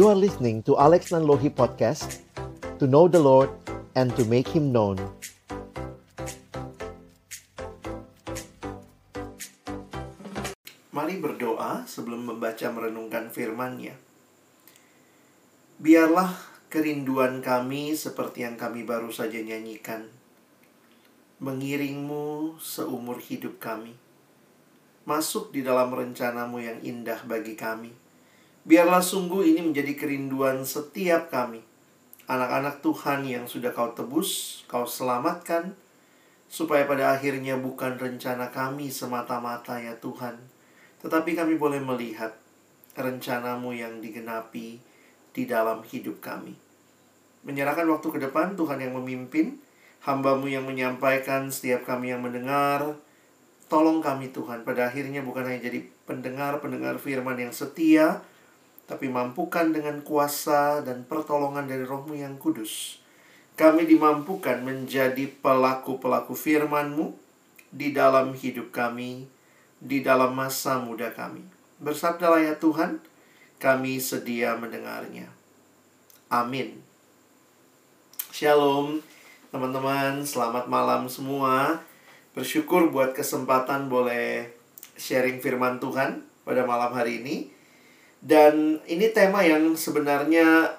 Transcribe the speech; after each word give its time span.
You 0.00 0.08
are 0.08 0.16
listening 0.16 0.64
to 0.64 0.80
Alex 0.80 1.12
Nanlohi 1.12 1.52
Podcast 1.52 2.24
To 2.80 2.88
know 2.88 3.04
the 3.04 3.20
Lord 3.20 3.52
and 3.92 4.08
to 4.16 4.24
make 4.24 4.48
Him 4.48 4.72
known 4.72 4.96
Mari 10.96 11.20
berdoa 11.20 11.84
sebelum 11.84 12.32
membaca 12.32 12.64
merenungkan 12.72 13.28
firman-Nya. 13.28 13.92
Biarlah 15.76 16.32
kerinduan 16.72 17.44
kami 17.44 17.92
seperti 17.92 18.48
yang 18.48 18.56
kami 18.56 18.88
baru 18.88 19.12
saja 19.12 19.36
nyanyikan. 19.36 20.08
Mengiringmu 21.44 22.56
seumur 22.56 23.20
hidup 23.20 23.60
kami. 23.60 23.92
Masuk 25.04 25.52
di 25.52 25.60
dalam 25.60 25.92
rencanamu 25.92 26.56
yang 26.56 26.80
indah 26.80 27.20
bagi 27.28 27.52
kami. 27.52 28.08
Biarlah 28.68 29.00
sungguh 29.00 29.56
ini 29.56 29.64
menjadi 29.64 29.96
kerinduan 29.96 30.68
setiap 30.68 31.32
kami. 31.32 31.64
Anak-anak 32.28 32.84
Tuhan 32.84 33.24
yang 33.24 33.48
sudah 33.48 33.72
kau 33.72 33.96
tebus, 33.96 34.62
kau 34.68 34.84
selamatkan, 34.84 35.72
supaya 36.50 36.84
pada 36.84 37.14
akhirnya 37.14 37.56
bukan 37.56 37.96
rencana 37.96 38.50
kami 38.50 38.90
semata-mata 38.90 39.78
ya 39.78 39.94
Tuhan, 40.02 40.36
tetapi 40.98 41.38
kami 41.38 41.54
boleh 41.54 41.78
melihat 41.78 42.34
rencanamu 42.98 43.70
yang 43.70 44.02
digenapi 44.02 44.82
di 45.30 45.42
dalam 45.46 45.86
hidup 45.86 46.18
kami. 46.18 46.58
Menyerahkan 47.46 47.86
waktu 47.86 48.08
ke 48.12 48.18
depan, 48.18 48.58
Tuhan 48.58 48.82
yang 48.82 48.98
memimpin, 48.98 49.62
hambamu 50.04 50.50
yang 50.50 50.66
menyampaikan, 50.66 51.48
setiap 51.48 51.86
kami 51.86 52.12
yang 52.12 52.20
mendengar, 52.20 52.98
tolong 53.70 54.02
kami 54.02 54.34
Tuhan, 54.34 54.66
pada 54.66 54.90
akhirnya 54.90 55.22
bukan 55.22 55.46
hanya 55.46 55.70
jadi 55.70 55.86
pendengar-pendengar 56.04 56.98
firman 56.98 57.38
yang 57.38 57.54
setia, 57.54 58.20
tapi 58.90 59.06
mampukan 59.06 59.70
dengan 59.70 60.02
kuasa 60.02 60.82
dan 60.82 61.06
pertolongan 61.06 61.70
dari 61.70 61.86
rohmu 61.86 62.18
yang 62.18 62.34
kudus. 62.42 62.98
Kami 63.54 63.86
dimampukan 63.86 64.66
menjadi 64.66 65.30
pelaku-pelaku 65.30 66.34
firman-Mu 66.34 67.14
di 67.70 67.94
dalam 67.94 68.34
hidup 68.34 68.74
kami, 68.74 69.30
di 69.78 70.02
dalam 70.02 70.34
masa 70.34 70.82
muda 70.82 71.14
kami. 71.14 71.46
Bersabdalah 71.78 72.42
ya 72.42 72.58
Tuhan, 72.58 72.98
kami 73.62 74.02
sedia 74.02 74.58
mendengarnya. 74.58 75.30
Amin. 76.26 76.82
Shalom, 78.34 78.98
teman-teman. 79.54 80.26
Selamat 80.26 80.66
malam 80.66 81.06
semua. 81.06 81.78
Bersyukur 82.34 82.90
buat 82.90 83.14
kesempatan 83.14 83.86
boleh 83.86 84.50
sharing 84.98 85.38
firman 85.38 85.78
Tuhan 85.78 86.26
pada 86.42 86.66
malam 86.66 86.90
hari 86.90 87.22
ini. 87.22 87.59
Dan 88.20 88.84
ini 88.84 89.08
tema 89.10 89.40
yang 89.40 89.72
sebenarnya 89.72 90.76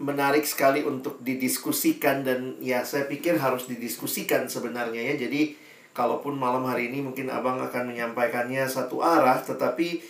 menarik 0.00 0.48
sekali 0.48 0.80
untuk 0.84 1.20
didiskusikan 1.20 2.24
dan 2.24 2.56
ya 2.60 2.84
saya 2.84 3.04
pikir 3.04 3.36
harus 3.36 3.68
didiskusikan 3.68 4.48
sebenarnya 4.48 5.12
ya. 5.12 5.14
Jadi 5.28 5.56
kalaupun 5.92 6.36
malam 6.36 6.64
hari 6.64 6.92
ini 6.92 7.04
mungkin 7.04 7.28
Abang 7.28 7.60
akan 7.60 7.92
menyampaikannya 7.92 8.64
satu 8.68 9.04
arah 9.04 9.40
tetapi 9.40 10.00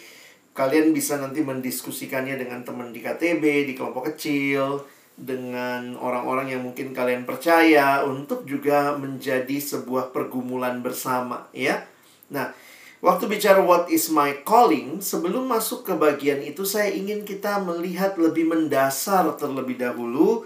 kalian 0.55 0.91
bisa 0.95 1.19
nanti 1.19 1.43
mendiskusikannya 1.43 2.39
dengan 2.39 2.67
teman 2.67 2.91
di 2.91 3.03
KTB, 3.03 3.71
di 3.71 3.73
kelompok 3.79 4.15
kecil, 4.15 4.83
dengan 5.21 6.01
orang-orang 6.01 6.57
yang 6.57 6.63
mungkin 6.65 6.97
kalian 6.97 7.29
percaya 7.29 8.01
untuk 8.09 8.49
juga 8.49 8.97
menjadi 8.97 9.61
sebuah 9.61 10.17
pergumulan 10.17 10.81
bersama 10.81 11.51
ya. 11.53 11.85
Nah, 12.33 12.55
Waktu 13.01 13.33
bicara 13.33 13.65
what 13.65 13.89
is 13.89 14.13
my 14.13 14.45
calling, 14.45 15.01
sebelum 15.01 15.49
masuk 15.49 15.89
ke 15.89 15.97
bagian 15.97 16.45
itu 16.45 16.69
saya 16.69 16.93
ingin 16.93 17.25
kita 17.25 17.57
melihat 17.65 18.13
lebih 18.21 18.45
mendasar 18.45 19.25
terlebih 19.41 19.81
dahulu 19.81 20.45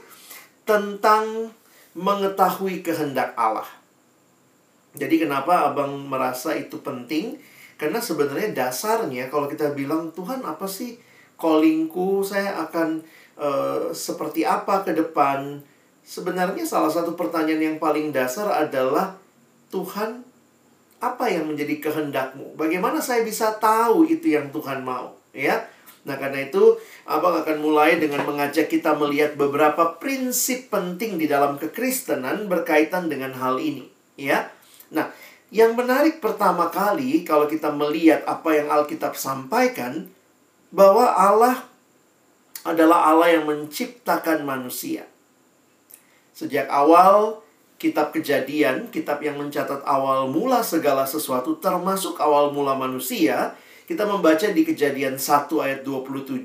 tentang 0.63 1.51
mengetahui 1.99 2.87
kehendak 2.87 3.35
Allah. 3.35 3.67
Jadi 4.95 5.27
kenapa 5.27 5.67
Abang 5.67 6.07
merasa 6.07 6.55
itu 6.55 6.79
penting? 6.79 7.43
Karena 7.75 7.99
sebenarnya 7.99 8.55
dasarnya 8.55 9.27
kalau 9.27 9.51
kita 9.51 9.75
bilang 9.75 10.15
Tuhan 10.15 10.47
apa 10.47 10.71
sih 10.71 10.95
callingku, 11.35 12.23
saya 12.23 12.55
akan 12.63 13.03
uh, 13.35 13.91
seperti 13.91 14.47
apa 14.47 14.87
ke 14.87 14.95
depan? 14.95 15.59
Sebenarnya 16.07 16.63
salah 16.63 16.93
satu 16.93 17.19
pertanyaan 17.19 17.75
yang 17.75 17.79
paling 17.83 18.15
dasar 18.15 18.47
adalah 18.47 19.19
Tuhan 19.75 20.23
apa 21.13 21.29
yang 21.29 21.51
menjadi 21.51 21.77
kehendakmu? 21.81 22.57
Bagaimana 22.57 23.03
saya 23.05 23.21
bisa 23.21 23.53
tahu 23.61 24.09
itu 24.09 24.33
yang 24.33 24.49
Tuhan 24.49 24.81
mau? 24.81 25.13
Ya. 25.37 25.69
Nah, 26.05 26.21
karena 26.21 26.45
itu 26.45 26.77
Abang 27.05 27.37
akan 27.37 27.61
mulai 27.61 28.01
dengan 28.01 28.25
mengajak 28.25 28.69
kita 28.69 28.97
melihat 28.97 29.37
beberapa 29.37 29.97
prinsip 30.01 30.73
penting 30.73 31.21
di 31.21 31.29
dalam 31.29 31.61
kekristenan 31.61 32.49
berkaitan 32.49 33.13
dengan 33.13 33.37
hal 33.37 33.61
ini, 33.61 33.89
ya. 34.17 34.49
Nah, 34.93 35.13
yang 35.53 35.77
menarik 35.77 36.25
pertama 36.25 36.73
kali 36.73 37.25
kalau 37.29 37.45
kita 37.45 37.73
melihat 37.73 38.25
apa 38.25 38.57
yang 38.57 38.73
Alkitab 38.73 39.17
sampaikan 39.17 40.09
bahwa 40.73 41.13
Allah 41.13 41.69
adalah 42.65 43.13
Allah 43.13 43.37
yang 43.37 43.45
menciptakan 43.45 44.49
manusia. 44.49 45.05
Sejak 46.33 46.67
awal 46.73 47.44
kitab 47.77 48.15
kejadian, 48.15 48.89
kitab 48.89 49.21
yang 49.21 49.37
mencatat 49.37 49.83
awal 49.85 50.31
mula 50.31 50.65
segala 50.65 51.05
sesuatu 51.05 51.59
termasuk 51.59 52.17
awal 52.23 52.55
mula 52.55 52.79
manusia, 52.79 53.55
kita 53.85 54.09
membaca 54.09 54.49
di 54.49 54.63
kejadian 54.65 55.21
1 55.21 55.51
ayat 55.61 55.81
27 55.85 56.45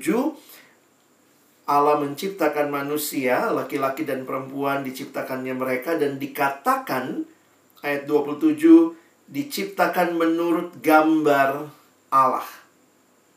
Allah 1.70 2.02
menciptakan 2.02 2.66
manusia, 2.66 3.46
laki-laki 3.54 4.02
dan 4.02 4.26
perempuan 4.26 4.82
diciptakannya 4.82 5.54
mereka 5.54 5.94
dan 5.94 6.18
dikatakan 6.18 7.22
ayat 7.86 8.10
27 8.10 8.58
diciptakan 9.30 10.18
menurut 10.18 10.82
gambar 10.82 11.70
Allah. 12.10 12.48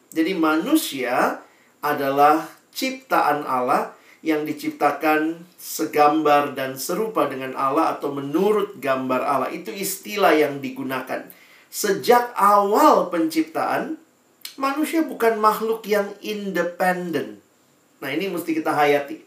Jadi 0.09 0.33
manusia 0.33 1.45
adalah 1.85 2.49
ciptaan 2.73 3.45
Allah 3.45 3.93
yang 4.23 4.47
diciptakan 4.47 5.43
segambar 5.59 6.55
dan 6.55 6.79
serupa 6.79 7.27
dengan 7.27 7.59
Allah 7.59 7.99
atau 7.99 8.15
menurut 8.15 8.79
gambar 8.79 9.19
Allah. 9.19 9.49
Itu 9.51 9.75
istilah 9.75 10.31
yang 10.31 10.63
digunakan. 10.63 11.27
Sejak 11.67 12.31
awal 12.39 13.11
penciptaan, 13.11 13.99
manusia 14.55 15.03
bukan 15.03 15.35
makhluk 15.43 15.83
yang 15.83 16.07
independen. 16.23 17.43
Nah, 17.99 18.09
ini 18.15 18.31
mesti 18.31 18.55
kita 18.55 18.71
hayati. 18.71 19.19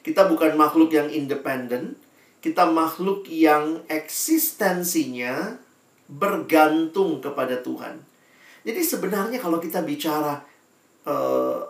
Kita 0.00 0.26
bukan 0.26 0.56
makhluk 0.56 0.96
yang 0.96 1.12
independen, 1.12 2.00
kita 2.40 2.64
makhluk 2.64 3.28
yang 3.28 3.84
eksistensinya 3.92 5.60
bergantung 6.08 7.20
kepada 7.20 7.60
Tuhan. 7.60 8.02
Jadi 8.64 8.80
sebenarnya 8.82 9.38
kalau 9.38 9.60
kita 9.60 9.84
bicara 9.84 10.42
uh, 11.06 11.62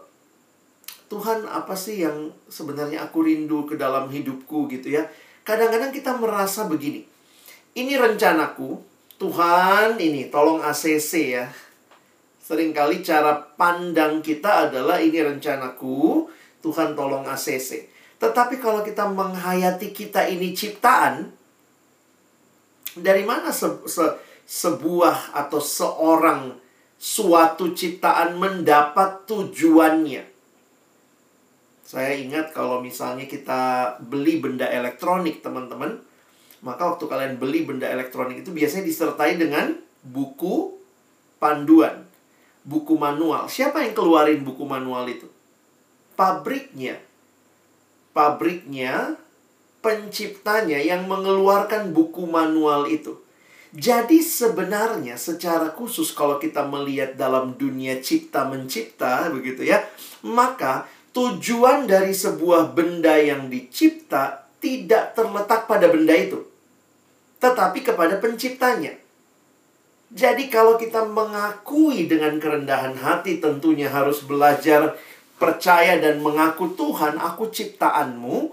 Tuhan 1.12 1.44
apa 1.44 1.76
sih 1.76 2.00
yang 2.00 2.32
sebenarnya 2.48 3.04
aku 3.04 3.28
rindu 3.28 3.68
ke 3.68 3.76
dalam 3.76 4.08
hidupku 4.08 4.64
gitu 4.72 4.96
ya. 4.96 5.04
Kadang-kadang 5.44 5.92
kita 5.92 6.16
merasa 6.16 6.64
begini. 6.64 7.04
Ini 7.76 8.00
rencanaku, 8.00 8.80
Tuhan 9.20 10.00
ini 10.00 10.32
tolong 10.32 10.64
ACC 10.64 11.12
ya. 11.36 11.52
Seringkali 12.40 13.04
cara 13.04 13.44
pandang 13.44 14.24
kita 14.24 14.72
adalah 14.72 15.04
ini 15.04 15.20
rencanaku, 15.20 16.32
Tuhan 16.64 16.96
tolong 16.96 17.28
ACC. 17.28 17.92
Tetapi 18.16 18.56
kalau 18.56 18.80
kita 18.80 19.04
menghayati 19.04 19.92
kita 19.92 20.24
ini 20.32 20.56
ciptaan, 20.56 21.28
dari 22.96 23.28
mana 23.28 23.52
se 23.52 23.68
se 23.84 24.16
sebuah 24.48 25.36
atau 25.36 25.60
seorang 25.60 26.56
suatu 26.96 27.76
ciptaan 27.76 28.40
mendapat 28.40 29.28
tujuannya? 29.28 30.31
Saya 31.92 32.16
ingat 32.16 32.56
kalau 32.56 32.80
misalnya 32.80 33.28
kita 33.28 33.94
beli 34.00 34.40
benda 34.40 34.64
elektronik, 34.64 35.44
teman-teman, 35.44 36.00
maka 36.64 36.88
waktu 36.88 37.04
kalian 37.04 37.36
beli 37.36 37.68
benda 37.68 37.84
elektronik 37.84 38.40
itu 38.40 38.48
biasanya 38.48 38.88
disertai 38.88 39.36
dengan 39.36 39.76
buku 40.00 40.72
panduan, 41.36 42.08
buku 42.64 42.96
manual. 42.96 43.44
Siapa 43.44 43.84
yang 43.84 43.92
keluarin 43.92 44.40
buku 44.40 44.64
manual 44.64 45.04
itu? 45.04 45.28
Pabriknya. 46.16 46.96
Pabriknya, 48.16 49.20
penciptanya 49.84 50.80
yang 50.80 51.04
mengeluarkan 51.04 51.92
buku 51.92 52.24
manual 52.24 52.88
itu. 52.88 53.20
Jadi 53.76 54.24
sebenarnya 54.24 55.20
secara 55.20 55.76
khusus 55.76 56.16
kalau 56.16 56.40
kita 56.40 56.64
melihat 56.64 57.20
dalam 57.20 57.52
dunia 57.60 58.00
cipta 58.00 58.48
mencipta 58.48 59.28
begitu 59.28 59.68
ya, 59.68 59.84
maka 60.24 60.88
tujuan 61.12 61.84
dari 61.84 62.16
sebuah 62.16 62.72
benda 62.72 63.16
yang 63.20 63.52
dicipta 63.52 64.48
tidak 64.58 65.12
terletak 65.12 65.68
pada 65.68 65.92
benda 65.92 66.16
itu, 66.16 66.40
tetapi 67.40 67.84
kepada 67.84 68.16
penciptanya. 68.16 68.96
Jadi, 70.12 70.52
kalau 70.52 70.76
kita 70.76 71.08
mengakui 71.08 72.04
dengan 72.04 72.36
kerendahan 72.36 72.92
hati, 73.00 73.40
tentunya 73.40 73.88
harus 73.88 74.20
belajar 74.20 74.92
percaya 75.40 75.96
dan 75.98 76.20
mengaku 76.20 76.76
Tuhan, 76.76 77.16
aku 77.16 77.48
ciptaanmu, 77.48 78.52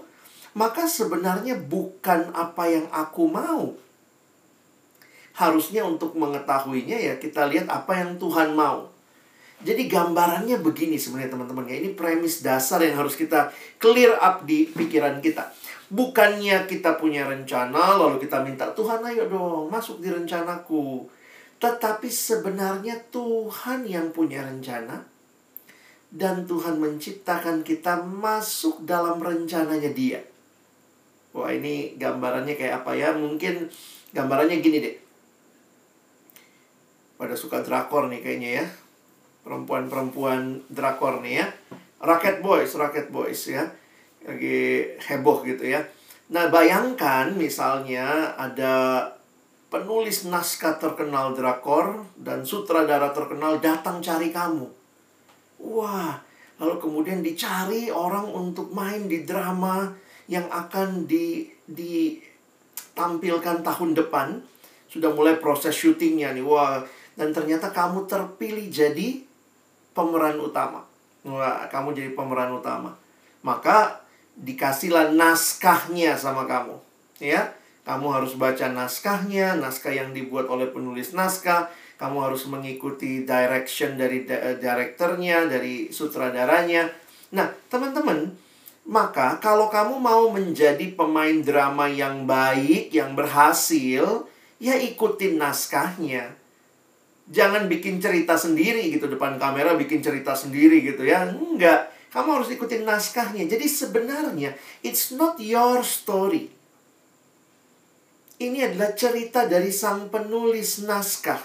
maka 0.58 0.90
sebenarnya 0.90 1.54
bukan 1.54 2.34
apa 2.34 2.64
yang 2.66 2.86
aku 2.90 3.30
mau. 3.30 3.78
Harusnya 5.38 5.86
untuk 5.86 6.18
mengetahuinya 6.18 6.98
ya 6.98 7.14
kita 7.16 7.46
lihat 7.46 7.70
apa 7.70 8.02
yang 8.02 8.18
Tuhan 8.18 8.58
mau. 8.58 8.89
Jadi 9.60 9.92
gambarannya 9.92 10.56
begini 10.64 10.96
sebenarnya 10.96 11.36
teman-teman 11.36 11.68
ya. 11.68 11.76
Ini 11.84 11.92
premis 11.92 12.40
dasar 12.40 12.80
yang 12.80 12.96
harus 12.96 13.12
kita 13.12 13.52
clear 13.76 14.16
up 14.16 14.48
di 14.48 14.64
pikiran 14.64 15.20
kita. 15.20 15.52
Bukannya 15.92 16.64
kita 16.64 16.96
punya 16.96 17.26
rencana 17.26 17.98
lalu 17.98 18.22
kita 18.22 18.40
minta 18.46 18.70
Tuhan 18.72 19.02
ayo 19.10 19.28
dong 19.28 19.68
masuk 19.68 20.00
di 20.00 20.08
rencanaku. 20.08 21.04
Tetapi 21.60 22.08
sebenarnya 22.08 22.96
Tuhan 23.12 23.84
yang 23.84 24.08
punya 24.16 24.40
rencana 24.40 25.04
dan 26.08 26.48
Tuhan 26.48 26.80
menciptakan 26.80 27.60
kita 27.60 28.00
masuk 28.00 28.82
dalam 28.88 29.20
rencananya 29.20 29.92
Dia. 29.92 30.24
Wah, 31.30 31.52
ini 31.54 31.94
gambarannya 31.94 32.58
kayak 32.58 32.82
apa 32.82 32.98
ya? 32.98 33.14
Mungkin 33.14 33.70
gambarannya 34.10 34.58
gini 34.58 34.78
deh. 34.82 34.96
Pada 37.14 37.36
suka 37.36 37.62
drakor 37.62 38.10
nih 38.10 38.24
kayaknya 38.24 38.50
ya. 38.62 38.66
Perempuan-perempuan 39.46 40.68
drakor 40.68 41.24
nih 41.24 41.44
ya. 41.44 41.46
Rocket 42.00 42.40
Boys, 42.40 42.72
Rocket 42.76 43.08
Boys 43.08 43.40
ya. 43.48 43.68
Lagi 44.24 44.84
heboh 45.00 45.44
gitu 45.44 45.64
ya. 45.64 45.84
Nah, 46.30 46.46
bayangkan 46.52 47.34
misalnya 47.34 48.36
ada 48.38 49.02
penulis 49.70 50.26
naskah 50.26 50.78
terkenal 50.78 51.34
drakor 51.34 52.06
dan 52.18 52.42
sutradara 52.42 53.14
terkenal 53.14 53.62
datang 53.62 54.02
cari 54.02 54.34
kamu 54.34 54.80
Wah, 55.60 56.16
lalu 56.56 56.80
kemudian 56.80 57.20
dicari 57.20 57.92
orang 57.92 58.32
untuk 58.32 58.72
main 58.72 59.04
di 59.04 59.28
drama 59.28 59.92
yang 60.24 60.48
akan 60.48 61.04
di 61.04 61.44
ditampilkan 61.68 63.60
tahun 63.60 63.92
depan. 63.92 64.40
Sudah 64.88 65.12
mulai 65.12 65.36
proses 65.36 65.76
syutingnya 65.76 66.32
nih. 66.32 66.42
Wah, 66.42 66.80
dan 67.14 67.36
ternyata 67.36 67.68
kamu 67.68 68.08
terpilih 68.08 68.72
jadi 68.72 69.20
pemeran 69.92 70.40
utama. 70.40 70.84
Kamu 71.70 71.92
jadi 71.92 72.12
pemeran 72.16 72.56
utama. 72.56 72.96
Maka 73.44 74.00
dikasihlah 74.36 75.12
naskahnya 75.12 76.16
sama 76.16 76.48
kamu. 76.48 76.76
Ya, 77.20 77.52
kamu 77.84 78.06
harus 78.16 78.32
baca 78.36 78.72
naskahnya, 78.72 79.60
naskah 79.60 79.92
yang 79.92 80.16
dibuat 80.16 80.48
oleh 80.48 80.72
penulis 80.72 81.12
naskah 81.12 81.68
kamu 82.00 82.32
harus 82.32 82.48
mengikuti 82.48 83.28
direction 83.28 84.00
dari 84.00 84.24
uh, 84.24 84.56
direkturnya, 84.56 85.44
dari 85.44 85.92
sutradaranya. 85.92 86.88
Nah, 87.36 87.52
teman-teman, 87.68 88.32
maka 88.88 89.36
kalau 89.36 89.68
kamu 89.68 90.00
mau 90.00 90.32
menjadi 90.32 90.96
pemain 90.96 91.44
drama 91.44 91.92
yang 91.92 92.24
baik, 92.24 92.88
yang 92.96 93.12
berhasil, 93.12 94.24
ya 94.56 94.80
ikutin 94.80 95.36
naskahnya. 95.36 96.39
Jangan 97.30 97.70
bikin 97.70 98.02
cerita 98.02 98.34
sendiri 98.34 98.90
gitu 98.90 99.06
depan 99.06 99.38
kamera, 99.38 99.78
bikin 99.78 100.02
cerita 100.02 100.34
sendiri 100.34 100.82
gitu 100.82 101.06
ya. 101.06 101.30
Enggak. 101.30 101.94
Kamu 102.10 102.42
harus 102.42 102.50
ikutin 102.50 102.82
naskahnya. 102.82 103.46
Jadi 103.46 103.70
sebenarnya 103.70 104.58
it's 104.82 105.14
not 105.14 105.38
your 105.38 105.86
story. 105.86 106.50
Ini 108.40 108.72
adalah 108.72 108.98
cerita 108.98 109.46
dari 109.46 109.70
sang 109.70 110.10
penulis 110.10 110.82
naskah 110.82 111.38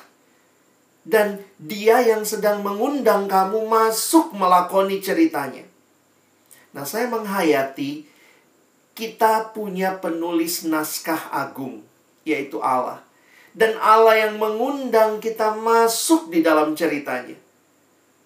dan 1.05 1.37
dia 1.61 2.01
yang 2.01 2.25
sedang 2.25 2.65
mengundang 2.65 3.29
kamu 3.29 3.69
masuk 3.69 4.33
melakoni 4.33 4.97
ceritanya. 5.05 5.69
Nah, 6.73 6.81
saya 6.81 7.05
menghayati 7.13 8.09
kita 8.97 9.53
punya 9.53 10.01
penulis 10.01 10.65
naskah 10.65 11.29
agung, 11.29 11.85
yaitu 12.25 12.57
Allah. 12.57 13.04
Dan 13.55 13.79
Allah 13.79 14.27
yang 14.27 14.35
mengundang 14.35 15.23
kita 15.23 15.55
masuk 15.55 16.27
di 16.27 16.43
dalam 16.43 16.75
ceritanya. 16.75 17.39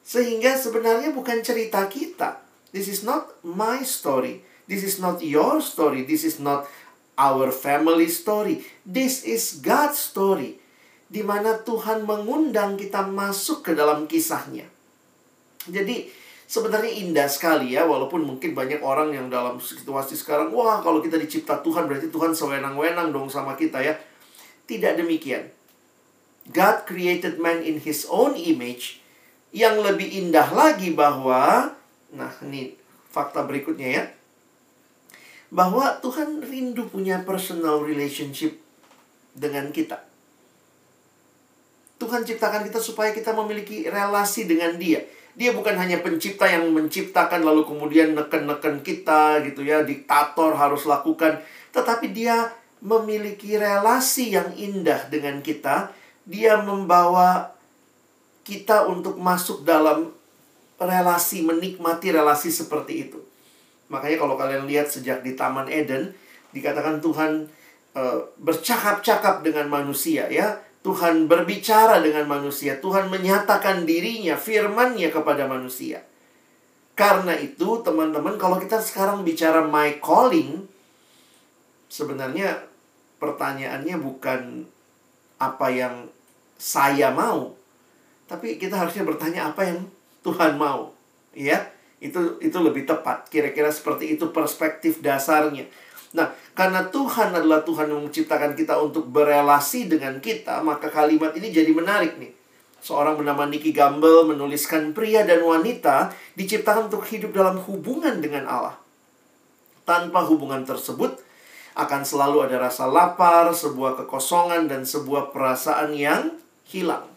Sehingga 0.02 0.58
sebenarnya 0.58 1.14
bukan 1.14 1.46
cerita 1.46 1.86
kita. 1.86 2.42
This 2.74 2.90
is 2.90 3.06
not 3.06 3.38
my 3.46 3.86
story. 3.86 4.42
This 4.66 4.82
is 4.82 4.98
not 4.98 5.22
your 5.22 5.62
story. 5.62 6.02
This 6.02 6.26
is 6.26 6.42
not 6.42 6.66
our 7.14 7.54
family 7.54 8.10
story. 8.10 8.66
This 8.82 9.22
is 9.22 9.62
God's 9.62 10.02
story 10.02 10.58
di 11.10 11.26
mana 11.26 11.58
Tuhan 11.66 12.06
mengundang 12.06 12.78
kita 12.78 13.02
masuk 13.10 13.66
ke 13.66 13.72
dalam 13.74 14.06
kisahnya. 14.06 14.70
Jadi 15.66 16.06
sebenarnya 16.46 16.94
indah 17.02 17.26
sekali 17.26 17.74
ya, 17.74 17.84
walaupun 17.90 18.22
mungkin 18.22 18.54
banyak 18.54 18.80
orang 18.86 19.18
yang 19.18 19.28
dalam 19.28 19.58
situasi 19.58 20.14
sekarang, 20.14 20.54
wah 20.54 20.80
kalau 20.86 21.02
kita 21.02 21.18
dicipta 21.18 21.60
Tuhan 21.66 21.90
berarti 21.90 22.14
Tuhan 22.14 22.38
sewenang-wenang 22.38 23.10
dong 23.10 23.28
sama 23.28 23.58
kita 23.58 23.82
ya. 23.82 23.98
Tidak 24.70 25.02
demikian. 25.02 25.50
God 26.54 26.86
created 26.86 27.42
man 27.42 27.66
in 27.66 27.82
his 27.82 28.06
own 28.06 28.38
image. 28.38 29.02
Yang 29.50 29.82
lebih 29.82 30.06
indah 30.14 30.46
lagi 30.54 30.94
bahwa, 30.94 31.74
nah 32.14 32.30
ini 32.46 32.78
fakta 33.10 33.42
berikutnya 33.50 33.90
ya. 33.90 34.04
Bahwa 35.50 35.98
Tuhan 36.06 36.46
rindu 36.46 36.86
punya 36.86 37.26
personal 37.26 37.82
relationship 37.82 38.62
dengan 39.34 39.74
kita. 39.74 40.06
Tuhan 41.98 42.22
ciptakan 42.24 42.70
kita 42.70 42.78
supaya 42.78 43.10
kita 43.10 43.34
memiliki 43.34 43.90
relasi 43.90 44.46
dengan 44.46 44.78
Dia. 44.78 45.02
Dia 45.34 45.52
bukan 45.52 45.76
hanya 45.82 46.00
pencipta 46.06 46.46
yang 46.46 46.70
menciptakan 46.72 47.42
lalu 47.42 47.66
kemudian 47.66 48.14
neken-neken 48.14 48.86
kita 48.86 49.42
gitu 49.50 49.66
ya, 49.66 49.82
diktator 49.82 50.54
harus 50.54 50.86
lakukan, 50.86 51.42
tetapi 51.74 52.14
Dia 52.14 52.54
memiliki 52.80 53.60
relasi 53.60 54.36
yang 54.36 54.52
indah 54.56 55.08
dengan 55.12 55.44
kita. 55.44 55.92
Dia 56.24 56.62
membawa 56.62 57.52
kita 58.46 58.88
untuk 58.88 59.18
masuk 59.20 59.66
dalam 59.68 60.14
relasi, 60.80 61.44
menikmati 61.44 62.14
relasi 62.14 62.50
seperti 62.50 63.10
itu. 63.10 63.20
Makanya 63.90 64.18
kalau 64.22 64.36
kalian 64.38 64.70
lihat 64.70 64.88
sejak 64.88 65.26
di 65.26 65.34
Taman 65.34 65.68
Eden, 65.68 66.14
dikatakan 66.54 67.02
Tuhan 67.02 67.50
uh, 67.98 68.20
bercakap-cakap 68.38 69.42
dengan 69.42 69.68
manusia 69.70 70.30
ya 70.30 70.62
Tuhan 70.80 71.28
berbicara 71.28 72.00
dengan 72.00 72.24
manusia. 72.24 72.80
Tuhan 72.80 73.12
menyatakan 73.12 73.84
dirinya, 73.84 74.40
firmannya 74.40 75.12
kepada 75.12 75.44
manusia. 75.44 76.08
Karena 76.96 77.36
itu, 77.36 77.84
teman-teman, 77.84 78.40
kalau 78.40 78.60
kita 78.60 78.80
sekarang 78.80 79.28
bicara 79.28 79.64
my 79.64 80.00
calling, 80.00 80.68
sebenarnya 81.92 82.64
pertanyaannya 83.20 83.96
bukan 84.00 84.66
apa 85.40 85.68
yang 85.72 86.08
saya 86.60 87.12
mau, 87.12 87.56
tapi 88.28 88.60
kita 88.60 88.76
harusnya 88.76 89.08
bertanya 89.08 89.52
apa 89.52 89.64
yang 89.64 89.88
Tuhan 90.24 90.60
mau. 90.60 90.92
Ya, 91.32 91.72
itu 92.04 92.40
itu 92.44 92.58
lebih 92.60 92.84
tepat. 92.84 93.28
Kira-kira 93.32 93.72
seperti 93.72 94.18
itu 94.18 94.32
perspektif 94.36 95.00
dasarnya. 95.00 95.68
Nah, 96.10 96.34
karena 96.58 96.90
Tuhan 96.90 97.38
adalah 97.38 97.62
Tuhan 97.62 97.86
yang 97.86 98.02
menciptakan 98.02 98.58
kita 98.58 98.82
untuk 98.82 99.06
berelasi 99.08 99.86
dengan 99.86 100.18
kita, 100.18 100.66
maka 100.66 100.90
kalimat 100.90 101.38
ini 101.38 101.54
jadi 101.54 101.70
menarik 101.70 102.18
nih. 102.18 102.34
Seorang 102.80 103.20
bernama 103.20 103.46
Nicky 103.46 103.76
Gamble 103.76 104.26
menuliskan 104.26 104.96
pria 104.96 105.28
dan 105.28 105.44
wanita 105.44 106.16
diciptakan 106.40 106.88
untuk 106.88 107.06
hidup 107.12 107.36
dalam 107.36 107.60
hubungan 107.62 108.24
dengan 108.24 108.48
Allah. 108.50 108.76
Tanpa 109.84 110.26
hubungan 110.26 110.64
tersebut, 110.66 111.20
akan 111.86 112.02
selalu 112.04 112.50
ada 112.50 112.60
rasa 112.60 112.90
lapar, 112.90 113.52
sebuah 113.56 114.04
kekosongan, 114.04 114.68
dan 114.68 114.84
sebuah 114.84 115.32
perasaan 115.32 115.96
yang 115.96 116.36
hilang. 116.68 117.08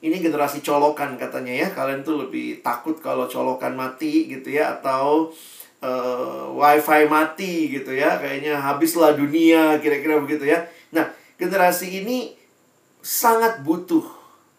Ini 0.00 0.16
generasi 0.22 0.64
colokan 0.64 1.20
katanya 1.20 1.66
ya. 1.66 1.68
Kalian 1.74 2.06
tuh 2.06 2.24
lebih 2.26 2.64
takut 2.64 2.96
kalau 3.02 3.28
colokan 3.28 3.76
mati 3.76 4.30
gitu 4.30 4.48
ya. 4.48 4.80
Atau 4.80 5.34
uh, 5.84 6.52
wifi 6.54 7.08
mati 7.08 7.72
gitu 7.72 7.92
ya 7.92 8.20
kayaknya 8.20 8.60
habislah 8.60 9.16
dunia 9.16 9.80
kira-kira 9.80 10.20
begitu 10.20 10.48
ya 10.48 10.64
nah 10.92 11.08
generasi 11.40 12.04
ini 12.04 12.36
sangat 13.00 13.64
butuh 13.64 14.04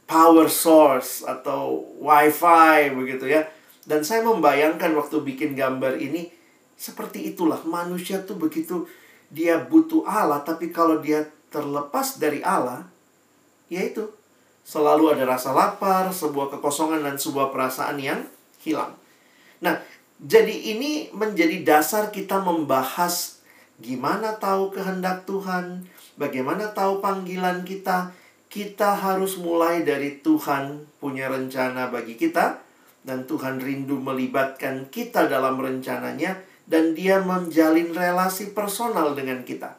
power 0.09 0.49
source 0.49 1.23
atau 1.23 1.85
wifi 2.01 2.91
begitu 2.91 3.29
ya 3.29 3.45
dan 3.85 4.01
saya 4.05 4.25
membayangkan 4.25 4.93
waktu 4.97 5.21
bikin 5.21 5.53
gambar 5.53 5.97
ini 5.97 6.29
seperti 6.75 7.33
itulah 7.33 7.61
manusia 7.65 8.21
tuh 8.25 8.37
begitu 8.37 8.89
dia 9.31 9.57
butuh 9.63 10.03
Allah 10.03 10.43
tapi 10.43 10.69
kalau 10.75 10.99
dia 10.99 11.23
terlepas 11.47 12.19
dari 12.19 12.43
Allah 12.43 12.83
yaitu 13.71 14.11
selalu 14.67 15.15
ada 15.15 15.23
rasa 15.23 15.55
lapar 15.55 16.11
sebuah 16.11 16.51
kekosongan 16.53 17.01
dan 17.01 17.15
sebuah 17.15 17.49
perasaan 17.49 17.97
yang 17.97 18.21
hilang. 18.59 18.93
Nah 19.63 19.79
jadi 20.21 20.75
ini 20.75 21.09
menjadi 21.15 21.65
dasar 21.65 22.13
kita 22.13 22.43
membahas 22.43 23.41
gimana 23.81 24.37
tahu 24.37 24.69
kehendak 24.69 25.25
Tuhan, 25.25 25.89
bagaimana 26.19 26.69
tahu 26.77 27.01
panggilan 27.01 27.65
kita. 27.65 28.13
Kita 28.51 28.99
harus 28.99 29.39
mulai 29.39 29.87
dari 29.87 30.19
Tuhan 30.19 30.83
punya 30.99 31.31
rencana 31.31 31.87
bagi 31.87 32.19
kita 32.19 32.59
dan 33.01 33.23
Tuhan 33.23 33.63
rindu 33.63 33.95
melibatkan 33.97 34.91
kita 34.91 35.31
dalam 35.31 35.55
rencananya 35.55 36.35
dan 36.71 36.95
dia 36.95 37.19
menjalin 37.19 37.91
relasi 37.91 38.55
personal 38.55 39.11
dengan 39.11 39.43
kita. 39.43 39.75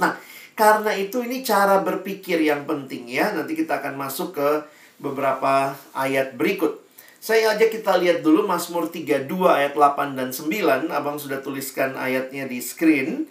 Nah, 0.00 0.16
karena 0.56 0.96
itu 0.96 1.20
ini 1.20 1.44
cara 1.44 1.84
berpikir 1.84 2.40
yang 2.40 2.64
penting 2.64 3.12
ya. 3.12 3.36
Nanti 3.36 3.52
kita 3.52 3.84
akan 3.84 4.00
masuk 4.00 4.40
ke 4.40 4.50
beberapa 4.96 5.76
ayat 5.92 6.32
berikut. 6.40 6.80
Saya 7.22 7.54
ajak 7.54 7.78
kita 7.78 8.00
lihat 8.00 8.24
dulu 8.24 8.48
Mazmur 8.48 8.88
32 8.88 9.28
ayat 9.46 9.76
8 9.76 10.16
dan 10.16 10.32
9. 10.32 10.88
Abang 10.90 11.20
sudah 11.20 11.44
tuliskan 11.44 11.94
ayatnya 11.94 12.48
di 12.48 12.58
screen. 12.58 13.28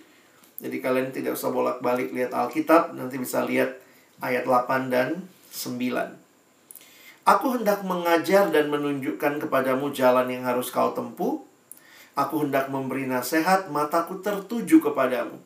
Jadi 0.61 0.77
kalian 0.77 1.09
tidak 1.09 1.33
usah 1.33 1.49
bolak-balik 1.49 2.13
lihat 2.13 2.37
Alkitab, 2.37 2.93
nanti 2.93 3.17
bisa 3.17 3.41
lihat 3.41 3.81
ayat 4.21 4.45
8 4.45 4.93
dan 4.93 5.25
9. 5.49 6.21
Aku 7.25 7.57
hendak 7.57 7.81
mengajar 7.81 8.53
dan 8.53 8.69
menunjukkan 8.69 9.41
kepadamu 9.41 9.89
jalan 9.91 10.29
yang 10.29 10.45
harus 10.45 10.69
kau 10.69 10.93
tempuh. 10.93 11.50
Aku 12.11 12.43
hendak 12.43 12.67
memberi 12.67 13.07
nasihat, 13.07 13.71
mataku 13.71 14.19
tertuju 14.19 14.83
kepadamu. 14.83 15.39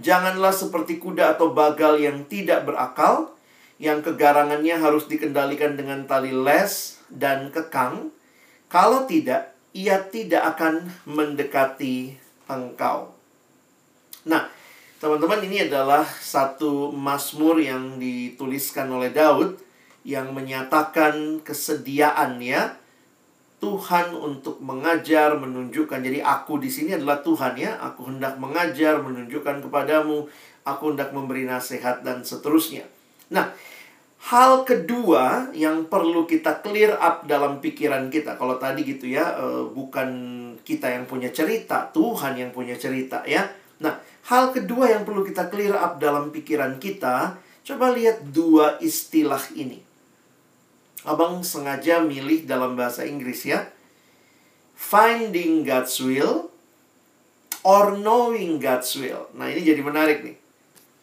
Janganlah 0.00 0.50
seperti 0.50 0.98
kuda 0.98 1.36
atau 1.38 1.52
bagal 1.54 2.00
yang 2.00 2.24
tidak 2.26 2.66
berakal, 2.66 3.36
yang 3.76 4.00
kegarangannya 4.00 4.80
harus 4.80 5.06
dikendalikan 5.06 5.76
dengan 5.76 6.08
tali 6.08 6.32
les 6.32 6.98
dan 7.12 7.52
kekang. 7.52 8.10
Kalau 8.72 9.06
tidak, 9.06 9.54
ia 9.76 10.02
tidak 10.08 10.56
akan 10.56 10.88
mendekati 11.06 12.16
engkau. 12.48 13.14
Nah, 14.24 14.48
teman-teman 14.98 15.44
ini 15.44 15.68
adalah 15.68 16.06
satu 16.06 16.90
mazmur 16.90 17.60
yang 17.60 18.00
dituliskan 18.00 18.88
oleh 18.88 19.12
Daud 19.12 19.60
yang 20.04 20.32
menyatakan 20.32 21.44
kesediaannya 21.44 22.83
Tuhan 23.62 24.12
untuk 24.12 24.60
mengajar, 24.60 25.36
menunjukkan. 25.38 26.00
Jadi 26.02 26.20
aku 26.20 26.60
di 26.60 26.68
sini 26.68 26.96
adalah 26.96 27.20
Tuhan 27.24 27.54
ya. 27.56 27.78
Aku 27.80 28.08
hendak 28.10 28.36
mengajar, 28.36 29.00
menunjukkan 29.00 29.64
kepadamu, 29.64 30.28
aku 30.66 30.84
hendak 30.92 31.12
memberi 31.12 31.44
nasihat 31.48 32.04
dan 32.04 32.24
seterusnya. 32.24 32.84
Nah, 33.32 33.52
hal 34.32 34.64
kedua 34.64 35.52
yang 35.52 35.88
perlu 35.88 36.24
kita 36.24 36.64
clear 36.64 36.96
up 36.96 37.28
dalam 37.28 37.60
pikiran 37.60 38.08
kita. 38.08 38.40
Kalau 38.40 38.56
tadi 38.56 38.84
gitu 38.84 39.04
ya, 39.08 39.36
eh, 39.36 39.64
bukan 39.68 40.08
kita 40.64 40.88
yang 40.88 41.04
punya 41.04 41.28
cerita, 41.28 41.92
Tuhan 41.92 42.40
yang 42.40 42.50
punya 42.50 42.72
cerita 42.80 43.20
ya. 43.28 43.44
Nah, 43.84 44.00
hal 44.32 44.56
kedua 44.56 44.88
yang 44.88 45.04
perlu 45.04 45.20
kita 45.20 45.52
clear 45.52 45.76
up 45.76 46.00
dalam 46.00 46.32
pikiran 46.32 46.80
kita, 46.80 47.36
coba 47.64 47.92
lihat 47.92 48.24
dua 48.32 48.80
istilah 48.80 49.44
ini. 49.52 49.83
Abang 51.04 51.44
sengaja 51.44 52.00
milih 52.00 52.48
dalam 52.48 52.80
bahasa 52.80 53.04
Inggris 53.04 53.44
ya. 53.44 53.68
Finding 54.72 55.60
God's 55.60 56.00
will 56.00 56.48
or 57.60 57.92
knowing 58.00 58.56
God's 58.56 58.96
will. 58.96 59.28
Nah, 59.36 59.52
ini 59.52 59.60
jadi 59.60 59.84
menarik 59.84 60.24
nih. 60.24 60.36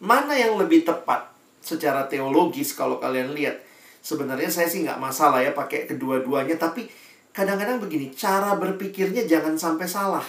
Mana 0.01 0.33
yang 0.33 0.57
lebih 0.57 0.81
tepat 0.81 1.29
secara 1.61 2.09
teologis 2.09 2.73
kalau 2.73 2.97
kalian 2.97 3.37
lihat? 3.37 3.61
Sebenarnya 4.01 4.49
saya 4.49 4.65
sih 4.65 4.81
nggak 4.81 4.97
masalah 4.97 5.45
ya 5.45 5.53
pakai 5.53 5.85
kedua-duanya, 5.85 6.57
tapi 6.57 6.89
kadang-kadang 7.29 7.77
begini, 7.77 8.09
cara 8.17 8.57
berpikirnya 8.57 9.29
jangan 9.29 9.53
sampai 9.53 9.85
salah. 9.85 10.25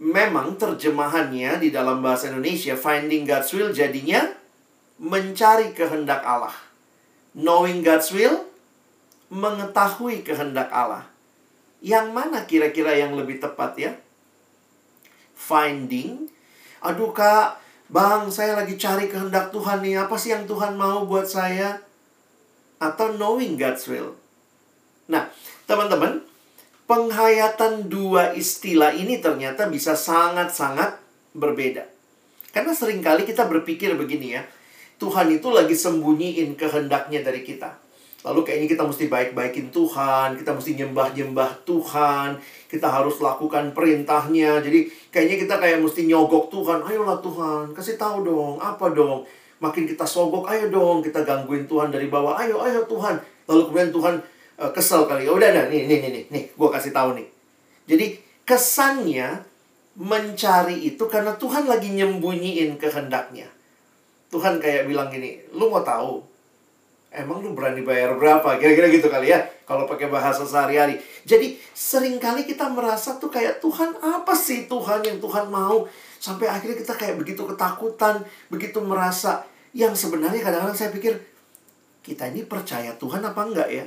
Memang 0.00 0.56
terjemahannya 0.56 1.60
di 1.60 1.68
dalam 1.68 2.00
bahasa 2.00 2.32
Indonesia, 2.32 2.72
finding 2.72 3.28
God's 3.28 3.52
will 3.52 3.68
jadinya 3.76 4.24
mencari 4.96 5.76
kehendak 5.76 6.24
Allah 6.24 6.69
knowing 7.36 7.86
God's 7.86 8.10
will, 8.10 8.46
mengetahui 9.30 10.26
kehendak 10.26 10.68
Allah. 10.74 11.06
Yang 11.80 12.06
mana 12.12 12.44
kira-kira 12.44 12.92
yang 12.98 13.16
lebih 13.16 13.40
tepat 13.40 13.78
ya? 13.78 13.92
Finding, 15.32 16.28
aduh 16.84 17.14
kak, 17.16 17.56
bang 17.88 18.28
saya 18.28 18.58
lagi 18.58 18.76
cari 18.76 19.08
kehendak 19.08 19.48
Tuhan 19.54 19.80
nih, 19.80 20.04
apa 20.04 20.14
sih 20.20 20.34
yang 20.36 20.44
Tuhan 20.44 20.76
mau 20.76 21.08
buat 21.08 21.24
saya? 21.24 21.80
Atau 22.76 23.16
knowing 23.16 23.56
God's 23.56 23.88
will. 23.88 24.16
Nah, 25.08 25.32
teman-teman, 25.64 26.22
penghayatan 26.90 27.86
dua 27.86 28.34
istilah 28.34 28.90
ini 28.90 29.22
ternyata 29.22 29.70
bisa 29.70 29.94
sangat-sangat 29.94 30.98
berbeda. 31.32 31.86
Karena 32.50 32.74
sering 32.74 32.98
kali 32.98 33.22
kita 33.22 33.46
berpikir 33.46 33.94
begini 33.94 34.34
ya, 34.34 34.42
Tuhan 35.00 35.32
itu 35.32 35.48
lagi 35.48 35.72
sembunyiin 35.72 36.60
kehendaknya 36.60 37.24
dari 37.24 37.40
kita. 37.40 37.72
Lalu 38.20 38.44
kayaknya 38.44 38.68
kita 38.76 38.84
mesti 38.84 39.08
baik-baikin 39.08 39.72
Tuhan, 39.72 40.36
kita 40.36 40.52
mesti 40.52 40.76
nyembah-nyembah 40.76 41.64
Tuhan, 41.64 42.36
kita 42.68 42.84
harus 42.84 43.16
lakukan 43.16 43.72
perintahnya. 43.72 44.60
Jadi 44.60 44.92
kayaknya 45.08 45.36
kita 45.40 45.54
kayak 45.56 45.80
mesti 45.80 46.04
nyogok 46.04 46.52
Tuhan. 46.52 46.84
Ayolah 46.84 47.16
Tuhan, 47.24 47.72
kasih 47.72 47.96
tahu 47.96 48.28
dong, 48.28 48.54
apa 48.60 48.92
dong. 48.92 49.24
Makin 49.64 49.88
kita 49.88 50.04
sogok, 50.04 50.48
ayo 50.52 50.68
dong, 50.68 51.00
kita 51.00 51.24
gangguin 51.24 51.64
Tuhan 51.64 51.88
dari 51.88 52.12
bawah. 52.12 52.36
Ayo, 52.36 52.60
ayo 52.60 52.84
Tuhan. 52.84 53.16
Lalu 53.48 53.60
kemudian 53.72 53.92
Tuhan 53.92 54.14
uh, 54.60 54.72
kesel 54.72 55.08
kali. 55.08 55.24
Ya 55.24 55.32
udah, 55.32 55.48
dah, 55.48 55.64
nih, 55.72 55.88
nih, 55.88 55.98
nih, 56.04 56.10
nih, 56.12 56.24
nih, 56.28 56.44
gue 56.52 56.68
kasih 56.68 56.92
tahu 56.92 57.16
nih. 57.16 57.28
Jadi 57.88 58.06
kesannya 58.44 59.48
mencari 59.96 60.76
itu 60.92 61.04
karena 61.08 61.36
Tuhan 61.40 61.64
lagi 61.68 61.88
nyembunyiin 61.88 62.76
kehendaknya. 62.76 63.48
Tuhan 64.30 64.62
kayak 64.62 64.86
bilang 64.86 65.10
gini, 65.10 65.42
lu 65.50 65.66
mau 65.66 65.82
tahu? 65.82 66.22
Emang 67.10 67.42
lu 67.42 67.50
berani 67.58 67.82
bayar 67.82 68.14
berapa? 68.14 68.54
Kira-kira 68.54 68.86
gitu 68.86 69.10
kali 69.10 69.34
ya, 69.34 69.42
kalau 69.66 69.82
pakai 69.82 70.06
bahasa 70.06 70.46
sehari-hari. 70.46 71.02
Jadi 71.26 71.58
sering 71.74 72.22
kali 72.22 72.46
kita 72.46 72.70
merasa 72.70 73.18
tuh 73.18 73.26
kayak 73.26 73.58
Tuhan 73.58 73.98
apa 73.98 74.30
sih 74.30 74.70
Tuhan 74.70 75.02
yang 75.02 75.18
Tuhan 75.18 75.50
mau? 75.50 75.90
Sampai 76.22 76.46
akhirnya 76.46 76.78
kita 76.78 76.94
kayak 76.94 77.18
begitu 77.18 77.42
ketakutan, 77.42 78.22
begitu 78.46 78.78
merasa. 78.78 79.42
Yang 79.74 80.06
sebenarnya 80.06 80.38
kadang-kadang 80.38 80.78
saya 80.78 80.94
pikir, 80.94 81.18
kita 82.06 82.30
ini 82.30 82.46
percaya 82.46 82.94
Tuhan 82.94 83.26
apa 83.26 83.42
enggak 83.42 83.70
ya? 83.74 83.86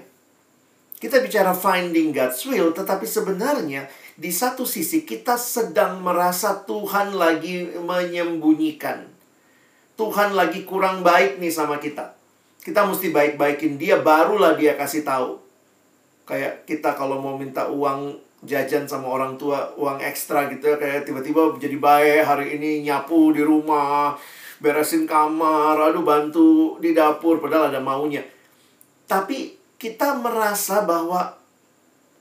Kita 0.99 1.23
bicara 1.23 1.55
finding 1.55 2.11
God's 2.11 2.43
will, 2.43 2.75
tetapi 2.75 3.07
sebenarnya 3.07 3.87
di 4.19 4.31
satu 4.31 4.67
sisi 4.67 5.07
kita 5.07 5.39
sedang 5.39 6.03
merasa 6.03 6.59
Tuhan 6.67 7.15
lagi 7.15 7.71
menyembunyikan. 7.79 9.12
Tuhan 9.93 10.33
lagi 10.33 10.65
kurang 10.65 11.05
baik 11.05 11.37
nih 11.37 11.53
sama 11.53 11.77
kita. 11.77 12.13
Kita 12.63 12.87
mesti 12.87 13.11
baik-baikin 13.11 13.75
dia, 13.77 13.99
barulah 13.99 14.55
dia 14.57 14.73
kasih 14.79 15.03
tahu. 15.05 15.37
Kayak 16.23 16.63
kita 16.63 16.95
kalau 16.95 17.19
mau 17.19 17.35
minta 17.35 17.67
uang 17.67 18.15
jajan 18.43 18.87
sama 18.87 19.07
orang 19.11 19.35
tua, 19.39 19.71
uang 19.75 19.99
ekstra 20.03 20.51
gitu 20.51 20.71
ya, 20.71 20.75
kayak 20.79 21.07
tiba-tiba 21.07 21.55
jadi 21.59 21.75
baik 21.79 22.21
hari 22.23 22.59
ini 22.59 22.83
nyapu 22.83 23.31
di 23.31 23.43
rumah, 23.43 24.15
beresin 24.59 25.07
kamar, 25.07 25.75
aduh 25.79 26.03
bantu 26.03 26.79
di 26.79 26.95
dapur, 26.95 27.39
padahal 27.39 27.71
ada 27.71 27.79
maunya. 27.83 28.23
Tapi 29.07 29.55
kita 29.79 30.15
merasa 30.19 30.87
bahwa 30.87 31.35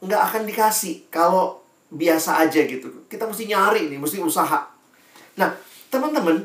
nggak 0.03 0.23
akan 0.31 0.43
dikasih 0.47 1.07
kalau 1.11 1.63
biasa 1.91 2.43
aja 2.43 2.67
gitu. 2.67 2.91
Kita 3.07 3.27
mesti 3.27 3.47
nyari 3.47 3.87
nih, 3.87 3.99
mesti 4.03 4.19
usaha. 4.19 4.67
Nah, 5.39 5.51
teman-teman, 5.91 6.43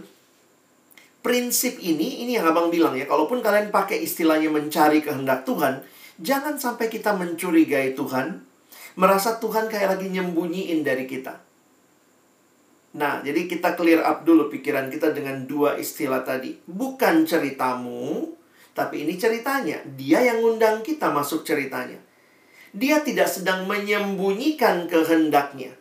prinsip 1.21 1.79
ini, 1.79 2.24
ini 2.25 2.39
yang 2.39 2.50
abang 2.50 2.74
bilang 2.74 2.97
ya, 2.97 3.05
kalaupun 3.05 3.39
kalian 3.43 3.69
pakai 3.69 4.01
istilahnya 4.01 4.50
mencari 4.50 5.03
kehendak 5.03 5.43
Tuhan, 5.43 5.83
jangan 6.17 6.57
sampai 6.57 6.89
kita 6.89 7.13
mencurigai 7.13 7.93
Tuhan, 7.93 8.41
merasa 8.97 9.38
Tuhan 9.38 9.69
kayak 9.69 9.97
lagi 9.97 10.07
nyembunyiin 10.09 10.81
dari 10.81 11.05
kita. 11.05 11.45
Nah, 12.97 13.21
jadi 13.21 13.45
kita 13.45 13.77
clear 13.77 14.01
up 14.01 14.25
dulu 14.25 14.50
pikiran 14.50 14.89
kita 14.89 15.13
dengan 15.13 15.45
dua 15.45 15.77
istilah 15.77 16.25
tadi. 16.25 16.57
Bukan 16.65 17.29
ceritamu, 17.29 18.33
tapi 18.74 19.05
ini 19.05 19.13
ceritanya. 19.21 19.86
Dia 19.86 20.25
yang 20.25 20.41
ngundang 20.41 20.81
kita 20.81 21.13
masuk 21.13 21.45
ceritanya. 21.45 22.01
Dia 22.74 23.05
tidak 23.05 23.29
sedang 23.29 23.69
menyembunyikan 23.69 24.89
kehendaknya. 24.89 25.76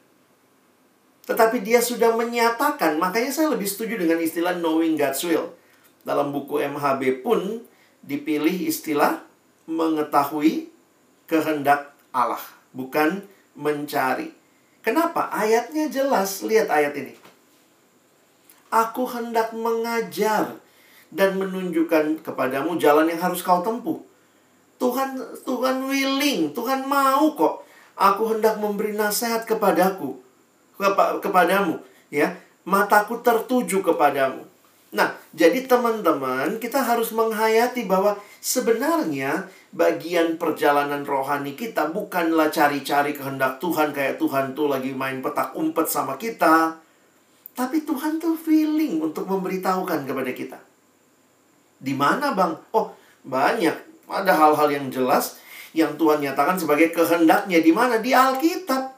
Tetapi 1.27 1.59
dia 1.67 1.83
sudah 1.83 2.15
menyatakan, 2.15 3.03
makanya 3.03 3.35
saya 3.35 3.51
lebih 3.51 3.67
setuju 3.67 3.99
dengan 3.99 4.23
istilah 4.23 4.55
knowing 4.63 4.95
God's 4.95 5.27
will. 5.27 5.51
Dalam 6.07 6.31
buku 6.31 6.63
MHB 6.63 7.27
pun 7.27 7.67
dipilih 8.07 8.71
istilah 8.71 9.27
mengetahui 9.67 10.71
kehendak 11.27 11.91
Allah, 12.15 12.39
bukan 12.71 13.27
mencari. 13.59 14.31
Kenapa? 14.87 15.27
Ayatnya 15.35 15.91
jelas, 15.91 16.47
lihat 16.47 16.71
ayat 16.71 16.95
ini. 16.95 17.19
Aku 18.71 19.11
hendak 19.11 19.51
mengajar 19.51 20.63
dan 21.11 21.31
menunjukkan 21.43 22.23
kepadamu 22.23 22.79
jalan 22.79 23.11
yang 23.11 23.19
harus 23.19 23.43
kau 23.43 23.67
tempuh. 23.67 23.99
Tuhan 24.79 25.19
Tuhan 25.43 25.91
willing, 25.91 26.55
Tuhan 26.55 26.87
mau 26.87 27.35
kok. 27.35 27.67
Aku 27.99 28.31
hendak 28.31 28.63
memberi 28.63 28.95
nasihat 28.95 29.43
kepadaku 29.43 30.26
kepa 30.77 31.19
kepadamu 31.21 31.81
ya 32.13 32.37
mataku 32.69 33.21
tertuju 33.21 33.83
kepadamu 33.83 34.45
nah 34.95 35.13
jadi 35.37 35.69
teman-teman 35.69 36.57
kita 36.57 36.81
harus 36.81 37.13
menghayati 37.13 37.85
bahwa 37.85 38.17
sebenarnya 38.41 39.51
bagian 39.77 40.41
perjalanan 40.41 41.05
rohani 41.05 41.53
kita 41.53 41.93
bukanlah 41.93 42.49
cari-cari 42.49 43.13
kehendak 43.13 43.61
Tuhan 43.61 43.93
kayak 43.93 44.17
Tuhan 44.17 44.57
tuh 44.57 44.73
lagi 44.73 44.97
main 44.97 45.21
petak 45.21 45.53
umpet 45.53 45.85
sama 45.93 46.17
kita. 46.17 46.81
Tapi 47.53 47.85
Tuhan 47.85 48.17
tuh 48.17 48.37
feeling 48.37 49.01
untuk 49.01 49.29
memberitahukan 49.29 50.09
kepada 50.09 50.33
kita. 50.33 50.59
Di 51.77 51.93
mana 51.93 52.33
bang? 52.33 52.57
Oh 52.73 52.97
banyak. 53.25 54.09
Ada 54.09 54.33
hal-hal 54.33 54.69
yang 54.73 54.89
jelas 54.89 55.37
yang 55.77 55.93
Tuhan 56.01 56.25
nyatakan 56.25 56.57
sebagai 56.57 56.97
kehendaknya. 56.97 57.61
Di 57.61 57.73
mana? 57.73 58.01
Di 58.01 58.17
Alkitab. 58.17 58.96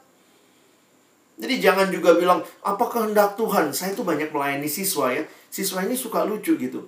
Jadi 1.39 1.55
jangan 1.63 1.87
juga 1.87 2.19
bilang, 2.19 2.43
apa 2.59 2.83
kehendak 2.91 3.39
Tuhan? 3.39 3.71
Saya 3.71 3.95
tuh 3.95 4.03
banyak 4.03 4.35
melayani 4.35 4.67
siswa 4.67 5.07
ya. 5.07 5.23
Siswa 5.47 5.87
ini 5.87 5.95
suka 5.95 6.27
lucu 6.27 6.59
gitu. 6.59 6.83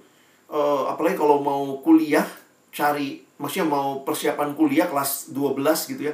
Uh, 0.51 0.91
apalagi 0.91 1.15
kalau 1.15 1.39
mau 1.39 1.79
kuliah, 1.79 2.27
cari 2.75 3.23
maksudnya 3.39 3.71
mau 3.71 4.03
persiapan 4.03 4.51
kuliah 4.51 4.91
kelas 4.91 5.31
12 5.31 5.95
gitu 5.95 6.11
ya. 6.11 6.13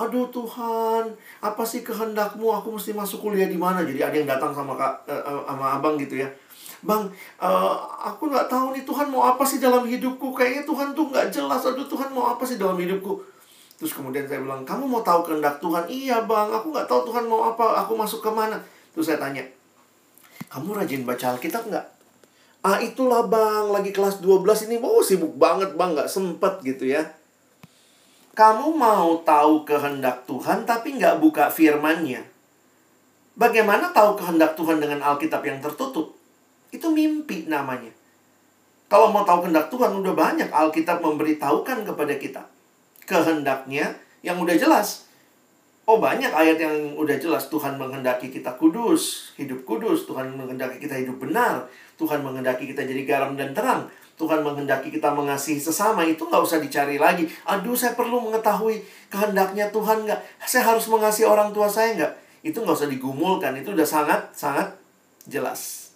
Aduh 0.00 0.32
Tuhan, 0.32 1.12
apa 1.44 1.62
sih 1.68 1.84
kehendakmu? 1.84 2.48
Aku 2.56 2.72
mesti 2.72 2.96
masuk 2.96 3.20
kuliah 3.20 3.46
di 3.46 3.60
mana? 3.60 3.84
Jadi 3.84 4.00
ada 4.00 4.16
yang 4.16 4.26
datang 4.26 4.56
sama 4.56 4.74
kak, 4.80 5.04
uh, 5.04 5.44
sama 5.44 5.76
abang 5.76 6.00
gitu 6.00 6.24
ya. 6.24 6.28
Bang, 6.80 7.12
uh, 7.36 7.76
aku 8.00 8.32
nggak 8.32 8.48
tahu 8.48 8.72
nih 8.72 8.84
Tuhan 8.88 9.12
mau 9.12 9.28
apa 9.28 9.44
sih 9.44 9.60
dalam 9.60 9.84
hidupku. 9.84 10.32
Kayaknya 10.32 10.64
Tuhan 10.64 10.88
tuh 10.96 11.12
nggak 11.12 11.28
jelas. 11.28 11.60
Aduh 11.68 11.84
Tuhan 11.84 12.08
mau 12.16 12.32
apa 12.32 12.48
sih 12.48 12.56
dalam 12.56 12.80
hidupku. 12.80 13.33
Terus 13.84 14.00
kemudian 14.00 14.24
saya 14.24 14.40
bilang, 14.40 14.64
kamu 14.64 14.88
mau 14.88 15.04
tahu 15.04 15.28
kehendak 15.28 15.60
Tuhan? 15.60 15.84
Iya 15.92 16.24
bang, 16.24 16.48
aku 16.48 16.72
nggak 16.72 16.88
tahu 16.88 17.12
Tuhan 17.12 17.28
mau 17.28 17.52
apa. 17.52 17.84
Aku 17.84 17.92
masuk 17.92 18.24
ke 18.24 18.32
mana? 18.32 18.56
Terus 18.96 19.12
saya 19.12 19.20
tanya, 19.20 19.44
kamu 20.48 20.72
rajin 20.72 21.04
baca 21.04 21.36
Alkitab 21.36 21.68
nggak? 21.68 21.84
Ah 22.64 22.80
itulah 22.80 23.28
bang, 23.28 23.68
lagi 23.68 23.92
kelas 23.92 24.24
12 24.24 24.72
ini, 24.72 24.80
oh 24.80 25.04
sibuk 25.04 25.36
banget 25.36 25.76
bang, 25.76 25.92
nggak 25.92 26.08
sempet 26.08 26.64
gitu 26.64 26.96
ya. 26.96 27.04
Kamu 28.32 28.72
mau 28.72 29.20
tahu 29.20 29.68
kehendak 29.68 30.24
Tuhan 30.24 30.64
tapi 30.64 30.96
nggak 30.96 31.20
buka 31.20 31.52
firmannya. 31.52 32.24
Bagaimana 33.36 33.92
tahu 33.92 34.16
kehendak 34.16 34.56
Tuhan 34.56 34.80
dengan 34.80 35.04
Alkitab 35.04 35.44
yang 35.44 35.60
tertutup? 35.60 36.16
Itu 36.72 36.88
mimpi 36.88 37.44
namanya. 37.52 37.92
Kalau 38.88 39.12
mau 39.12 39.28
tahu 39.28 39.44
kehendak 39.44 39.68
Tuhan, 39.68 39.92
udah 39.92 40.16
banyak 40.16 40.48
Alkitab 40.48 41.04
memberitahukan 41.04 41.84
kepada 41.84 42.16
kita. 42.16 42.53
Kehendaknya 43.04 43.96
yang 44.24 44.40
udah 44.40 44.56
jelas. 44.56 45.04
Oh 45.84 46.00
banyak 46.00 46.32
ayat 46.32 46.56
yang 46.56 46.96
udah 46.96 47.20
jelas 47.20 47.52
Tuhan 47.52 47.76
menghendaki 47.76 48.32
kita 48.32 48.56
kudus, 48.56 49.36
hidup 49.36 49.68
kudus, 49.68 50.08
Tuhan 50.08 50.32
menghendaki 50.32 50.80
kita 50.80 50.96
hidup 50.96 51.20
benar, 51.20 51.68
Tuhan 52.00 52.24
menghendaki 52.24 52.64
kita 52.72 52.88
jadi 52.88 53.04
garam 53.04 53.36
dan 53.36 53.52
terang, 53.52 53.84
Tuhan 54.16 54.40
menghendaki 54.40 54.88
kita 54.88 55.12
mengasihi 55.12 55.60
sesama 55.60 56.00
itu 56.08 56.24
nggak 56.24 56.40
usah 56.40 56.56
dicari 56.56 56.96
lagi. 56.96 57.28
Aduh 57.44 57.76
saya 57.76 57.92
perlu 57.92 58.16
mengetahui 58.24 58.80
kehendaknya 59.12 59.68
Tuhan 59.68 60.08
nggak? 60.08 60.20
Saya 60.48 60.72
harus 60.72 60.88
mengasihi 60.88 61.28
orang 61.28 61.52
tua 61.52 61.68
saya 61.68 61.92
nggak? 61.92 62.12
Itu 62.40 62.64
nggak 62.64 62.80
usah 62.80 62.88
digumulkan, 62.88 63.52
itu 63.52 63.76
udah 63.76 63.84
sangat 63.84 64.32
sangat 64.32 64.72
jelas. 65.28 65.92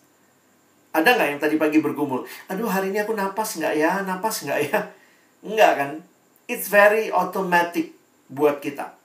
Ada 0.93 1.17
nggak 1.17 1.29
yang 1.33 1.41
tadi 1.41 1.57
pagi 1.57 1.81
bergumul? 1.81 2.29
Aduh 2.53 2.69
hari 2.69 2.93
ini 2.93 3.01
aku 3.01 3.17
napas 3.17 3.57
nggak 3.57 3.73
ya? 3.73 4.05
Napas 4.05 4.45
nggak 4.45 4.61
ya? 4.69 4.81
Nggak 5.41 5.73
kan? 5.81 5.91
It's 6.49 6.73
very 6.73 7.13
automatic 7.13 7.93
buat 8.33 8.65
kita. 8.65 8.97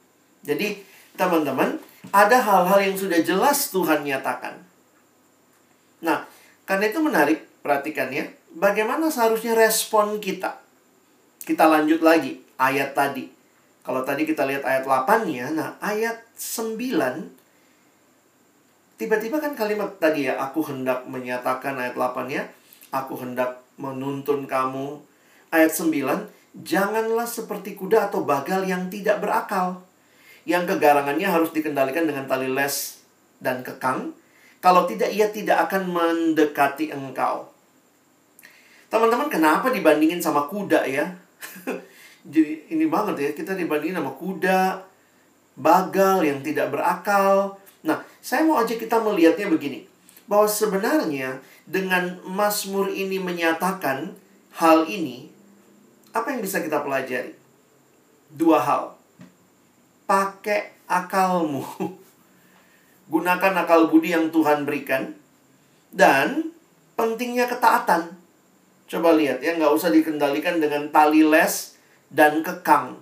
Jadi, 0.48 0.80
teman-teman, 1.20 1.76
ada 2.16 2.40
hal-hal 2.40 2.80
yang 2.80 2.96
sudah 2.96 3.20
jelas 3.20 3.68
Tuhan 3.68 4.08
nyatakan. 4.08 4.64
Nah, 6.00 6.24
karena 6.64 6.88
itu 6.88 7.04
menarik, 7.04 7.44
perhatikan 7.60 8.12
ya. 8.16 8.32
Bagaimana 8.56 9.12
seharusnya 9.12 9.60
respon 9.60 10.24
kita? 10.24 10.64
Kita 11.44 11.68
lanjut 11.68 12.00
lagi, 12.00 12.40
ayat 12.56 12.96
tadi. 12.96 13.28
Kalau 13.84 14.08
tadi 14.08 14.24
kita 14.24 14.48
lihat 14.48 14.64
ayat 14.64 14.88
8-nya, 14.88 15.52
nah 15.52 15.76
ayat 15.84 16.24
9, 16.40 16.80
tiba-tiba 18.96 19.44
kan 19.44 19.52
kalimat 19.52 19.92
tadi 20.00 20.32
ya, 20.32 20.40
aku 20.40 20.64
hendak 20.64 21.04
menyatakan 21.04 21.76
ayat 21.76 22.00
8-nya, 22.00 22.48
aku 22.96 23.20
hendak 23.20 23.60
menuntun 23.76 24.48
kamu. 24.48 25.04
Ayat 25.52 25.76
9, 25.76 25.92
janganlah 26.54 27.26
seperti 27.26 27.74
kuda 27.74 28.14
atau 28.14 28.22
bagal 28.22 28.66
yang 28.70 28.88
tidak 28.94 29.18
berakal 29.20 29.82
yang 30.44 30.68
kegarangannya 30.68 31.28
harus 31.28 31.56
dikendalikan 31.56 32.04
dengan 32.04 32.28
tali 32.28 32.52
les 32.52 33.00
dan 33.40 33.64
kekang. 33.64 34.12
Kalau 34.64 34.88
tidak, 34.88 35.12
ia 35.12 35.28
tidak 35.28 35.68
akan 35.68 35.92
mendekati 35.92 36.92
engkau. 36.92 37.52
Teman-teman, 38.88 39.28
kenapa 39.28 39.72
dibandingin 39.72 40.24
sama 40.24 40.48
kuda 40.48 40.88
ya? 40.88 41.12
Jadi 42.24 42.72
ini 42.72 42.88
banget 42.88 43.16
ya, 43.20 43.30
kita 43.36 43.60
dibandingin 43.60 44.00
sama 44.00 44.16
kuda, 44.16 44.80
bagal 45.60 46.24
yang 46.24 46.40
tidak 46.40 46.72
berakal. 46.72 47.60
Nah, 47.84 48.00
saya 48.24 48.48
mau 48.48 48.60
aja 48.64 48.80
kita 48.80 49.04
melihatnya 49.04 49.52
begini. 49.52 49.84
Bahwa 50.24 50.48
sebenarnya 50.48 51.44
dengan 51.68 52.24
Mazmur 52.24 52.88
ini 52.88 53.20
menyatakan 53.20 54.16
hal 54.56 54.88
ini, 54.88 55.33
apa 56.14 56.28
yang 56.30 56.42
bisa 56.46 56.62
kita 56.62 56.86
pelajari? 56.86 57.34
Dua 58.30 58.62
hal 58.62 58.94
pakai 60.06 60.86
akalmu. 60.86 61.66
Gunakan 63.14 63.54
akal 63.66 63.90
budi 63.90 64.14
yang 64.14 64.30
Tuhan 64.30 64.64
berikan. 64.64 65.18
Dan 65.94 66.54
pentingnya 66.94 67.50
ketaatan. 67.50 68.14
Coba 68.90 69.18
lihat 69.18 69.42
ya, 69.42 69.58
nggak 69.58 69.74
usah 69.74 69.90
dikendalikan 69.90 70.62
dengan 70.62 70.90
tali 70.94 71.26
les 71.26 71.78
dan 72.14 72.46
kekang. 72.46 72.98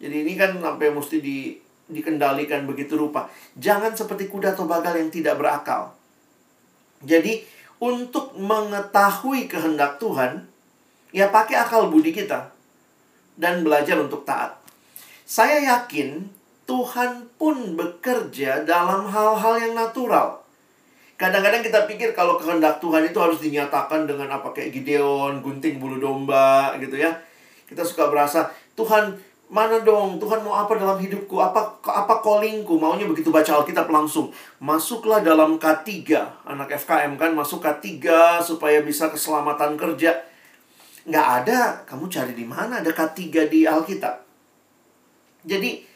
Jadi 0.00 0.24
ini 0.24 0.32
kan 0.36 0.56
sampai 0.56 0.92
mesti 0.92 1.20
di, 1.20 1.56
dikendalikan 1.88 2.64
begitu 2.68 2.96
rupa. 2.96 3.28
Jangan 3.56 3.96
seperti 3.96 4.28
kuda 4.28 4.56
atau 4.56 4.68
bagal 4.68 4.96
yang 4.96 5.08
tidak 5.12 5.40
berakal. 5.40 5.96
Jadi 7.04 7.44
untuk 7.80 8.32
mengetahui 8.36 9.48
kehendak 9.48 10.00
Tuhan, 10.00 10.48
ya 11.10 11.30
pakai 11.30 11.58
akal 11.58 11.90
budi 11.90 12.10
kita. 12.14 12.54
Dan 13.36 13.60
belajar 13.60 14.00
untuk 14.00 14.24
taat. 14.24 14.56
Saya 15.28 15.60
yakin 15.60 16.24
Tuhan 16.64 17.30
pun 17.38 17.78
bekerja 17.78 18.64
dalam 18.66 19.06
hal-hal 19.06 19.54
yang 19.60 19.74
natural. 19.76 20.42
Kadang-kadang 21.16 21.64
kita 21.64 21.88
pikir 21.88 22.12
kalau 22.12 22.36
kehendak 22.36 22.76
Tuhan 22.76 23.08
itu 23.08 23.16
harus 23.16 23.40
dinyatakan 23.40 24.04
dengan 24.04 24.28
apa 24.28 24.52
kayak 24.52 24.68
Gideon, 24.72 25.40
gunting 25.40 25.80
bulu 25.80 25.96
domba 25.96 26.76
gitu 26.76 27.00
ya. 27.00 27.12
Kita 27.64 27.80
suka 27.80 28.12
berasa, 28.12 28.52
Tuhan 28.76 29.16
mana 29.46 29.80
dong, 29.80 30.18
Tuhan 30.18 30.42
mau 30.42 30.58
apa 30.58 30.74
dalam 30.76 30.98
hidupku, 30.98 31.38
apa 31.38 31.78
apa 31.86 32.20
callingku, 32.20 32.76
maunya 32.76 33.06
begitu 33.06 33.30
baca 33.32 33.62
Alkitab 33.62 33.86
langsung. 33.88 34.28
Masuklah 34.58 35.22
dalam 35.22 35.56
K3, 35.56 35.88
anak 36.44 36.68
FKM 36.84 37.14
kan, 37.16 37.30
masuk 37.32 37.62
K3 37.62 37.88
supaya 38.42 38.82
bisa 38.82 39.08
keselamatan 39.08 39.78
kerja. 39.78 40.18
Nggak 41.06 41.26
ada, 41.42 41.58
kamu 41.86 42.10
cari 42.10 42.32
di 42.34 42.42
mana? 42.42 42.82
Ada 42.82 42.90
K3 42.90 43.46
di 43.46 43.62
Alkitab. 43.62 44.26
Jadi, 45.46 45.86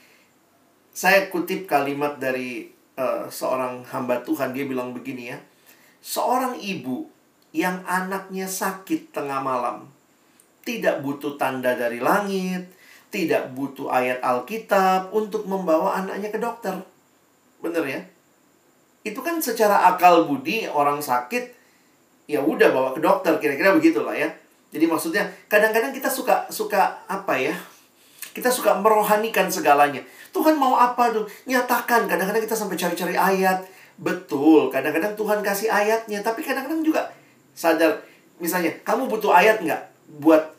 saya 0.94 1.26
kutip 1.26 1.66
kalimat 1.66 2.22
dari 2.22 2.70
uh, 2.94 3.26
seorang 3.26 3.82
hamba 3.90 4.22
Tuhan 4.22 4.54
dia 4.54 4.64
bilang 4.70 4.94
begini 4.94 5.34
ya. 5.34 5.38
Seorang 5.98 6.62
ibu 6.62 7.10
yang 7.50 7.82
anaknya 7.84 8.46
sakit 8.46 9.10
tengah 9.10 9.42
malam 9.42 9.90
tidak 10.62 11.02
butuh 11.02 11.34
tanda 11.34 11.74
dari 11.74 11.98
langit 11.98 12.70
tidak 13.10 13.50
butuh 13.58 13.90
ayat 13.90 14.22
Alkitab 14.22 15.10
untuk 15.10 15.44
membawa 15.44 15.98
anaknya 15.98 16.30
ke 16.30 16.38
dokter. 16.38 16.78
Bener 17.58 17.82
ya? 17.84 18.00
Itu 19.02 19.20
kan 19.20 19.42
secara 19.42 19.90
akal 19.90 20.30
budi 20.30 20.70
orang 20.70 21.02
sakit 21.02 21.58
ya 22.30 22.38
udah 22.38 22.70
bawa 22.70 22.94
ke 22.94 23.02
dokter 23.02 23.34
kira-kira 23.42 23.74
begitulah 23.74 24.14
ya 24.14 24.30
jadi 24.70 24.86
maksudnya 24.86 25.26
kadang-kadang 25.50 25.90
kita 25.90 26.06
suka 26.06 26.46
suka 26.50 27.02
apa 27.10 27.34
ya 27.38 27.54
kita 28.30 28.50
suka 28.50 28.78
merohanikan 28.78 29.50
segalanya 29.50 30.06
Tuhan 30.30 30.54
mau 30.56 30.78
apa 30.78 31.10
tuh? 31.10 31.26
Nyatakan. 31.46 32.06
Kadang-kadang 32.06 32.42
kita 32.42 32.56
sampai 32.56 32.78
cari-cari 32.78 33.14
ayat. 33.18 33.66
Betul. 33.98 34.70
Kadang-kadang 34.70 35.18
Tuhan 35.18 35.42
kasih 35.42 35.68
ayatnya. 35.70 36.22
Tapi 36.22 36.40
kadang-kadang 36.46 36.82
juga 36.86 37.10
sadar. 37.54 38.02
Misalnya, 38.38 38.72
kamu 38.86 39.10
butuh 39.10 39.34
ayat 39.34 39.60
nggak 39.60 39.82
buat 40.22 40.54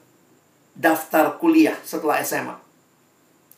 daftar 0.78 1.39
kuliah 1.41 1.76
setelah 1.82 2.21
SMA? 2.21 2.56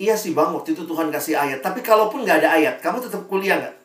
Iya 0.01 0.17
sih 0.17 0.33
bang, 0.33 0.49
waktu 0.49 0.73
itu 0.73 0.87
Tuhan 0.87 1.11
kasih 1.11 1.37
ayat. 1.37 1.59
Tapi 1.61 1.83
kalaupun 1.83 2.25
nggak 2.25 2.41
ada 2.45 2.49
ayat, 2.57 2.75
kamu 2.79 3.03
tetap 3.03 3.27
kuliah 3.29 3.59
nggak? 3.59 3.75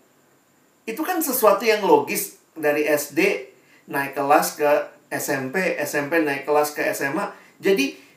Itu 0.89 1.05
kan 1.05 1.21
sesuatu 1.21 1.67
yang 1.67 1.85
logis 1.85 2.41
dari 2.57 2.87
SD 2.89 3.51
naik 3.91 4.17
kelas 4.17 4.57
ke 4.57 4.71
SMP, 5.09 5.77
SMP 5.81 6.21
naik 6.23 6.45
kelas 6.45 6.77
ke 6.77 6.85
SMA. 6.93 7.33
Jadi 7.59 8.09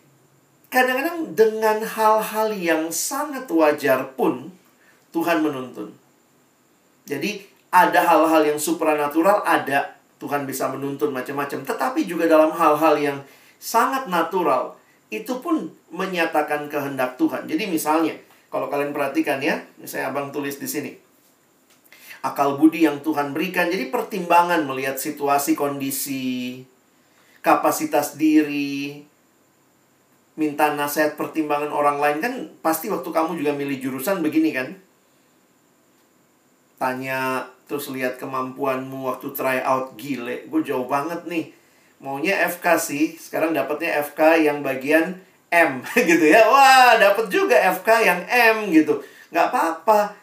Kadang-kadang 0.71 1.36
dengan 1.36 1.84
hal-hal 1.84 2.56
yang 2.56 2.88
sangat 2.95 3.43
wajar 3.51 4.15
pun 4.15 4.56
Tuhan 5.12 5.43
menuntun. 5.43 5.91
Jadi 7.04 7.43
ada 7.75 7.99
hal-hal 7.99 8.56
yang 8.56 8.56
supranatural 8.56 9.43
ada 9.43 9.99
Tuhan 10.23 10.47
bisa 10.47 10.71
menuntun 10.71 11.12
macam-macam. 11.12 11.67
Tetapi 11.67 12.08
juga 12.08 12.23
dalam 12.23 12.56
hal-hal 12.56 12.95
yang 12.95 13.17
sangat 13.60 14.08
natural 14.08 14.80
itu 15.12 15.43
pun 15.43 15.67
menyatakan 15.91 16.71
kehendak 16.71 17.19
Tuhan. 17.19 17.51
Jadi 17.51 17.67
misalnya, 17.67 18.15
kalau 18.47 18.71
kalian 18.71 18.95
perhatikan 18.95 19.43
ya, 19.43 19.60
misalnya 19.75 20.15
abang 20.15 20.32
tulis 20.32 20.56
di 20.56 20.71
sini. 20.71 20.91
Akal 22.23 22.56
budi 22.56 22.88
yang 22.88 23.04
Tuhan 23.04 23.36
berikan, 23.36 23.67
jadi 23.67 23.91
pertimbangan 23.91 24.63
melihat 24.63 24.95
situasi, 24.95 25.51
kondisi, 25.51 26.63
kapasitas 27.41 28.15
diri, 28.15 29.06
minta 30.39 30.73
nasihat 30.73 31.19
pertimbangan 31.19 31.69
orang 31.73 31.97
lain. 32.01 32.17
Kan 32.21 32.34
pasti 32.65 32.88
waktu 32.88 33.10
kamu 33.10 33.38
juga 33.38 33.51
milih 33.54 33.77
jurusan 33.82 34.23
begini 34.23 34.49
kan? 34.56 34.77
Tanya 36.82 37.45
terus 37.69 37.93
lihat 37.93 38.17
kemampuanmu 38.17 39.06
waktu 39.06 39.27
try 39.38 39.62
out 39.62 39.93
gile. 39.97 40.47
Gue 40.49 40.62
jauh 40.65 40.89
banget 40.89 41.27
nih. 41.30 41.54
Maunya 42.01 42.49
FK 42.49 42.65
sih. 42.82 43.06
Sekarang 43.17 43.54
dapatnya 43.54 44.01
FK 44.01 44.49
yang 44.49 44.65
bagian 44.65 45.21
M 45.54 45.86
gitu 46.10 46.25
ya. 46.25 46.47
Wah 46.49 46.97
dapat 46.97 47.30
juga 47.30 47.58
FK 47.77 47.89
yang 48.01 48.21
M 48.25 48.58
gitu. 48.73 48.97
Nggak 49.30 49.45
apa-apa. 49.54 50.17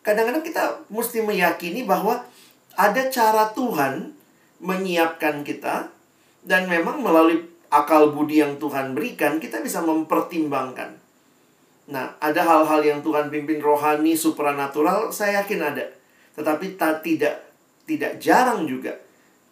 Kadang-kadang 0.00 0.42
kita 0.42 0.64
mesti 0.88 1.20
meyakini 1.20 1.84
bahwa 1.84 2.24
ada 2.74 3.02
cara 3.12 3.52
Tuhan 3.52 4.16
menyiapkan 4.60 5.44
kita 5.44 5.92
dan 6.46 6.66
memang 6.66 7.04
melalui 7.04 7.46
akal 7.70 8.10
budi 8.10 8.42
yang 8.42 8.56
Tuhan 8.56 8.96
berikan 8.96 9.38
kita 9.38 9.62
bisa 9.62 9.80
mempertimbangkan 9.84 10.96
nah 11.90 12.14
ada 12.22 12.42
hal-hal 12.46 12.80
yang 12.86 13.00
Tuhan 13.02 13.28
pimpin 13.28 13.58
rohani 13.58 14.14
supranatural 14.14 15.10
saya 15.10 15.42
yakin 15.42 15.60
ada 15.60 15.86
tetapi 16.38 16.78
tak 16.78 17.02
tidak 17.02 17.50
tidak 17.84 18.22
jarang 18.22 18.64
juga 18.70 18.94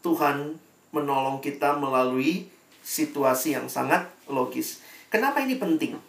Tuhan 0.06 0.56
menolong 0.94 1.42
kita 1.42 1.76
melalui 1.76 2.48
situasi 2.88 3.52
yang 3.52 3.68
sangat 3.68 4.08
logis. 4.30 4.80
Kenapa 5.12 5.44
ini 5.44 5.60
penting? 5.60 6.00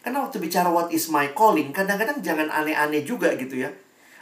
Karena 0.00 0.22
waktu 0.24 0.38
bicara 0.38 0.70
what 0.70 0.94
is 0.94 1.10
my 1.10 1.34
calling, 1.34 1.74
kadang-kadang 1.74 2.22
jangan 2.22 2.48
aneh-aneh 2.48 3.02
juga 3.02 3.34
gitu 3.34 3.66
ya. 3.66 3.70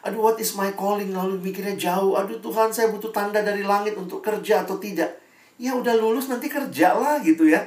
Aduh, 0.07 0.23
what 0.23 0.39
is 0.39 0.55
my 0.55 0.71
calling? 0.79 1.11
Lalu 1.11 1.43
mikirnya 1.43 1.75
jauh. 1.75 2.15
Aduh, 2.15 2.39
Tuhan, 2.39 2.71
saya 2.71 2.93
butuh 2.93 3.11
tanda 3.11 3.43
dari 3.43 3.67
langit 3.67 3.99
untuk 3.99 4.23
kerja 4.23 4.63
atau 4.63 4.79
tidak. 4.79 5.19
Ya 5.59 5.75
udah 5.75 5.99
lulus 5.99 6.31
nanti 6.31 6.47
kerja 6.47 6.95
lah 6.95 7.19
gitu 7.19 7.51
ya. 7.51 7.59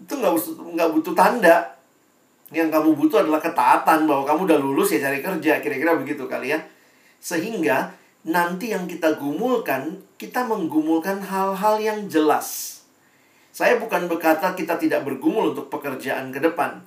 Itu 0.00 0.16
nggak 0.16 0.32
butuh, 0.32 0.54
nggak 0.72 0.90
butuh 0.96 1.12
tanda. 1.12 1.56
Yang 2.50 2.68
kamu 2.72 2.90
butuh 2.96 3.22
adalah 3.22 3.38
ketaatan 3.38 4.08
bahwa 4.08 4.24
kamu 4.24 4.40
udah 4.48 4.58
lulus 4.58 4.88
ya 4.96 5.04
cari 5.04 5.20
kerja. 5.20 5.60
Kira-kira 5.60 6.00
begitu 6.00 6.24
kali 6.24 6.56
ya. 6.56 6.58
Sehingga 7.20 7.92
nanti 8.24 8.72
yang 8.72 8.88
kita 8.88 9.20
gumulkan, 9.20 10.00
kita 10.16 10.48
menggumulkan 10.48 11.20
hal-hal 11.20 11.76
yang 11.76 12.08
jelas. 12.08 12.80
Saya 13.52 13.76
bukan 13.76 14.08
berkata 14.08 14.56
kita 14.56 14.80
tidak 14.80 15.04
bergumul 15.04 15.52
untuk 15.52 15.68
pekerjaan 15.68 16.32
ke 16.32 16.40
depan. 16.40 16.80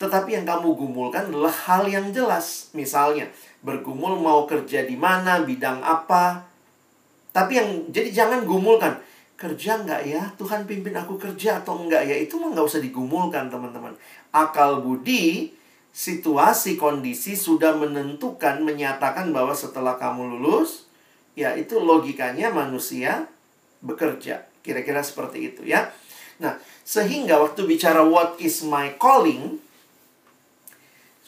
Tetapi 0.00 0.32
yang 0.32 0.46
kamu 0.48 0.78
gumulkan 0.78 1.28
adalah 1.28 1.52
hal 1.52 1.84
yang 1.84 2.08
jelas. 2.14 2.72
Misalnya, 2.72 3.28
bergumul 3.60 4.16
mau 4.20 4.48
kerja 4.48 4.84
di 4.84 4.96
mana, 4.96 5.44
bidang 5.44 5.80
apa. 5.84 6.48
Tapi 7.30 7.52
yang, 7.56 7.70
jadi 7.92 8.10
jangan 8.10 8.44
gumulkan. 8.44 8.98
Kerja 9.40 9.80
nggak 9.80 10.02
ya? 10.04 10.22
Tuhan 10.36 10.68
pimpin 10.68 10.92
aku 10.92 11.16
kerja 11.16 11.64
atau 11.64 11.80
enggak 11.80 12.04
ya? 12.04 12.16
Itu 12.16 12.36
mah 12.36 12.52
nggak 12.52 12.66
usah 12.66 12.80
digumulkan, 12.84 13.48
teman-teman. 13.48 13.96
Akal 14.32 14.84
budi 14.84 15.56
situasi 15.90 16.78
kondisi 16.78 17.34
sudah 17.34 17.74
menentukan 17.74 18.62
menyatakan 18.62 19.34
bahwa 19.34 19.50
setelah 19.50 19.98
kamu 19.98 20.38
lulus 20.38 20.86
ya 21.34 21.58
itu 21.58 21.82
logikanya 21.82 22.54
manusia 22.54 23.26
bekerja 23.82 24.46
kira-kira 24.62 25.02
seperti 25.02 25.50
itu 25.50 25.66
ya 25.66 25.90
nah 26.38 26.56
sehingga 26.86 27.42
waktu 27.42 27.66
bicara 27.66 28.06
what 28.06 28.38
is 28.38 28.62
my 28.62 28.94
calling 29.02 29.58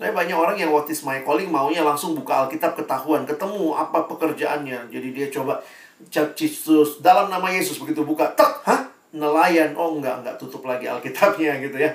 saya 0.02 0.10
banyak 0.10 0.34
orang 0.34 0.58
yang 0.58 0.74
what 0.74 0.90
is 0.90 1.06
my 1.06 1.22
calling 1.22 1.46
maunya 1.46 1.78
langsung 1.86 2.18
buka 2.18 2.42
Alkitab 2.42 2.74
ketahuan 2.74 3.22
ketemu 3.22 3.70
apa 3.78 4.02
pekerjaannya. 4.10 4.90
Jadi 4.90 5.08
dia 5.14 5.30
coba 5.30 5.62
cek 6.10 6.34
Yesus 6.34 6.98
dalam 6.98 7.30
nama 7.30 7.46
Yesus 7.54 7.78
begitu 7.78 8.02
buka 8.02 8.34
tek 8.34 8.66
hah? 8.66 8.90
Nelayan. 9.14 9.78
Oh 9.78 9.94
enggak 9.94 10.26
enggak 10.26 10.34
tutup 10.42 10.66
lagi 10.66 10.90
Alkitabnya 10.90 11.54
gitu 11.70 11.78
ya. 11.78 11.94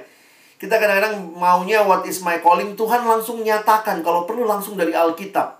Kita 0.55 0.79
kadang-kadang 0.79 1.19
maunya 1.35 1.83
what 1.83 2.07
is 2.07 2.23
my 2.23 2.39
calling, 2.39 2.79
Tuhan 2.79 3.03
langsung 3.03 3.43
nyatakan 3.43 3.99
kalau 3.99 4.23
perlu 4.23 4.47
langsung 4.47 4.79
dari 4.79 4.95
Alkitab. 4.95 5.59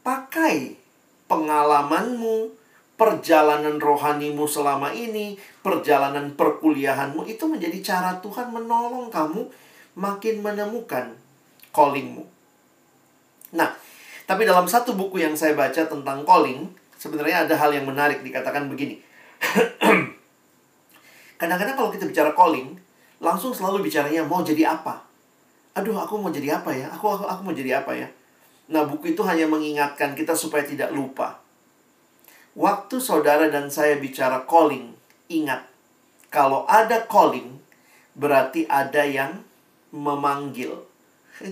Pakai 0.00 0.72
pengalamanmu, 1.28 2.48
perjalanan 2.96 3.76
rohanimu 3.76 4.48
selama 4.48 4.90
ini, 4.96 5.36
perjalanan 5.60 6.32
perkuliahanmu 6.32 7.28
itu 7.28 7.44
menjadi 7.44 7.78
cara 7.84 8.10
Tuhan 8.24 8.50
menolong 8.50 9.12
kamu 9.12 9.52
makin 9.94 10.42
menemukan 10.42 11.14
callingmu. 11.74 12.26
Nah, 13.54 13.70
tapi 14.26 14.42
dalam 14.42 14.66
satu 14.66 14.98
buku 14.98 15.22
yang 15.22 15.38
saya 15.38 15.54
baca 15.54 15.86
tentang 15.86 16.26
calling, 16.26 16.66
sebenarnya 16.98 17.46
ada 17.46 17.54
hal 17.54 17.70
yang 17.70 17.86
menarik 17.86 18.26
dikatakan 18.26 18.66
begini. 18.66 18.98
Kadang-kadang 21.40 21.76
kalau 21.76 21.90
kita 21.94 22.08
bicara 22.08 22.34
calling, 22.34 22.74
langsung 23.22 23.54
selalu 23.54 23.86
bicaranya 23.86 24.26
mau 24.26 24.42
jadi 24.42 24.74
apa. 24.74 25.06
Aduh, 25.74 25.98
aku 25.98 26.18
mau 26.18 26.30
jadi 26.30 26.58
apa 26.58 26.70
ya? 26.70 26.86
Aku 26.94 27.10
aku, 27.10 27.26
aku 27.26 27.40
mau 27.42 27.54
jadi 27.54 27.82
apa 27.82 27.94
ya? 27.94 28.08
Nah, 28.70 28.86
buku 28.86 29.12
itu 29.12 29.20
hanya 29.26 29.44
mengingatkan 29.44 30.16
kita 30.16 30.32
supaya 30.32 30.64
tidak 30.64 30.94
lupa. 30.94 31.42
Waktu 32.54 33.02
saudara 33.02 33.50
dan 33.50 33.68
saya 33.68 33.98
bicara 33.98 34.46
calling, 34.46 34.94
ingat, 35.26 35.66
kalau 36.30 36.62
ada 36.70 37.02
calling, 37.10 37.58
berarti 38.14 38.64
ada 38.70 39.02
yang 39.02 39.42
memanggil. 39.94 40.74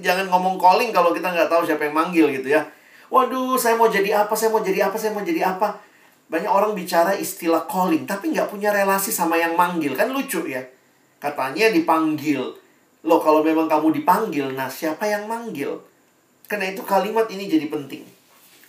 Jangan 0.02 0.26
ngomong 0.26 0.58
calling 0.58 0.90
kalau 0.90 1.14
kita 1.14 1.30
nggak 1.30 1.46
tahu 1.46 1.62
siapa 1.62 1.86
yang 1.86 1.94
manggil 1.94 2.26
gitu 2.34 2.50
ya. 2.50 2.66
Waduh, 3.06 3.54
saya 3.54 3.78
mau 3.78 3.86
jadi 3.86 4.26
apa, 4.26 4.34
saya 4.34 4.50
mau 4.50 4.62
jadi 4.62 4.90
apa, 4.90 4.96
saya 4.98 5.14
mau 5.14 5.22
jadi 5.22 5.46
apa. 5.46 5.78
Banyak 6.26 6.48
orang 6.48 6.72
bicara 6.72 7.14
istilah 7.14 7.68
calling, 7.70 8.08
tapi 8.08 8.32
nggak 8.32 8.48
punya 8.50 8.72
relasi 8.72 9.12
sama 9.14 9.38
yang 9.38 9.54
manggil. 9.54 9.94
Kan 9.94 10.10
lucu 10.10 10.48
ya. 10.48 10.64
Katanya 11.22 11.70
dipanggil. 11.70 12.40
Loh 13.02 13.20
kalau 13.22 13.42
memang 13.42 13.66
kamu 13.66 14.02
dipanggil, 14.02 14.54
nah 14.54 14.70
siapa 14.70 15.06
yang 15.06 15.26
manggil? 15.26 15.82
Karena 16.46 16.70
itu 16.70 16.82
kalimat 16.86 17.26
ini 17.30 17.50
jadi 17.50 17.66
penting. 17.66 18.06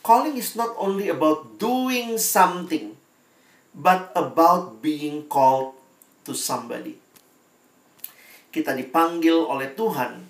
Calling 0.03 0.36
is 0.36 0.59
not 0.59 0.75
only 0.75 1.07
about 1.07 1.55
doing 1.62 2.19
something, 2.19 2.97
but 3.71 4.12
about 4.17 4.83
being 4.83 5.23
called 5.31 5.77
to 6.27 6.36
somebody. 6.36 7.02
Kita 8.53 8.77
dipanggil 8.77 9.33
oleh 9.33 9.73
Tuhan 9.73 10.21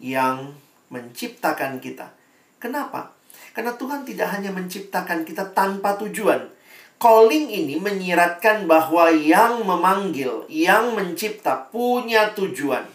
yang 0.00 0.56
menciptakan 0.88 1.76
kita. 1.84 2.08
Kenapa? 2.56 3.12
Karena 3.52 3.76
Tuhan 3.76 4.08
tidak 4.08 4.32
hanya 4.32 4.50
menciptakan 4.56 5.28
kita 5.28 5.52
tanpa 5.52 6.00
tujuan, 6.00 6.48
calling 6.96 7.46
ini 7.52 7.76
menyiratkan 7.76 8.64
bahwa 8.64 9.12
yang 9.12 9.62
memanggil, 9.62 10.48
yang 10.48 10.96
mencipta 10.96 11.68
punya 11.68 12.32
tujuan. 12.32 12.88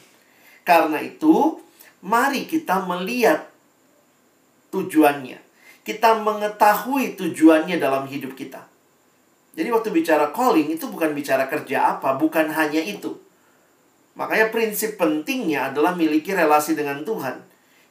Karena 0.66 1.00
itu, 1.00 1.62
mari 2.02 2.50
kita 2.50 2.84
melihat 2.84 3.48
tujuannya. 4.74 5.40
Kita 5.84 6.24
mengetahui 6.24 7.20
tujuannya 7.20 7.76
dalam 7.76 8.08
hidup 8.08 8.34
kita. 8.34 8.64
Jadi 9.54 9.70
waktu 9.70 9.92
bicara 9.94 10.32
calling 10.32 10.72
itu 10.72 10.88
bukan 10.88 11.14
bicara 11.14 11.46
kerja 11.46 12.00
apa, 12.00 12.16
bukan 12.16 12.50
hanya 12.50 12.80
itu. 12.82 13.20
Makanya 14.14 14.54
prinsip 14.54 15.02
pentingnya 15.02 15.74
adalah 15.74 15.98
miliki 15.98 16.34
relasi 16.38 16.78
dengan 16.78 17.02
Tuhan. 17.02 17.42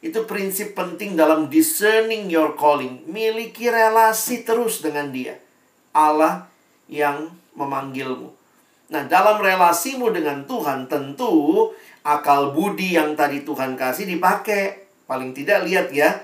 Itu 0.03 0.27
prinsip 0.27 0.75
penting 0.75 1.15
dalam 1.15 1.47
discerning 1.47 2.27
your 2.31 2.55
calling. 2.59 3.03
Miliki 3.07 3.71
relasi 3.71 4.43
terus 4.43 4.83
dengan 4.83 5.11
dia. 5.11 5.39
Allah 5.95 6.47
yang 6.91 7.31
memanggilmu. 7.55 8.31
Nah, 8.91 9.03
dalam 9.07 9.39
relasimu 9.39 10.11
dengan 10.11 10.43
Tuhan, 10.43 10.91
tentu 10.91 11.71
akal 12.03 12.51
budi 12.51 12.99
yang 12.99 13.15
tadi 13.15 13.47
Tuhan 13.47 13.79
kasih 13.79 14.07
dipakai. 14.07 14.91
Paling 15.07 15.31
tidak 15.31 15.63
lihat 15.67 15.87
ya. 15.91 16.23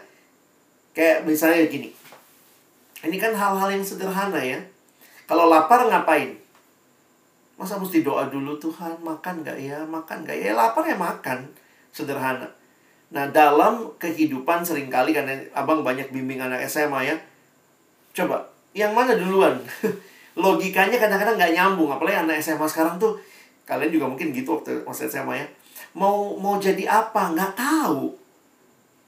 Kayak 0.92 1.24
misalnya 1.24 1.64
gini. 1.72 1.90
Ini 3.00 3.16
kan 3.16 3.32
hal-hal 3.32 3.72
yang 3.72 3.84
sederhana 3.84 4.44
ya. 4.44 4.60
Kalau 5.24 5.48
lapar 5.48 5.88
ngapain? 5.88 6.36
Masa 7.60 7.76
mesti 7.76 8.08
doa 8.08 8.24
dulu 8.32 8.56
Tuhan, 8.56 9.04
makan 9.04 9.43
gak 9.43 9.60
ya? 9.60 9.84
Makan 9.84 10.24
gak 10.24 10.39
ya? 10.39 10.56
Lapar 10.56 10.88
ya 10.88 10.95
makan. 10.95 11.43
Sederhana. 11.91 12.48
Nah, 13.12 13.28
dalam 13.36 13.91
kehidupan 14.00 14.63
sering 14.63 14.88
kali, 14.88 15.12
karena 15.12 15.36
abang 15.52 15.84
banyak 15.84 16.08
bimbing 16.08 16.39
anak 16.39 16.63
SMA 16.72 17.12
ya. 17.12 17.15
Coba, 18.15 18.48
yang 18.72 18.95
mana 18.95 19.19
duluan? 19.19 19.60
Logikanya 20.39 20.95
kadang-kadang 20.95 21.36
nggak 21.36 21.52
nyambung, 21.52 21.91
apalagi 21.91 22.24
anak 22.24 22.39
SMA 22.39 22.63
sekarang 22.63 22.95
tuh 22.95 23.19
kalian 23.67 23.91
juga 23.91 24.08
mungkin 24.08 24.32
gitu 24.32 24.56
waktu 24.56 24.88
masa 24.88 25.12
SMA 25.12 25.36
ya. 25.36 25.48
Mau 26.00 26.39
mau 26.39 26.56
jadi 26.62 26.88
apa? 26.88 27.36
Nggak 27.36 27.60
tahu. 27.60 28.15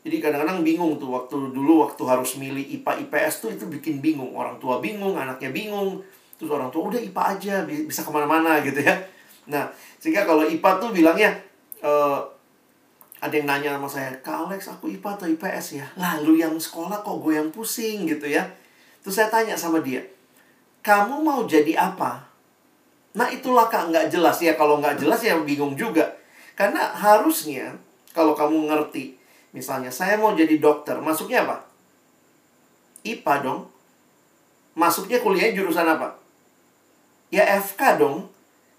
Jadi 0.01 0.17
kadang-kadang 0.17 0.65
bingung 0.65 0.97
tuh 0.97 1.13
waktu 1.13 1.37
dulu 1.53 1.85
waktu 1.85 2.03
harus 2.09 2.35
milih 2.41 2.81
IPA 2.81 3.05
IPS 3.05 3.33
tuh 3.45 3.49
itu 3.53 3.69
bikin 3.69 4.01
bingung. 4.01 4.33
Orang 4.33 4.57
tua 4.57 4.81
bingung, 4.81 5.13
anaknya 5.13 5.53
bingung. 5.53 6.01
Terus 6.41 6.49
orang 6.49 6.73
tua 6.73 6.89
udah 6.89 6.97
IPA 6.97 7.23
aja 7.37 7.53
bisa 7.69 8.01
ke 8.01 8.09
mana-mana 8.09 8.57
gitu 8.65 8.81
ya. 8.81 8.97
Nah, 9.45 9.69
sehingga 10.01 10.25
kalau 10.25 10.41
IPA 10.41 10.81
tuh 10.81 10.89
bilangnya 10.89 11.29
uh, 11.85 12.17
ada 13.21 13.29
yang 13.29 13.45
nanya 13.45 13.77
sama 13.77 13.85
saya, 13.85 14.09
Kak 14.25 14.49
Alex 14.49 14.65
aku 14.73 14.89
IPA 14.89 15.21
atau 15.21 15.29
IPS 15.29 15.65
ya? 15.77 15.85
Lalu 15.93 16.41
yang 16.41 16.57
sekolah 16.57 17.05
kok 17.05 17.21
gue 17.21 17.37
yang 17.37 17.53
pusing 17.53 18.09
gitu 18.09 18.25
ya. 18.25 18.41
Terus 19.05 19.21
saya 19.21 19.29
tanya 19.29 19.53
sama 19.53 19.85
dia, 19.85 20.01
kamu 20.81 21.21
mau 21.21 21.45
jadi 21.45 21.77
apa? 21.77 22.25
Nah 23.13 23.29
itulah 23.29 23.69
kak 23.69 23.93
nggak 23.93 24.09
jelas 24.09 24.41
ya. 24.41 24.57
Kalau 24.57 24.81
nggak 24.81 24.97
jelas 24.97 25.21
ya 25.21 25.37
bingung 25.37 25.77
juga. 25.77 26.09
Karena 26.57 26.89
harusnya 26.97 27.77
kalau 28.17 28.33
kamu 28.33 28.65
ngerti, 28.65 29.13
misalnya 29.53 29.93
saya 29.93 30.17
mau 30.17 30.33
jadi 30.33 30.57
dokter, 30.57 30.97
masuknya 30.97 31.45
apa? 31.45 31.69
IPA 33.05 33.33
dong. 33.45 33.61
Masuknya 34.73 35.21
kuliah 35.21 35.53
jurusan 35.53 35.85
apa? 35.85 36.20
Ya 37.31 37.47
FK 37.57 37.97
dong. 37.97 38.27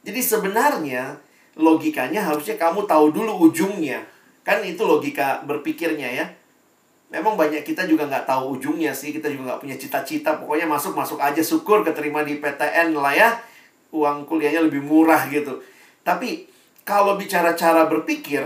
Jadi 0.05 0.21
sebenarnya 0.21 1.17
logikanya 1.57 2.21
harusnya 2.21 2.61
kamu 2.61 2.85
tahu 2.85 3.11
dulu 3.11 3.49
ujungnya. 3.49 4.05
Kan 4.45 4.61
itu 4.61 4.85
logika 4.85 5.41
berpikirnya 5.49 6.09
ya. 6.13 6.27
Memang 7.09 7.37
banyak 7.37 7.65
kita 7.65 7.89
juga 7.89 8.09
nggak 8.09 8.29
tahu 8.29 8.61
ujungnya 8.61 8.93
sih. 8.93 9.13
Kita 9.13 9.33
juga 9.33 9.53
nggak 9.53 9.61
punya 9.65 9.77
cita-cita. 9.81 10.37
Pokoknya 10.37 10.69
masuk-masuk 10.69 11.17
aja 11.17 11.41
syukur 11.41 11.81
keterima 11.81 12.21
di 12.25 12.37
PTN 12.37 12.93
lah 12.93 13.15
ya. 13.17 13.31
Uang 13.93 14.29
kuliahnya 14.29 14.69
lebih 14.69 14.85
murah 14.85 15.29
gitu. 15.33 15.65
Tapi 16.05 16.49
kalau 16.83 17.15
bicara 17.15 17.55
cara 17.55 17.87
berpikir, 17.87 18.43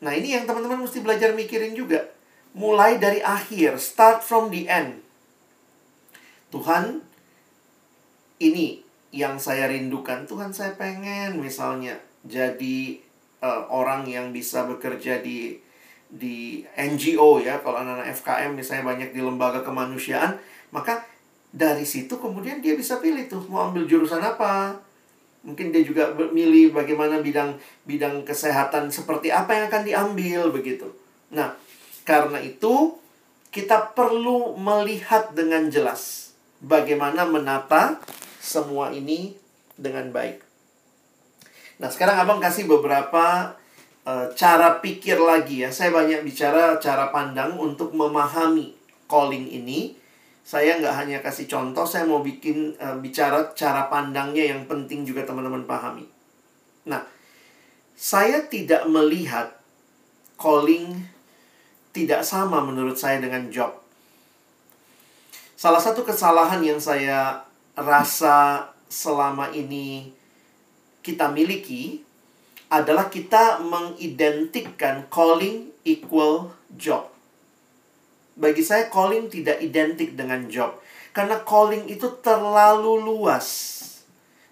nah 0.00 0.14
ini 0.14 0.34
yang 0.34 0.48
teman-teman 0.48 0.82
mesti 0.82 1.04
belajar 1.04 1.36
mikirin 1.36 1.76
juga. 1.76 2.10
Mulai 2.56 2.96
dari 2.96 3.20
akhir, 3.20 3.76
start 3.76 4.24
from 4.24 4.48
the 4.48 4.64
end. 4.66 5.04
Tuhan, 6.48 7.04
ini 8.40 8.87
yang 9.14 9.40
saya 9.40 9.70
rindukan. 9.70 10.28
Tuhan 10.28 10.52
saya 10.52 10.76
pengen 10.76 11.40
misalnya 11.40 11.96
jadi 12.26 13.00
uh, 13.42 13.70
orang 13.70 14.04
yang 14.06 14.30
bisa 14.34 14.66
bekerja 14.66 15.22
di 15.22 15.58
di 16.08 16.64
NGO 16.72 17.44
ya 17.44 17.60
kalau 17.60 17.84
anak-anak 17.84 18.16
FKM 18.16 18.56
misalnya 18.56 18.84
banyak 18.88 19.10
di 19.12 19.20
lembaga 19.20 19.60
kemanusiaan 19.60 20.40
maka 20.72 21.04
dari 21.52 21.84
situ 21.84 22.16
kemudian 22.16 22.64
dia 22.64 22.72
bisa 22.76 22.96
pilih 22.96 23.28
tuh 23.28 23.44
mau 23.52 23.68
ambil 23.68 23.84
jurusan 23.84 24.24
apa 24.24 24.80
mungkin 25.44 25.68
dia 25.68 25.84
juga 25.84 26.12
milih 26.16 26.72
bagaimana 26.72 27.20
bidang 27.20 27.60
bidang 27.84 28.24
kesehatan 28.24 28.88
seperti 28.88 29.28
apa 29.28 29.52
yang 29.52 29.64
akan 29.68 29.82
diambil 29.84 30.40
begitu 30.48 30.88
nah 31.28 31.52
karena 32.08 32.40
itu 32.40 32.96
kita 33.52 33.92
perlu 33.92 34.56
melihat 34.56 35.36
dengan 35.36 35.68
jelas 35.68 36.32
bagaimana 36.64 37.28
menata 37.28 38.00
semua 38.48 38.90
ini 38.96 39.36
dengan 39.76 40.08
baik 40.08 40.48
Nah, 41.78 41.88
sekarang 41.88 42.18
Abang 42.18 42.42
kasih 42.42 42.66
beberapa 42.66 43.54
uh, 44.02 44.26
cara 44.34 44.82
pikir 44.82 45.18
lagi 45.18 45.62
ya. 45.62 45.70
Saya 45.70 45.94
banyak 45.94 46.26
bicara 46.26 46.76
cara 46.82 47.14
pandang 47.14 47.54
untuk 47.54 47.94
memahami 47.94 48.74
calling 49.06 49.46
ini. 49.46 49.94
Saya 50.42 50.80
nggak 50.80 50.96
hanya 50.96 51.18
kasih 51.20 51.44
contoh, 51.46 51.84
saya 51.84 52.08
mau 52.08 52.24
bikin 52.24 52.72
uh, 52.80 52.96
bicara 52.98 53.52
cara 53.52 53.86
pandangnya 53.86 54.56
yang 54.56 54.64
penting 54.66 55.04
juga 55.06 55.22
teman-teman 55.22 55.68
pahami. 55.68 56.08
Nah, 56.88 57.04
saya 57.92 58.42
tidak 58.48 58.88
melihat 58.88 59.54
calling 60.40 61.04
tidak 61.92 62.24
sama 62.24 62.64
menurut 62.64 62.96
saya 62.96 63.20
dengan 63.20 63.52
job. 63.52 63.76
Salah 65.58 65.82
satu 65.82 66.00
kesalahan 66.00 66.64
yang 66.64 66.80
saya 66.80 67.44
rasa 67.78 68.68
selama 68.90 69.54
ini 69.54 70.10
kita 71.04 71.30
miliki 71.30 72.02
adalah 72.68 73.08
kita 73.08 73.62
mengidentikan 73.64 75.08
calling 75.08 75.72
equal 75.86 76.52
job. 76.74 77.08
Bagi 78.38 78.62
saya 78.62 78.86
calling 78.92 79.30
tidak 79.32 79.62
identik 79.64 80.14
dengan 80.14 80.46
job 80.50 80.78
karena 81.16 81.40
calling 81.42 81.88
itu 81.88 82.06
terlalu 82.20 83.00
luas. 83.02 83.76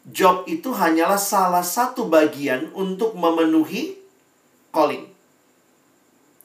Job 0.06 0.46
itu 0.46 0.70
hanyalah 0.70 1.18
salah 1.18 1.66
satu 1.66 2.06
bagian 2.06 2.70
untuk 2.78 3.18
memenuhi 3.18 3.98
calling. 4.70 5.02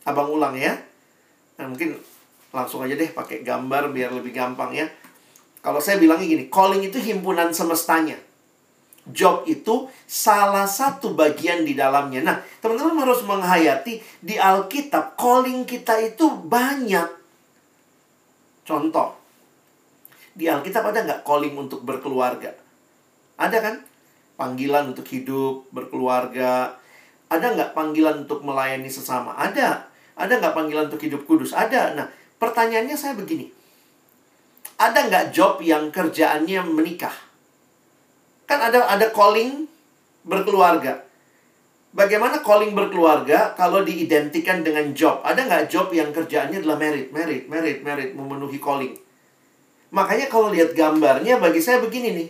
Abang 0.02 0.34
ulang 0.34 0.58
ya. 0.58 0.82
Nah, 1.62 1.70
mungkin 1.70 1.94
langsung 2.50 2.82
aja 2.82 2.98
deh 2.98 3.14
pakai 3.14 3.46
gambar 3.46 3.94
biar 3.94 4.18
lebih 4.18 4.34
gampang 4.34 4.74
ya. 4.74 4.90
Kalau 5.62 5.78
saya 5.78 6.02
bilangnya 6.02 6.26
gini, 6.26 6.46
calling 6.50 6.82
itu 6.82 6.98
himpunan 6.98 7.54
semestanya 7.54 8.18
job 9.10 9.50
itu 9.50 9.90
salah 10.06 10.70
satu 10.70 11.18
bagian 11.18 11.66
di 11.66 11.74
dalamnya. 11.74 12.22
Nah, 12.22 12.38
teman-teman 12.62 13.02
harus 13.02 13.26
menghayati 13.26 13.98
di 14.22 14.36
Alkitab 14.38 15.18
calling 15.18 15.66
kita 15.66 15.98
itu 15.98 16.30
banyak. 16.30 17.10
Contoh, 18.62 19.18
di 20.38 20.46
Alkitab 20.46 20.94
ada 20.94 21.02
nggak 21.02 21.22
calling 21.26 21.54
untuk 21.58 21.82
berkeluarga? 21.82 22.54
Ada 23.42 23.58
kan? 23.58 23.76
Panggilan 24.38 24.94
untuk 24.94 25.06
hidup, 25.10 25.66
berkeluarga. 25.74 26.78
Ada 27.32 27.58
nggak 27.58 27.72
panggilan 27.74 28.26
untuk 28.30 28.46
melayani 28.46 28.90
sesama? 28.90 29.34
Ada. 29.34 29.90
Ada 30.14 30.38
nggak 30.38 30.54
panggilan 30.54 30.86
untuk 30.94 31.02
hidup 31.02 31.26
kudus? 31.26 31.58
Ada. 31.58 31.98
Nah, 31.98 32.08
pertanyaannya 32.38 32.94
saya 32.94 33.18
begini. 33.18 33.50
Ada 34.82 35.06
nggak 35.14 35.26
job 35.30 35.62
yang 35.62 35.94
kerjaannya 35.94 36.66
menikah? 36.66 37.14
Kan 38.50 38.66
ada 38.66 38.90
ada 38.90 39.14
calling 39.14 39.70
berkeluarga. 40.26 41.06
Bagaimana 41.94 42.42
calling 42.42 42.74
berkeluarga 42.74 43.54
kalau 43.54 43.86
diidentikan 43.86 44.66
dengan 44.66 44.90
job? 44.98 45.22
Ada 45.22 45.46
nggak 45.46 45.66
job 45.70 45.94
yang 45.94 46.10
kerjaannya 46.10 46.66
adalah 46.66 46.82
merit, 46.82 47.14
merit, 47.14 47.46
merit, 47.46 47.86
merit, 47.86 48.18
memenuhi 48.18 48.58
calling? 48.58 48.98
Makanya 49.94 50.32
kalau 50.34 50.50
lihat 50.50 50.74
gambarnya 50.74 51.38
bagi 51.38 51.62
saya 51.62 51.78
begini 51.78 52.10
nih. 52.18 52.30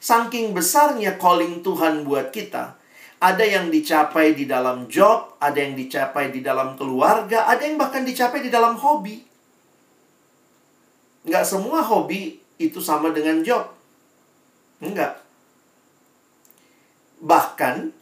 Saking 0.00 0.56
besarnya 0.56 1.20
calling 1.20 1.60
Tuhan 1.60 2.08
buat 2.08 2.32
kita, 2.32 2.80
ada 3.20 3.44
yang 3.44 3.68
dicapai 3.68 4.32
di 4.32 4.48
dalam 4.48 4.88
job, 4.88 5.36
ada 5.36 5.60
yang 5.60 5.76
dicapai 5.76 6.32
di 6.32 6.40
dalam 6.40 6.72
keluarga, 6.80 7.44
ada 7.44 7.60
yang 7.60 7.76
bahkan 7.76 8.00
dicapai 8.00 8.40
di 8.40 8.48
dalam 8.48 8.80
hobi. 8.80 9.29
Nggak 11.24 11.44
semua 11.44 11.84
hobi 11.84 12.40
itu 12.56 12.80
sama 12.80 13.12
dengan 13.12 13.40
job. 13.44 13.68
Enggak. 14.80 15.20
Bahkan 17.20 17.92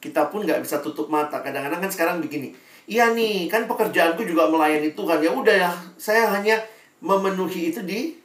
kita 0.00 0.28
pun 0.28 0.44
nggak 0.44 0.60
bisa 0.60 0.80
tutup 0.84 1.08
mata. 1.08 1.40
Kadang-kadang 1.40 1.80
kan 1.84 1.90
sekarang 1.92 2.16
begini. 2.20 2.52
Iya 2.84 3.16
nih, 3.16 3.48
kan 3.48 3.64
pekerjaanku 3.64 4.28
juga 4.28 4.48
melayani 4.52 4.92
Tuhan. 4.92 5.24
Ya 5.24 5.32
udah 5.32 5.56
ya, 5.56 5.70
saya 5.96 6.28
hanya 6.28 6.60
memenuhi 7.00 7.72
itu 7.72 7.80
di 7.80 8.16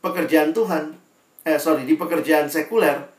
pekerjaan 0.00 0.56
Tuhan. 0.56 0.96
Eh, 1.44 1.60
sorry, 1.60 1.84
di 1.84 2.00
pekerjaan 2.00 2.48
sekuler. 2.48 3.12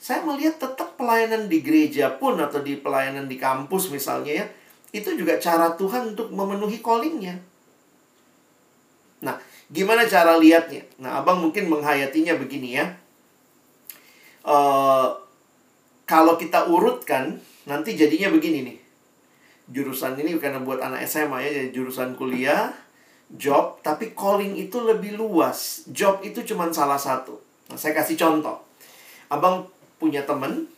Saya 0.00 0.24
melihat 0.24 0.56
tetap 0.56 0.96
pelayanan 0.96 1.46
di 1.46 1.60
gereja 1.60 2.08
pun 2.16 2.40
atau 2.40 2.64
di 2.64 2.80
pelayanan 2.80 3.28
di 3.28 3.36
kampus 3.36 3.92
misalnya 3.92 4.44
ya. 4.44 4.46
Itu 4.92 5.12
juga 5.12 5.36
cara 5.36 5.76
Tuhan 5.76 6.16
untuk 6.16 6.32
memenuhi 6.32 6.80
callingnya. 6.80 7.51
Gimana 9.72 10.04
cara 10.04 10.36
lihatnya? 10.36 10.84
Nah, 11.00 11.24
abang 11.24 11.40
mungkin 11.40 11.72
menghayatinya 11.72 12.36
begini 12.36 12.76
ya. 12.76 12.92
Uh, 14.44 15.16
kalau 16.04 16.36
kita 16.36 16.68
urutkan 16.68 17.40
nanti 17.64 17.96
jadinya 17.96 18.28
begini 18.28 18.68
nih. 18.68 18.78
Jurusan 19.72 20.20
ini 20.20 20.36
karena 20.36 20.60
buat 20.60 20.84
anak 20.84 21.08
SMA 21.08 21.40
ya 21.40 21.50
jadi 21.56 21.70
jurusan 21.72 22.12
kuliah 22.18 22.68
job 23.32 23.80
tapi 23.80 24.12
calling 24.12 24.60
itu 24.60 24.76
lebih 24.84 25.16
luas. 25.16 25.88
Job 25.88 26.20
itu 26.20 26.44
cuma 26.44 26.68
salah 26.68 27.00
satu. 27.00 27.40
Nah, 27.72 27.80
saya 27.80 27.96
kasih 27.96 28.20
contoh. 28.20 28.60
Abang 29.32 29.72
punya 29.96 30.28
temen 30.28 30.68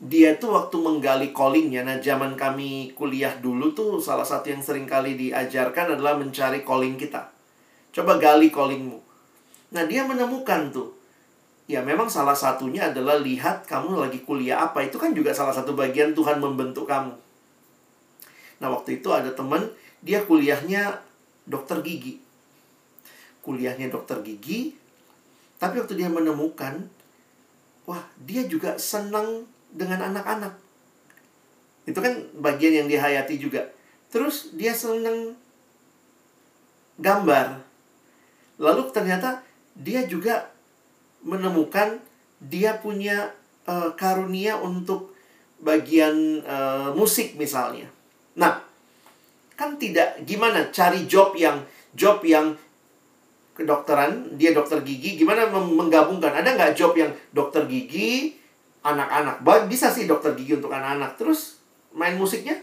dia 0.00 0.40
tuh 0.40 0.56
waktu 0.56 0.76
menggali 0.80 1.30
callingnya 1.30 1.86
nah 1.86 1.98
zaman 2.02 2.34
kami 2.34 2.94
kuliah 2.98 3.34
dulu 3.38 3.74
tuh 3.74 4.02
salah 4.02 4.26
satu 4.26 4.50
yang 4.50 4.62
sering 4.62 4.90
kali 4.90 5.14
diajarkan 5.14 5.94
adalah 5.94 6.18
mencari 6.18 6.66
calling 6.66 6.98
kita 6.98 7.33
coba 7.94 8.18
gali 8.18 8.50
callingmu 8.50 8.98
nah 9.70 9.86
dia 9.86 10.02
menemukan 10.02 10.74
tuh 10.74 10.90
Ya 11.64 11.80
memang 11.80 12.12
salah 12.12 12.36
satunya 12.36 12.92
adalah 12.92 13.16
lihat 13.24 13.64
kamu 13.64 13.96
lagi 13.96 14.20
kuliah 14.20 14.68
apa. 14.68 14.84
Itu 14.84 15.00
kan 15.00 15.16
juga 15.16 15.32
salah 15.32 15.56
satu 15.56 15.72
bagian 15.72 16.12
Tuhan 16.12 16.36
membentuk 16.36 16.84
kamu. 16.84 17.16
Nah 18.60 18.68
waktu 18.68 19.00
itu 19.00 19.08
ada 19.08 19.32
temen, 19.32 19.72
dia 20.04 20.20
kuliahnya 20.28 21.00
dokter 21.48 21.80
gigi. 21.80 22.20
Kuliahnya 23.40 23.88
dokter 23.88 24.20
gigi, 24.20 24.76
tapi 25.56 25.80
waktu 25.80 25.96
dia 25.96 26.12
menemukan, 26.12 26.84
wah 27.88 28.04
dia 28.20 28.44
juga 28.44 28.76
senang 28.76 29.48
dengan 29.72 30.12
anak-anak. 30.12 30.52
Itu 31.88 32.00
kan 32.00 32.28
bagian 32.36 32.84
yang 32.84 32.88
dihayati 32.92 33.40
juga. 33.40 33.72
Terus 34.12 34.52
dia 34.52 34.76
senang 34.76 35.32
gambar. 37.00 37.63
Lalu 38.58 38.90
ternyata 38.94 39.42
dia 39.74 40.06
juga 40.06 40.50
menemukan 41.24 41.98
dia 42.38 42.76
punya 42.78 43.32
uh, 43.66 43.90
karunia 43.96 44.60
untuk 44.60 45.16
bagian 45.64 46.44
uh, 46.44 46.92
musik 46.92 47.34
misalnya. 47.40 47.88
Nah, 48.36 48.60
kan 49.56 49.80
tidak 49.80 50.20
gimana 50.28 50.68
cari 50.68 51.08
job 51.08 51.32
yang 51.38 51.64
job 51.96 52.20
yang 52.26 52.52
kedokteran, 53.54 54.34
dia 54.34 54.50
dokter 54.50 54.82
gigi, 54.82 55.14
gimana 55.14 55.46
menggabungkan? 55.48 56.34
Ada 56.34 56.58
nggak 56.58 56.74
job 56.74 56.92
yang 56.98 57.14
dokter 57.30 57.64
gigi, 57.70 58.34
anak-anak? 58.82 59.46
Bisa 59.70 59.94
sih 59.94 60.10
dokter 60.10 60.34
gigi 60.34 60.58
untuk 60.58 60.74
anak-anak. 60.74 61.14
Terus 61.14 61.62
main 61.94 62.18
musiknya? 62.18 62.58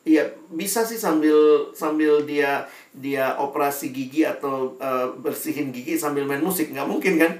Iya, 0.00 0.32
bisa 0.48 0.82
sih 0.88 0.96
sambil 0.96 1.70
sambil 1.76 2.24
dia 2.24 2.64
dia 2.96 3.36
operasi 3.36 3.92
gigi 3.92 4.24
atau 4.24 4.74
uh, 4.80 5.12
bersihin 5.20 5.70
gigi 5.76 6.00
sambil 6.00 6.24
main 6.24 6.40
musik, 6.40 6.72
nggak 6.72 6.88
mungkin 6.88 7.20
kan? 7.20 7.32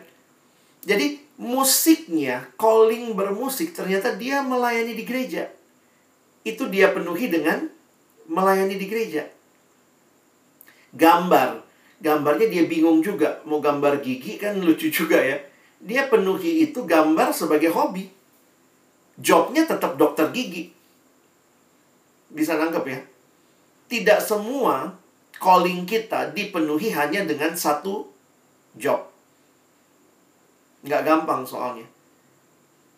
Jadi 0.85 1.25
musiknya, 1.41 2.45
calling 2.61 3.17
bermusik 3.17 3.73
ternyata 3.73 4.13
dia 4.17 4.45
melayani 4.45 4.93
di 4.93 5.05
gereja. 5.09 5.49
Itu 6.45 6.69
dia 6.69 6.93
penuhi 6.93 7.33
dengan 7.33 7.69
melayani 8.29 8.77
di 8.77 8.87
gereja. 8.89 9.25
Gambar, 10.93 11.65
gambarnya 12.01 12.49
dia 12.49 12.65
bingung 12.65 13.05
juga 13.05 13.45
mau 13.45 13.61
gambar 13.61 14.01
gigi 14.01 14.41
kan 14.41 14.57
lucu 14.57 14.89
juga 14.89 15.21
ya 15.21 15.37
dia 15.81 16.09
penuhi 16.09 16.65
itu 16.65 16.85
gambar 16.85 17.37
sebagai 17.37 17.69
hobi 17.73 18.09
jobnya 19.21 19.69
tetap 19.69 20.01
dokter 20.01 20.33
gigi 20.33 20.73
bisa 22.31 22.57
nangkep 22.57 22.85
ya? 22.87 23.01
Tidak 23.91 24.21
semua 24.23 24.95
calling 25.41 25.85
kita 25.85 26.31
dipenuhi 26.31 26.95
hanya 26.95 27.27
dengan 27.27 27.55
satu 27.55 28.07
job. 28.79 29.11
Nggak 30.87 31.03
gampang 31.05 31.43
soalnya. 31.43 31.87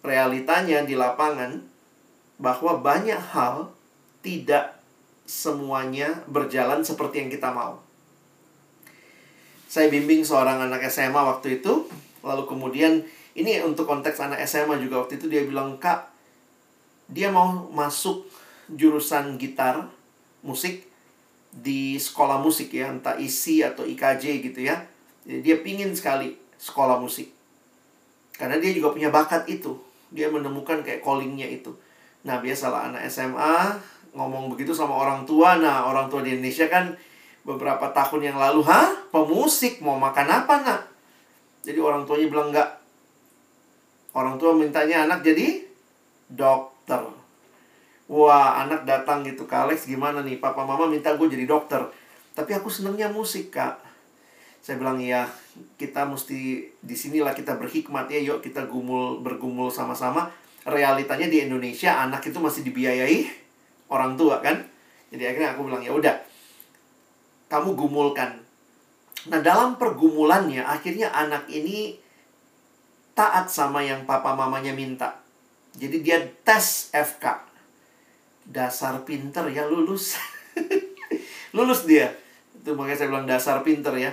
Realitanya 0.03 0.83
di 0.85 0.99
lapangan 0.99 1.62
bahwa 2.37 2.83
banyak 2.83 3.18
hal 3.33 3.71
tidak 4.21 4.83
semuanya 5.23 6.27
berjalan 6.27 6.83
seperti 6.83 7.25
yang 7.25 7.31
kita 7.31 7.55
mau. 7.55 7.79
Saya 9.71 9.88
bimbing 9.88 10.27
seorang 10.27 10.68
anak 10.68 10.85
SMA 10.92 11.16
waktu 11.16 11.62
itu 11.62 11.88
lalu 12.21 12.45
kemudian 12.45 13.03
ini 13.33 13.64
untuk 13.64 13.88
konteks 13.88 14.21
anak 14.21 14.45
SMA 14.45 14.77
juga 14.83 15.07
waktu 15.07 15.16
itu 15.16 15.27
dia 15.33 15.42
bilang 15.49 15.81
kak 15.81 16.12
dia 17.09 17.33
mau 17.33 17.66
masuk 17.73 18.29
jurusan 18.70 19.40
gitar 19.40 19.90
musik 20.42 20.87
di 21.53 21.98
sekolah 21.98 22.40
musik 22.40 22.72
ya 22.72 22.88
entah 22.88 23.18
ISI 23.18 23.66
atau 23.66 23.85
IKJ 23.85 24.25
gitu 24.40 24.61
ya 24.64 24.87
jadi 25.27 25.40
dia 25.40 25.57
pingin 25.61 25.92
sekali 25.92 26.37
sekolah 26.57 26.98
musik 26.98 27.29
karena 28.38 28.57
dia 28.59 28.72
juga 28.72 28.94
punya 28.94 29.12
bakat 29.12 29.44
itu 29.51 29.77
dia 30.12 30.33
menemukan 30.33 30.81
kayak 30.81 31.05
callingnya 31.05 31.46
itu 31.46 31.75
nah 32.22 32.40
biasalah 32.40 32.92
anak 32.92 33.09
SMA 33.11 33.77
ngomong 34.16 34.53
begitu 34.53 34.72
sama 34.72 34.96
orang 34.96 35.29
tua 35.29 35.61
nah 35.61 35.85
orang 35.88 36.09
tua 36.09 36.25
di 36.25 36.33
Indonesia 36.38 36.70
kan 36.70 36.96
beberapa 37.42 37.90
tahun 37.90 38.33
yang 38.33 38.38
lalu, 38.38 38.62
hah? 38.66 39.11
Pemusik, 39.11 39.83
mau 39.83 39.98
makan 39.98 40.27
apa 40.31 40.55
nak? 40.62 40.83
Jadi 41.62 41.79
orang 41.79 42.07
tuanya 42.07 42.27
bilang 42.31 42.48
enggak. 42.51 42.70
Orang 44.14 44.37
tua 44.38 44.55
mintanya 44.55 45.07
anak 45.07 45.22
jadi 45.22 45.62
dokter. 46.31 47.21
Wah, 48.12 48.61
anak 48.61 48.85
datang 48.85 49.25
gitu 49.25 49.48
ke 49.48 49.57
Alex, 49.57 49.88
gimana 49.88 50.20
nih? 50.20 50.37
Papa 50.37 50.68
mama 50.68 50.85
minta 50.85 51.16
gue 51.16 51.33
jadi 51.33 51.48
dokter. 51.48 51.81
Tapi 52.37 52.53
aku 52.53 52.68
senengnya 52.68 53.09
musik, 53.09 53.48
kak. 53.48 53.81
Saya 54.61 54.77
bilang, 54.77 55.01
iya, 55.01 55.25
kita 55.81 56.05
mesti 56.05 56.61
di 56.85 56.92
sinilah 56.92 57.33
kita 57.33 57.57
berhikmat 57.57 58.12
ya. 58.12 58.20
Yuk 58.20 58.44
kita 58.44 58.68
gumul 58.68 59.25
bergumul 59.25 59.72
sama-sama. 59.72 60.29
Realitanya 60.68 61.25
di 61.25 61.40
Indonesia 61.40 62.05
anak 62.05 62.29
itu 62.29 62.37
masih 62.37 62.62
dibiayai 62.68 63.33
orang 63.88 64.12
tua 64.20 64.44
kan. 64.44 64.61
Jadi 65.09 65.25
akhirnya 65.25 65.57
aku 65.57 65.72
bilang 65.72 65.81
ya 65.81 65.96
udah 65.96 66.14
kamu 67.48 67.77
gumulkan. 67.77 68.44
Nah, 69.29 69.40
dalam 69.40 69.81
pergumulannya, 69.81 70.64
akhirnya 70.64 71.12
anak 71.16 71.48
ini 71.48 71.96
taat 73.16 73.48
sama 73.48 73.81
yang 73.81 74.05
papa 74.05 74.37
mamanya 74.37 74.77
minta. 74.77 75.20
Jadi 75.77 76.05
dia 76.05 76.20
tes 76.44 76.92
FK. 76.92 77.52
Dasar 78.48 79.02
pinter 79.07 79.48
ya 79.50 79.66
lulus. 79.66 80.18
lulus 81.57 81.87
dia. 81.87 82.14
Itu 82.57 82.74
makanya 82.78 83.05
saya 83.05 83.09
bilang 83.11 83.26
dasar 83.26 83.57
pinter 83.62 83.94
ya. 83.98 84.12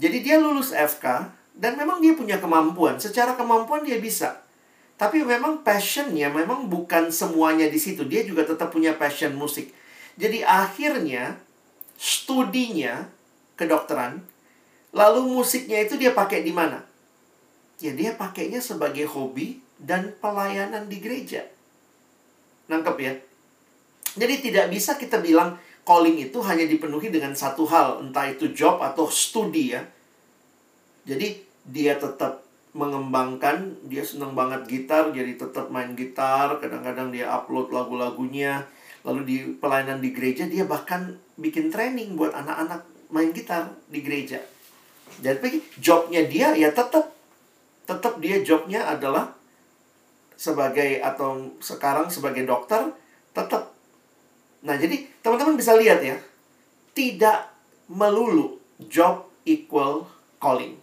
Jadi 0.00 0.24
dia 0.24 0.40
lulus 0.40 0.72
FK 0.72 1.28
dan 1.56 1.76
memang 1.76 2.00
dia 2.00 2.16
punya 2.16 2.40
kemampuan. 2.40 2.96
Secara 2.96 3.36
kemampuan 3.36 3.84
dia 3.84 4.00
bisa. 4.00 4.40
Tapi 5.00 5.24
memang 5.24 5.64
passionnya 5.64 6.28
memang 6.28 6.68
bukan 6.68 7.08
semuanya 7.08 7.68
di 7.72 7.80
situ. 7.80 8.04
Dia 8.04 8.20
juga 8.24 8.44
tetap 8.44 8.68
punya 8.68 8.96
passion 8.96 9.32
musik. 9.32 9.72
Jadi 10.20 10.44
akhirnya 10.44 11.40
studinya 11.96 13.08
kedokteran, 13.56 14.20
lalu 14.92 15.24
musiknya 15.40 15.84
itu 15.84 15.96
dia 15.96 16.12
pakai 16.12 16.44
di 16.44 16.52
mana? 16.52 16.84
Ya 17.80 17.96
dia 17.96 18.12
pakainya 18.12 18.60
sebagai 18.60 19.08
hobi 19.08 19.60
dan 19.80 20.12
pelayanan 20.20 20.88
di 20.88 21.00
gereja. 21.00 21.48
Nangkep 22.68 22.96
ya? 23.00 23.12
Jadi 24.18 24.50
tidak 24.50 24.72
bisa 24.72 24.98
kita 24.98 25.22
bilang 25.22 25.58
calling 25.86 26.18
itu 26.18 26.38
hanya 26.42 26.66
dipenuhi 26.66 27.10
dengan 27.10 27.34
satu 27.34 27.66
hal, 27.66 28.02
entah 28.02 28.26
itu 28.30 28.50
job 28.54 28.82
atau 28.82 29.06
studi 29.06 29.74
ya. 29.74 29.82
Jadi 31.06 31.42
dia 31.66 31.98
tetap 31.98 32.42
mengembangkan, 32.70 33.86
dia 33.90 34.06
senang 34.06 34.38
banget 34.38 34.66
gitar, 34.70 35.10
jadi 35.10 35.34
tetap 35.34 35.74
main 35.74 35.98
gitar, 35.98 36.62
kadang-kadang 36.62 37.10
dia 37.10 37.26
upload 37.30 37.74
lagu-lagunya, 37.74 38.66
Lalu 39.00 39.20
di 39.24 39.36
pelayanan 39.56 40.00
di 40.00 40.12
gereja 40.12 40.44
dia 40.44 40.68
bahkan 40.68 41.16
bikin 41.40 41.72
training 41.72 42.20
buat 42.20 42.36
anak-anak 42.36 42.84
main 43.08 43.32
gitar 43.32 43.72
di 43.88 44.04
gereja. 44.04 44.44
Jadi 45.24 45.64
jobnya 45.80 46.28
dia 46.28 46.52
ya 46.52 46.68
tetap 46.68 47.16
tetap 47.88 48.20
dia 48.20 48.44
jobnya 48.44 48.86
adalah 48.86 49.32
sebagai 50.36 51.00
atau 51.00 51.56
sekarang 51.64 52.12
sebagai 52.12 52.44
dokter 52.44 52.92
tetap. 53.32 53.69
Nah 54.60 54.76
jadi 54.76 55.08
teman-teman 55.24 55.56
bisa 55.56 55.72
lihat 55.76 56.04
ya 56.04 56.20
tidak 56.92 57.48
melulu 57.88 58.60
job 58.88 59.24
equal 59.48 60.04
calling. 60.36 60.76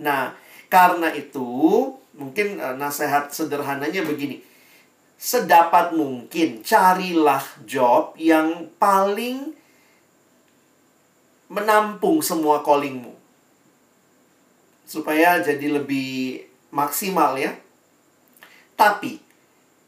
Nah 0.00 0.32
karena 0.72 1.12
itu 1.12 1.44
mungkin 2.16 2.58
uh, 2.58 2.74
nasihat 2.74 3.28
sederhananya 3.30 4.02
begini. 4.02 4.40
Sedapat 5.16 5.96
mungkin 5.96 6.60
carilah 6.60 7.40
job 7.64 8.12
yang 8.20 8.68
paling 8.76 9.56
menampung 11.48 12.20
semua 12.20 12.60
callingmu. 12.60 13.16
Supaya 14.84 15.40
jadi 15.40 15.80
lebih 15.80 16.44
maksimal 16.68 17.36
ya. 17.40 17.56
Tapi 18.76 19.25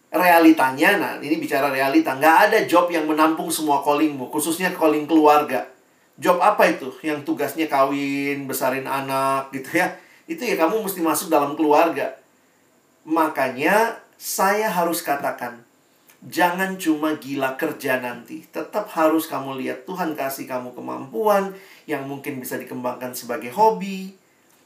realitanya 0.08 0.96
nah 0.96 1.12
ini 1.20 1.36
bicara 1.36 1.68
realita 1.68 2.16
nggak 2.16 2.36
ada 2.48 2.58
job 2.64 2.88
yang 2.88 3.04
menampung 3.04 3.52
semua 3.52 3.84
callingmu 3.84 4.32
khususnya 4.32 4.72
calling 4.72 5.04
keluarga. 5.04 5.68
Job 6.18 6.42
apa 6.42 6.66
itu? 6.66 6.90
Yang 7.06 7.30
tugasnya 7.30 7.70
kawin 7.70 8.50
besarin 8.50 8.90
anak 8.90 9.54
gitu 9.54 9.78
ya. 9.78 9.94
Itu 10.26 10.42
ya 10.42 10.58
kamu 10.58 10.82
mesti 10.82 10.98
masuk 10.98 11.30
dalam 11.30 11.54
keluarga. 11.54 12.18
Makanya 13.06 14.02
saya 14.18 14.66
harus 14.66 15.00
katakan, 15.06 15.62
jangan 16.26 16.74
cuma 16.74 17.14
gila 17.22 17.54
kerja 17.54 18.02
nanti. 18.02 18.42
Tetap 18.50 18.90
harus 18.98 19.30
kamu 19.30 19.62
lihat 19.62 19.86
Tuhan 19.86 20.18
kasih 20.18 20.50
kamu 20.50 20.74
kemampuan 20.74 21.54
yang 21.86 22.02
mungkin 22.10 22.42
bisa 22.42 22.58
dikembangkan 22.58 23.14
sebagai 23.14 23.54
hobi. 23.54 24.18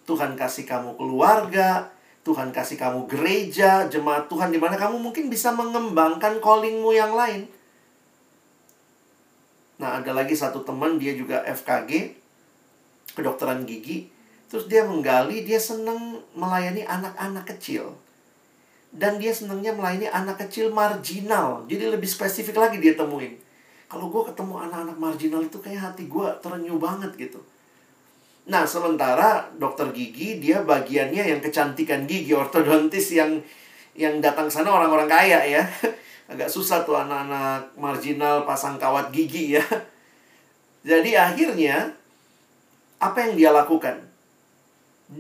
Tuhan 0.09 0.35
kasih 0.35 0.67
kamu 0.67 0.99
keluarga, 0.99 1.92
Tuhan 2.23 2.55
kasih 2.55 2.79
kamu 2.79 3.11
gereja, 3.11 3.91
jemaat 3.91 4.31
Tuhan 4.31 4.55
di 4.55 4.59
mana 4.63 4.79
kamu 4.79 5.03
mungkin 5.03 5.27
bisa 5.27 5.51
mengembangkan 5.51 6.39
callingmu 6.39 6.95
yang 6.95 7.19
lain. 7.19 7.51
Nah, 9.83 9.99
ada 9.99 10.15
lagi 10.15 10.39
satu 10.39 10.63
teman 10.63 11.03
dia 11.03 11.19
juga 11.19 11.43
FKG, 11.43 12.15
kedokteran 13.19 13.67
gigi. 13.67 14.07
Terus 14.47 14.71
dia 14.71 14.87
menggali, 14.87 15.43
dia 15.43 15.59
senang 15.59 16.23
melayani 16.39 16.87
anak-anak 16.87 17.57
kecil 17.57 17.99
dan 18.93 19.17
dia 19.17 19.33
senangnya 19.33 19.73
melayani 19.73 20.07
anak 20.13 20.45
kecil 20.47 20.69
marginal. 20.69 21.65
Jadi 21.65 21.89
lebih 21.89 22.05
spesifik 22.05 22.61
lagi 22.61 22.77
dia 22.77 22.93
temuin. 22.93 23.41
Kalau 23.89 24.13
gue 24.13 24.23
ketemu 24.29 24.61
anak-anak 24.69 24.97
marginal 25.01 25.41
itu 25.41 25.57
kayak 25.57 25.93
hati 25.93 26.05
gue 26.09 26.29
terenyuh 26.45 26.77
banget 26.77 27.13
gitu. 27.17 27.41
Nah, 28.43 28.67
sementara 28.67 29.47
dokter 29.55 29.91
gigi 29.95 30.43
dia 30.43 30.67
bagiannya 30.67 31.23
yang 31.37 31.41
kecantikan 31.43 32.07
gigi, 32.11 32.35
ortodontis 32.35 33.15
yang 33.15 33.39
yang 33.95 34.19
datang 34.19 34.51
sana 34.51 34.73
orang-orang 34.73 35.07
kaya 35.07 35.41
ya. 35.47 35.63
Agak 36.33 36.49
susah 36.49 36.83
tuh 36.83 36.97
anak-anak 36.97 37.77
marginal 37.77 38.43
pasang 38.49 38.81
kawat 38.81 39.15
gigi 39.15 39.59
ya. 39.59 39.65
Jadi 40.83 41.15
akhirnya 41.15 41.95
apa 42.99 43.19
yang 43.31 43.35
dia 43.39 43.51
lakukan? 43.55 44.13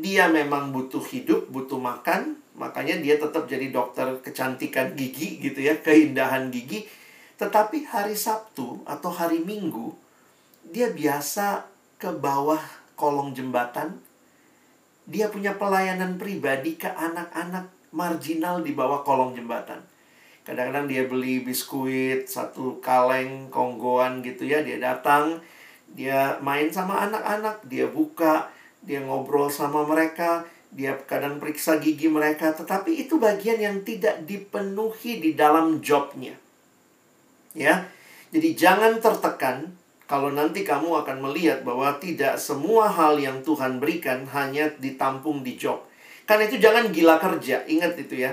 dia 0.00 0.30
memang 0.32 0.72
butuh 0.72 1.04
hidup, 1.04 1.52
butuh 1.52 1.76
makan, 1.76 2.40
makanya 2.56 2.96
dia 2.96 3.20
tetap 3.20 3.44
jadi 3.44 3.68
dokter 3.68 4.08
kecantikan 4.24 4.96
gigi 4.96 5.36
gitu 5.36 5.60
ya, 5.60 5.76
keindahan 5.84 6.48
gigi. 6.48 6.88
Tetapi 7.36 7.84
hari 7.84 8.16
Sabtu 8.16 8.80
atau 8.88 9.10
hari 9.12 9.44
Minggu, 9.44 9.92
dia 10.64 10.88
biasa 10.88 11.68
ke 12.00 12.08
bawah 12.08 12.62
kolong 13.02 13.34
jembatan. 13.34 13.98
Dia 15.10 15.26
punya 15.26 15.58
pelayanan 15.58 16.14
pribadi 16.14 16.78
ke 16.78 16.86
anak-anak 16.86 17.66
marginal 17.90 18.62
di 18.62 18.70
bawah 18.78 19.02
kolong 19.02 19.34
jembatan. 19.34 19.82
Kadang-kadang 20.46 20.86
dia 20.86 21.02
beli 21.10 21.42
biskuit, 21.42 22.30
satu 22.30 22.78
kaleng, 22.78 23.50
konggoan 23.50 24.22
gitu 24.22 24.46
ya, 24.46 24.62
dia 24.62 24.78
datang, 24.78 25.42
dia 25.90 26.38
main 26.38 26.70
sama 26.70 27.02
anak-anak, 27.10 27.66
dia 27.66 27.90
buka, 27.90 28.50
dia 28.82 29.02
ngobrol 29.02 29.50
sama 29.50 29.86
mereka, 29.86 30.46
dia 30.74 30.98
kadang 31.06 31.38
periksa 31.38 31.78
gigi 31.78 32.10
mereka, 32.10 32.50
tetapi 32.54 33.06
itu 33.06 33.22
bagian 33.22 33.58
yang 33.58 33.76
tidak 33.86 34.26
dipenuhi 34.26 35.22
di 35.22 35.34
dalam 35.38 35.78
jobnya. 35.78 36.34
Ya, 37.54 37.86
jadi 38.32 38.56
jangan 38.56 38.98
tertekan 38.98 39.76
kalau 40.10 40.34
nanti 40.34 40.66
kamu 40.66 41.04
akan 41.06 41.22
melihat 41.24 41.62
bahwa 41.62 41.96
tidak 42.02 42.36
semua 42.36 42.90
hal 42.90 43.16
yang 43.16 43.40
Tuhan 43.40 43.78
berikan 43.78 44.26
hanya 44.34 44.68
ditampung 44.76 45.40
di 45.46 45.56
job. 45.56 45.82
Karena 46.26 46.46
itu 46.46 46.58
jangan 46.58 46.90
gila 46.90 47.16
kerja, 47.18 47.66
ingat 47.66 47.98
itu 47.98 48.22
ya. 48.26 48.32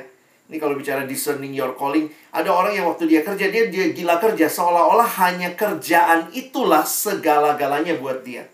Ini 0.49 0.57
kalau 0.57 0.73
bicara 0.73 1.05
discerning 1.05 1.53
your 1.53 1.77
calling, 1.77 2.09
ada 2.33 2.49
orang 2.49 2.73
yang 2.73 2.89
waktu 2.89 3.05
dia 3.05 3.21
kerja 3.21 3.53
dia 3.53 3.69
dia 3.69 3.93
gila 3.93 4.17
kerja 4.17 4.49
seolah-olah 4.49 5.05
hanya 5.21 5.53
kerjaan 5.53 6.33
itulah 6.33 6.81
segala-galanya 6.81 8.01
buat 8.01 8.25
dia. 8.25 8.49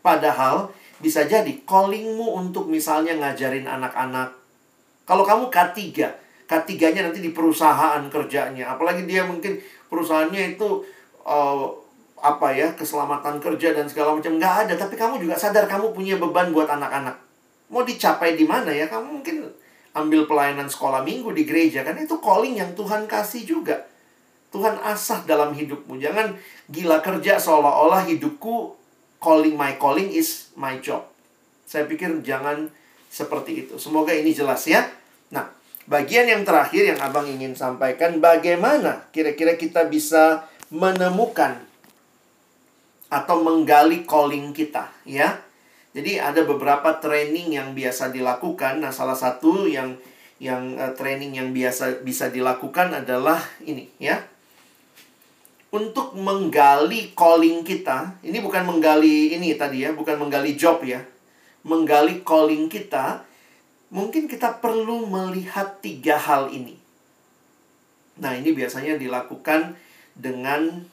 Padahal 0.00 0.72
bisa 0.96 1.28
jadi 1.28 1.60
callingmu 1.68 2.40
untuk 2.40 2.72
misalnya 2.72 3.20
ngajarin 3.20 3.68
anak-anak. 3.68 4.32
Kalau 5.04 5.28
kamu 5.28 5.52
K3, 5.52 5.76
K3-nya 6.48 7.04
nanti 7.04 7.20
di 7.20 7.30
perusahaan 7.36 8.00
kerjanya. 8.08 8.72
Apalagi 8.72 9.04
dia 9.04 9.28
mungkin 9.28 9.60
perusahaannya 9.92 10.56
itu 10.56 10.82
uh, 11.26 11.68
apa 12.20 12.48
ya, 12.52 12.72
keselamatan 12.72 13.38
kerja 13.38 13.76
dan 13.76 13.86
segala 13.86 14.16
macam 14.16 14.40
nggak 14.40 14.54
ada, 14.66 14.74
tapi 14.76 14.96
kamu 14.96 15.20
juga 15.20 15.36
sadar 15.36 15.68
kamu 15.68 15.92
punya 15.92 16.16
beban 16.16 16.50
buat 16.50 16.68
anak-anak. 16.68 17.16
Mau 17.68 17.82
dicapai 17.82 18.38
di 18.38 18.46
mana 18.48 18.72
ya? 18.72 18.88
Kamu 18.88 19.20
mungkin 19.20 19.46
ambil 19.96 20.28
pelayanan 20.28 20.68
sekolah 20.68 21.00
minggu 21.00 21.32
di 21.32 21.48
gereja 21.48 21.80
kan 21.80 21.96
itu 21.96 22.20
calling 22.20 22.60
yang 22.60 22.76
Tuhan 22.76 23.08
kasih 23.08 23.48
juga. 23.48 23.88
Tuhan 24.52 24.78
asah 24.84 25.24
dalam 25.24 25.56
hidupmu. 25.56 25.98
Jangan 25.98 26.36
gila 26.70 27.00
kerja 27.00 27.40
seolah-olah 27.40 28.06
hidupku 28.08 28.76
calling 29.18 29.56
my 29.58 29.74
calling 29.80 30.12
is 30.12 30.52
my 30.54 30.78
job. 30.78 31.02
Saya 31.66 31.88
pikir 31.90 32.22
jangan 32.22 32.70
seperti 33.10 33.66
itu. 33.66 33.74
Semoga 33.80 34.14
ini 34.14 34.30
jelas 34.30 34.62
ya. 34.70 34.86
Nah, 35.34 35.50
bagian 35.90 36.30
yang 36.30 36.46
terakhir 36.46 36.94
yang 36.94 37.00
Abang 37.02 37.26
ingin 37.26 37.58
sampaikan 37.58 38.22
bagaimana 38.22 39.10
kira-kira 39.10 39.58
kita 39.58 39.90
bisa 39.90 40.46
menemukan 40.70 41.65
atau 43.12 43.42
menggali 43.42 44.02
calling 44.08 44.50
kita 44.50 44.90
ya. 45.06 45.42
Jadi 45.96 46.20
ada 46.20 46.44
beberapa 46.44 47.00
training 47.00 47.56
yang 47.56 47.72
biasa 47.72 48.12
dilakukan. 48.12 48.84
Nah, 48.84 48.92
salah 48.92 49.16
satu 49.16 49.64
yang 49.64 49.96
yang 50.36 50.76
uh, 50.76 50.92
training 50.92 51.40
yang 51.40 51.56
biasa 51.56 52.04
bisa 52.04 52.28
dilakukan 52.28 52.92
adalah 52.92 53.40
ini 53.64 53.88
ya 53.96 54.20
untuk 55.76 56.16
menggali 56.16 57.12
calling 57.12 57.60
kita, 57.66 58.16
ini 58.24 58.40
bukan 58.40 58.64
menggali 58.64 59.36
ini 59.36 59.52
tadi 59.58 59.84
ya, 59.84 59.92
bukan 59.92 60.16
menggali 60.16 60.56
job 60.56 60.80
ya. 60.80 61.04
Menggali 61.66 62.24
calling 62.24 62.70
kita, 62.70 63.26
mungkin 63.92 64.30
kita 64.30 64.62
perlu 64.62 65.04
melihat 65.04 65.82
tiga 65.84 66.16
hal 66.16 66.48
ini. 66.48 66.78
Nah, 68.16 68.32
ini 68.38 68.56
biasanya 68.56 68.96
dilakukan 68.96 69.76
dengan 70.16 70.86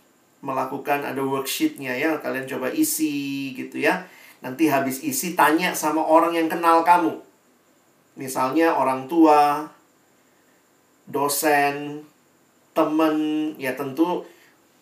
melakukan 0.43 1.07
ada 1.07 1.23
worksheetnya 1.23 1.95
ya, 1.95 2.19
kalian 2.19 2.43
coba 2.43 2.67
isi 2.67 3.55
gitu 3.55 3.79
ya. 3.79 4.03
Nanti 4.43 4.67
habis 4.67 4.99
isi 4.99 5.39
tanya 5.39 5.71
sama 5.71 6.03
orang 6.03 6.35
yang 6.35 6.51
kenal 6.51 6.83
kamu. 6.83 7.15
Misalnya 8.19 8.75
orang 8.75 9.07
tua, 9.07 9.71
dosen, 11.07 12.03
temen, 12.75 13.15
ya 13.55 13.71
tentu 13.79 14.27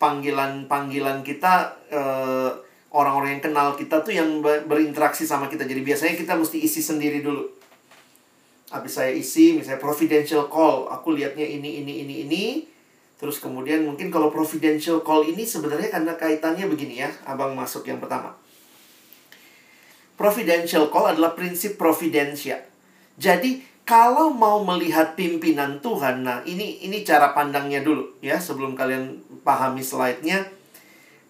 panggilan-panggilan 0.02 1.22
kita 1.22 1.78
eh, 1.94 2.50
orang-orang 2.90 3.38
yang 3.38 3.44
kenal 3.46 3.78
kita 3.78 4.02
tuh 4.02 4.18
yang 4.18 4.42
berinteraksi 4.42 5.22
sama 5.22 5.46
kita. 5.46 5.62
Jadi 5.62 5.80
biasanya 5.86 6.18
kita 6.18 6.34
mesti 6.34 6.58
isi 6.58 6.82
sendiri 6.82 7.22
dulu. 7.22 7.46
Habis 8.74 8.98
saya 8.98 9.12
isi, 9.14 9.54
misalnya 9.54 9.78
providential 9.78 10.50
call, 10.50 10.90
aku 10.90 11.14
lihatnya 11.14 11.46
ini, 11.46 11.86
ini, 11.86 12.02
ini, 12.02 12.14
ini. 12.26 12.44
Terus 13.22 13.38
kemudian 13.38 13.86
mungkin 13.86 14.10
kalau 14.10 14.34
providential 14.34 14.98
call 15.06 15.22
ini 15.22 15.46
sebenarnya 15.46 15.94
karena 15.94 16.18
kaitannya 16.18 16.66
begini 16.66 17.06
ya, 17.06 17.10
abang 17.22 17.54
masuk 17.54 17.86
yang 17.86 18.02
pertama. 18.02 18.34
Providential 20.18 20.90
call 20.90 21.14
adalah 21.14 21.38
prinsip 21.38 21.78
providensia. 21.78 22.58
Jadi 23.14 23.62
kalau 23.86 24.34
mau 24.34 24.66
melihat 24.66 25.14
pimpinan 25.14 25.78
Tuhan, 25.78 26.26
nah 26.26 26.42
ini 26.42 26.82
ini 26.82 27.06
cara 27.06 27.30
pandangnya 27.30 27.86
dulu 27.86 28.18
ya 28.18 28.42
sebelum 28.42 28.74
kalian 28.74 29.22
pahami 29.46 29.86
slide-nya. 29.86 30.42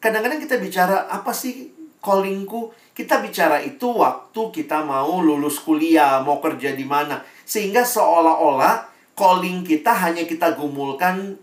Kadang-kadang 0.01 0.41
kita 0.41 0.57
bicara 0.65 1.13
apa 1.13 1.37
sih 1.37 1.77
callingku? 2.01 2.73
Kita 2.97 3.21
bicara 3.21 3.61
itu 3.61 3.93
waktu 3.93 4.41
kita 4.49 4.81
mau 4.81 5.21
lulus 5.21 5.61
kuliah, 5.61 6.25
mau 6.25 6.41
kerja 6.41 6.73
di 6.73 6.89
mana. 6.89 7.21
Sehingga 7.45 7.85
seolah-olah 7.85 8.89
calling 9.13 9.61
kita 9.61 9.93
hanya 9.93 10.25
kita 10.25 10.57
gumulkan 10.57 11.37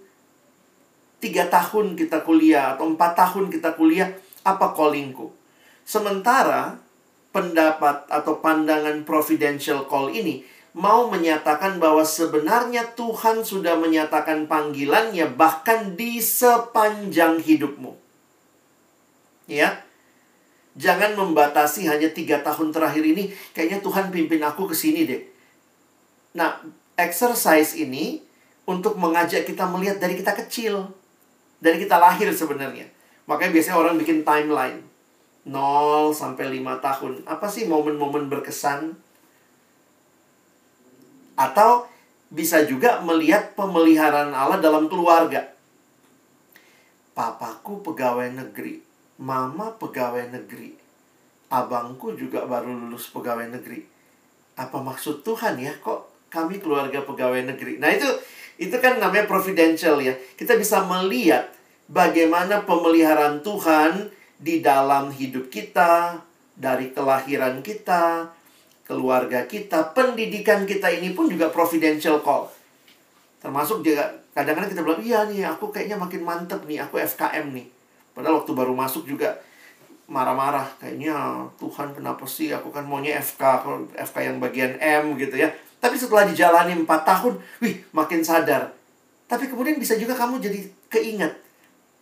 tiga 1.20 1.48
tahun 1.52 2.00
kita 2.00 2.24
kuliah 2.24 2.76
atau 2.76 2.90
empat 2.92 3.16
tahun 3.16 3.52
kita 3.52 3.76
kuliah, 3.76 4.12
apa 4.44 4.72
callingku? 4.72 5.32
Sementara 5.84 6.80
pendapat 7.30 8.10
atau 8.10 8.42
pandangan 8.42 9.06
providential 9.06 9.86
call 9.86 10.10
ini 10.16 10.42
mau 10.74 11.10
menyatakan 11.10 11.82
bahwa 11.82 12.06
sebenarnya 12.06 12.94
Tuhan 12.94 13.42
sudah 13.42 13.78
menyatakan 13.78 14.46
panggilannya 14.46 15.34
bahkan 15.34 15.98
di 15.98 16.22
sepanjang 16.22 17.42
hidupmu. 17.42 17.98
Ya, 19.50 19.82
jangan 20.78 21.18
membatasi 21.18 21.90
hanya 21.90 22.14
tiga 22.14 22.46
tahun 22.46 22.70
terakhir 22.70 23.02
ini. 23.02 23.34
Kayaknya 23.58 23.80
Tuhan 23.82 24.06
pimpin 24.14 24.46
aku 24.46 24.70
ke 24.70 24.76
sini 24.78 25.10
deh. 25.10 25.22
Nah, 26.38 26.62
exercise 26.94 27.74
ini 27.74 28.22
untuk 28.70 28.94
mengajak 29.02 29.50
kita 29.50 29.66
melihat 29.66 29.98
dari 29.98 30.22
kita 30.22 30.38
kecil, 30.38 30.94
dari 31.60 31.78
kita 31.80 32.00
lahir 32.00 32.32
sebenarnya. 32.32 32.88
Makanya 33.28 33.52
biasanya 33.54 33.78
orang 33.78 33.96
bikin 34.00 34.26
timeline. 34.26 34.82
0 35.48 36.12
sampai 36.12 36.60
5 36.60 36.84
tahun. 36.84 37.14
Apa 37.24 37.48
sih 37.48 37.68
momen-momen 37.70 38.28
berkesan 38.28 38.96
atau 41.40 41.88
bisa 42.30 42.68
juga 42.68 43.00
melihat 43.02 43.56
pemeliharaan 43.56 44.36
Allah 44.36 44.60
dalam 44.60 44.92
keluarga. 44.92 45.56
Papaku 47.16 47.82
pegawai 47.84 48.32
negeri, 48.32 48.84
mama 49.20 49.76
pegawai 49.76 50.30
negeri, 50.32 50.76
abangku 51.52 52.14
juga 52.16 52.46
baru 52.46 52.76
lulus 52.76 53.10
pegawai 53.12 53.50
negeri. 53.50 53.84
Apa 54.56 54.80
maksud 54.80 55.26
Tuhan 55.26 55.58
ya 55.60 55.74
kok 55.80 56.30
kami 56.30 56.62
keluarga 56.62 57.02
pegawai 57.04 57.44
negeri? 57.56 57.82
Nah 57.82 57.92
itu 57.92 58.08
itu 58.60 58.76
kan 58.84 59.00
namanya 59.00 59.24
providential 59.24 60.04
ya. 60.04 60.12
Kita 60.36 60.60
bisa 60.60 60.84
melihat 60.84 61.48
bagaimana 61.88 62.68
pemeliharaan 62.68 63.40
Tuhan 63.40 64.12
di 64.36 64.60
dalam 64.60 65.10
hidup 65.16 65.48
kita, 65.48 66.20
dari 66.60 66.92
kelahiran 66.92 67.64
kita, 67.64 68.36
keluarga 68.84 69.48
kita, 69.48 69.96
pendidikan 69.96 70.68
kita 70.68 70.92
ini 70.92 71.16
pun 71.16 71.32
juga 71.32 71.48
providential 71.48 72.20
call. 72.20 72.52
Termasuk 73.40 73.80
juga 73.80 74.12
kadang-kadang 74.36 74.76
kita 74.76 74.84
bilang, 74.84 75.02
iya 75.02 75.24
nih 75.24 75.48
aku 75.48 75.72
kayaknya 75.72 75.96
makin 75.96 76.28
mantep 76.28 76.60
nih, 76.68 76.84
aku 76.84 77.00
FKM 77.00 77.56
nih. 77.56 77.68
Padahal 78.12 78.44
waktu 78.44 78.52
baru 78.52 78.76
masuk 78.76 79.08
juga 79.08 79.40
marah-marah. 80.12 80.68
Kayaknya 80.84 81.48
Tuhan 81.56 81.96
kenapa 81.96 82.28
sih 82.28 82.52
aku 82.52 82.76
kan 82.76 82.84
maunya 82.84 83.16
FK, 83.24 83.64
FK 83.96 84.18
yang 84.20 84.38
bagian 84.44 84.76
M 84.84 85.16
gitu 85.16 85.40
ya. 85.40 85.48
Tapi 85.80 85.96
setelah 85.96 86.28
dijalani 86.28 86.76
4 86.76 86.86
tahun, 86.86 87.40
wih 87.64 87.84
makin 87.96 88.20
sadar. 88.22 88.76
Tapi 89.26 89.48
kemudian 89.48 89.80
bisa 89.80 89.96
juga 89.96 90.16
kamu 90.16 90.44
jadi 90.44 90.60
keinget. 90.92 91.40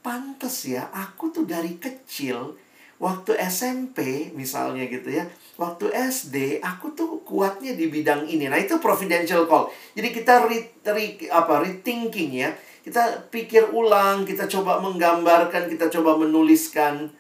Pantes 0.02 0.66
ya, 0.66 0.90
aku 0.94 1.30
tuh 1.30 1.46
dari 1.46 1.78
kecil 1.78 2.58
waktu 2.98 3.38
SMP 3.38 4.30
misalnya 4.34 4.90
gitu 4.90 5.14
ya 5.14 5.30
waktu 5.62 5.94
SD 5.94 6.66
aku 6.66 6.98
tuh 6.98 7.22
kuatnya 7.22 7.78
di 7.78 7.94
bidang 7.94 8.26
ini 8.26 8.50
nah 8.50 8.58
itu 8.58 8.82
providential 8.82 9.46
call 9.46 9.70
jadi 9.94 10.10
kita 10.10 10.50
re, 10.50 10.82
re, 10.82 11.30
apa 11.30 11.62
rethinking 11.62 12.42
ya 12.42 12.50
kita 12.82 13.30
pikir 13.30 13.70
ulang 13.70 14.26
kita 14.26 14.50
coba 14.50 14.82
menggambarkan 14.82 15.70
kita 15.70 15.94
coba 15.94 16.18
menuliskan 16.18 17.14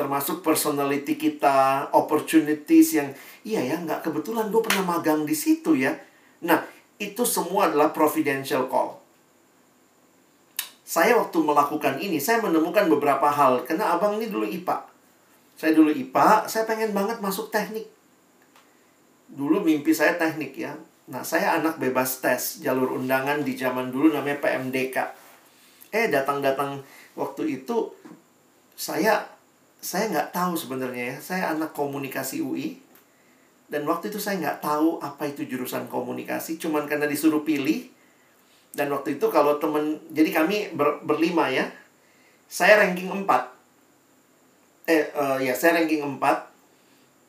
termasuk 0.00 0.40
personality 0.40 1.20
kita, 1.20 1.92
opportunities 1.92 2.96
yang 2.96 3.12
iya 3.44 3.60
ya 3.60 3.76
nggak 3.76 4.00
kebetulan 4.00 4.48
gue 4.48 4.64
pernah 4.64 4.96
magang 4.96 5.28
di 5.28 5.36
situ 5.36 5.76
ya. 5.76 5.92
Nah 6.40 6.64
itu 6.96 7.28
semua 7.28 7.68
adalah 7.68 7.92
providential 7.92 8.64
call. 8.72 8.96
Saya 10.90 11.20
waktu 11.20 11.38
melakukan 11.38 12.00
ini, 12.00 12.16
saya 12.18 12.40
menemukan 12.40 12.88
beberapa 12.90 13.30
hal. 13.30 13.62
Karena 13.62 13.94
abang 13.94 14.18
ini 14.18 14.26
dulu 14.26 14.42
IPA. 14.42 14.90
Saya 15.54 15.70
dulu 15.76 15.94
IPA, 15.94 16.50
saya 16.50 16.66
pengen 16.66 16.90
banget 16.90 17.22
masuk 17.22 17.52
teknik. 17.52 17.86
Dulu 19.30 19.62
mimpi 19.62 19.94
saya 19.94 20.18
teknik 20.18 20.58
ya. 20.58 20.74
Nah, 21.06 21.22
saya 21.22 21.62
anak 21.62 21.78
bebas 21.78 22.18
tes, 22.18 22.58
jalur 22.58 22.98
undangan 22.98 23.46
di 23.46 23.54
zaman 23.54 23.94
dulu 23.94 24.10
namanya 24.10 24.42
PMDK. 24.42 24.96
Eh, 25.94 26.10
datang-datang 26.10 26.82
waktu 27.14 27.62
itu, 27.62 27.94
saya 28.74 29.39
saya 29.80 30.12
nggak 30.12 30.30
tahu 30.36 30.52
sebenarnya 30.56 31.04
ya. 31.12 31.16
Saya 31.18 31.44
anak 31.56 31.72
komunikasi 31.72 32.44
UI. 32.44 32.80
Dan 33.70 33.88
waktu 33.88 34.12
itu 34.12 34.20
saya 34.20 34.36
nggak 34.38 34.60
tahu 34.60 35.00
apa 35.00 35.28
itu 35.28 35.48
jurusan 35.48 35.88
komunikasi. 35.88 36.60
Cuman 36.60 36.84
karena 36.84 37.08
disuruh 37.08 37.42
pilih. 37.42 37.88
Dan 38.70 38.92
waktu 38.94 39.18
itu 39.18 39.26
kalau 39.32 39.58
temen, 39.58 39.98
jadi 40.14 40.30
kami 40.30 40.76
ber, 40.76 41.02
berlima 41.02 41.50
ya. 41.50 41.66
Saya 42.46 42.78
ranking 42.84 43.10
4. 43.10 43.26
Eh, 44.86 45.06
uh, 45.16 45.38
ya 45.40 45.54
saya 45.56 45.82
ranking 45.82 46.02
4 46.02 46.50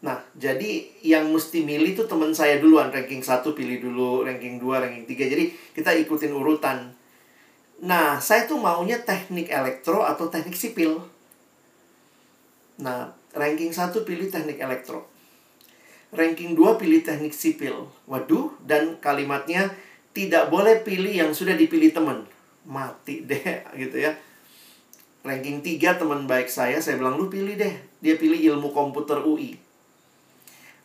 Nah, 0.01 0.17
jadi 0.33 0.81
yang 1.05 1.29
mesti 1.29 1.61
milih 1.61 1.93
tuh 1.93 2.09
teman 2.09 2.33
saya 2.33 2.57
duluan, 2.57 2.89
ranking 2.89 3.21
1 3.21 3.53
pilih 3.53 3.77
dulu, 3.85 4.25
ranking 4.25 4.57
2, 4.57 4.81
ranking 4.81 5.05
3. 5.05 5.29
Jadi 5.29 5.45
kita 5.77 5.93
ikutin 5.93 6.33
urutan. 6.33 6.89
Nah, 7.85 8.17
saya 8.17 8.49
tuh 8.49 8.57
maunya 8.57 8.97
teknik 9.05 9.53
elektro 9.53 10.01
atau 10.01 10.25
teknik 10.25 10.57
sipil. 10.57 11.05
Nah, 12.79 13.11
ranking 13.35 13.75
1 13.75 13.91
pilih 14.07 14.31
teknik 14.31 14.61
elektro. 14.61 15.09
Ranking 16.15 16.55
2 16.55 16.79
pilih 16.79 17.03
teknik 17.03 17.35
sipil. 17.35 17.91
Waduh, 18.07 18.55
dan 18.63 18.99
kalimatnya 19.03 19.73
tidak 20.15 20.47
boleh 20.47 20.79
pilih 20.83 21.11
yang 21.11 21.31
sudah 21.35 21.57
dipilih 21.57 21.91
teman. 21.91 22.23
Mati 22.63 23.27
deh 23.27 23.41
gitu 23.81 23.97
ya. 23.99 24.15
Ranking 25.27 25.59
3 25.59 25.99
teman 25.99 26.29
baik 26.29 26.47
saya, 26.47 26.79
saya 26.79 26.95
bilang 26.95 27.19
lu 27.19 27.27
pilih 27.27 27.59
deh. 27.59 27.73
Dia 27.99 28.15
pilih 28.15 28.37
ilmu 28.37 28.71
komputer 28.71 29.19
UI 29.19 29.71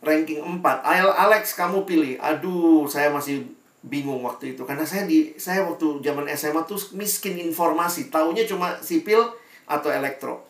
ranking 0.01 0.41
4. 0.41 0.61
Ayo 0.85 1.09
Alex 1.13 1.57
kamu 1.57 1.83
pilih. 1.87 2.15
Aduh, 2.21 2.85
saya 2.85 3.09
masih 3.09 3.45
bingung 3.87 4.19
waktu 4.25 4.57
itu 4.57 4.67
karena 4.67 4.83
saya 4.83 5.07
di 5.07 5.37
saya 5.37 5.63
waktu 5.63 6.01
zaman 6.03 6.27
SMA 6.33 6.65
tuh 6.67 6.81
miskin 6.97 7.39
informasi, 7.39 8.11
taunya 8.11 8.43
cuma 8.43 8.75
sipil 8.83 9.21
atau 9.69 9.89
elektro. 9.89 10.43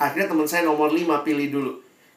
Akhirnya 0.00 0.32
teman 0.32 0.48
saya 0.48 0.64
nomor 0.64 0.88
5 0.88 1.04
pilih 1.20 1.48
dulu. 1.52 1.72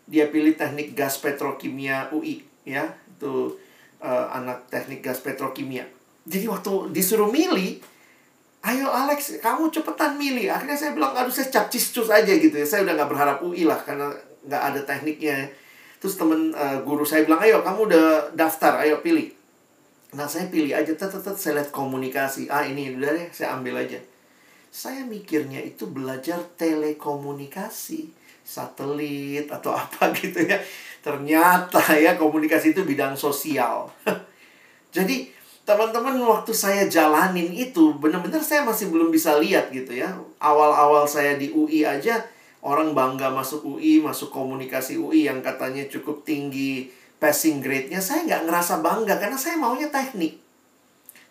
Dia 0.08 0.32
pilih 0.32 0.56
teknik 0.56 0.96
gas 0.96 1.20
petrokimia 1.20 2.08
UI, 2.16 2.40
ya. 2.64 2.96
Itu 3.12 3.60
uh, 4.00 4.26
anak 4.32 4.72
teknik 4.72 5.04
gas 5.04 5.20
petrokimia. 5.20 5.84
Jadi 6.24 6.48
waktu 6.48 6.96
disuruh 6.96 7.28
milih, 7.28 7.84
ayo 8.64 8.88
Alex, 8.88 9.36
kamu 9.44 9.68
cepetan 9.68 10.16
milih. 10.16 10.48
Akhirnya 10.48 10.80
saya 10.80 10.96
bilang, 10.96 11.12
aduh 11.12 11.32
saya 11.32 11.52
capcis 11.52 11.92
cus 11.92 12.08
aja 12.08 12.32
gitu 12.32 12.56
ya. 12.56 12.64
Saya 12.64 12.88
udah 12.88 12.96
nggak 12.96 13.10
berharap 13.12 13.38
UI 13.44 13.68
lah, 13.68 13.84
karena 13.84 14.16
nggak 14.48 14.64
ada 14.64 14.80
tekniknya. 14.88 15.52
Terus 16.00 16.16
temen 16.16 16.56
uh, 16.56 16.80
guru 16.88 17.04
saya 17.04 17.28
bilang, 17.28 17.44
ayo 17.44 17.60
kamu 17.60 17.92
udah 17.92 18.08
daftar, 18.32 18.80
ayo 18.80 19.04
pilih. 19.04 19.28
Nah 20.16 20.28
saya 20.32 20.48
pilih 20.48 20.72
aja, 20.72 20.96
tetap 20.96 21.36
saya 21.36 21.60
lihat 21.60 21.76
komunikasi. 21.76 22.48
Ah 22.48 22.64
ini 22.64 22.96
udah 22.96 23.12
deh, 23.12 23.28
saya 23.36 23.60
ambil 23.60 23.84
aja. 23.84 24.00
Saya 24.74 25.06
mikirnya 25.06 25.62
itu 25.62 25.86
belajar 25.86 26.42
telekomunikasi, 26.58 28.10
satelit 28.42 29.46
atau 29.46 29.70
apa 29.86 30.10
gitu 30.18 30.42
ya. 30.50 30.58
Ternyata 31.06 31.94
ya 31.94 32.18
komunikasi 32.18 32.74
itu 32.74 32.82
bidang 32.82 33.14
sosial. 33.14 33.94
Jadi 34.96 35.30
teman-teman 35.62 36.18
waktu 36.26 36.58
saya 36.58 36.90
jalanin 36.90 37.54
itu 37.54 37.94
benar-benar 38.02 38.42
saya 38.42 38.66
masih 38.66 38.90
belum 38.90 39.14
bisa 39.14 39.38
lihat 39.38 39.70
gitu 39.70 39.94
ya. 39.94 40.10
Awal-awal 40.42 41.06
saya 41.06 41.38
di 41.38 41.54
UI 41.54 41.86
aja 41.86 42.26
orang 42.66 42.98
bangga 42.98 43.30
masuk 43.30 43.78
UI, 43.78 44.02
masuk 44.02 44.34
komunikasi 44.34 44.98
UI 44.98 45.30
yang 45.30 45.46
katanya 45.46 45.86
cukup 45.86 46.26
tinggi 46.26 46.90
passing 47.22 47.64
grade-nya, 47.64 48.04
saya 48.04 48.28
nggak 48.28 48.52
ngerasa 48.52 48.84
bangga 48.84 49.16
karena 49.16 49.40
saya 49.40 49.56
maunya 49.56 49.88
teknik. 49.88 50.44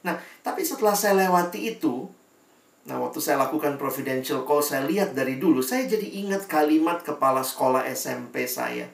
Nah, 0.09 0.16
tapi 0.40 0.64
setelah 0.64 0.97
saya 0.97 1.20
lewati 1.20 1.76
itu, 1.76 2.09
nah 2.83 2.99
waktu 2.99 3.22
saya 3.22 3.39
lakukan 3.47 3.78
providential 3.78 4.43
call, 4.43 4.62
saya 4.62 4.83
lihat 4.87 5.14
dari 5.14 5.39
dulu, 5.39 5.62
saya 5.62 5.87
jadi 5.87 6.26
ingat 6.26 6.51
kalimat 6.51 7.03
kepala 7.07 7.47
sekolah 7.47 7.87
SMP 7.87 8.47
saya. 8.51 8.91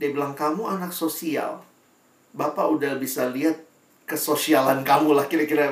Dia 0.00 0.08
bilang, 0.10 0.32
kamu 0.32 0.64
anak 0.80 0.96
sosial. 0.96 1.60
Bapak 2.32 2.72
udah 2.72 2.96
bisa 2.96 3.28
lihat 3.28 3.60
kesosialan 4.08 4.80
kamu 4.82 5.12
lah 5.12 5.28
kira-kira. 5.28 5.70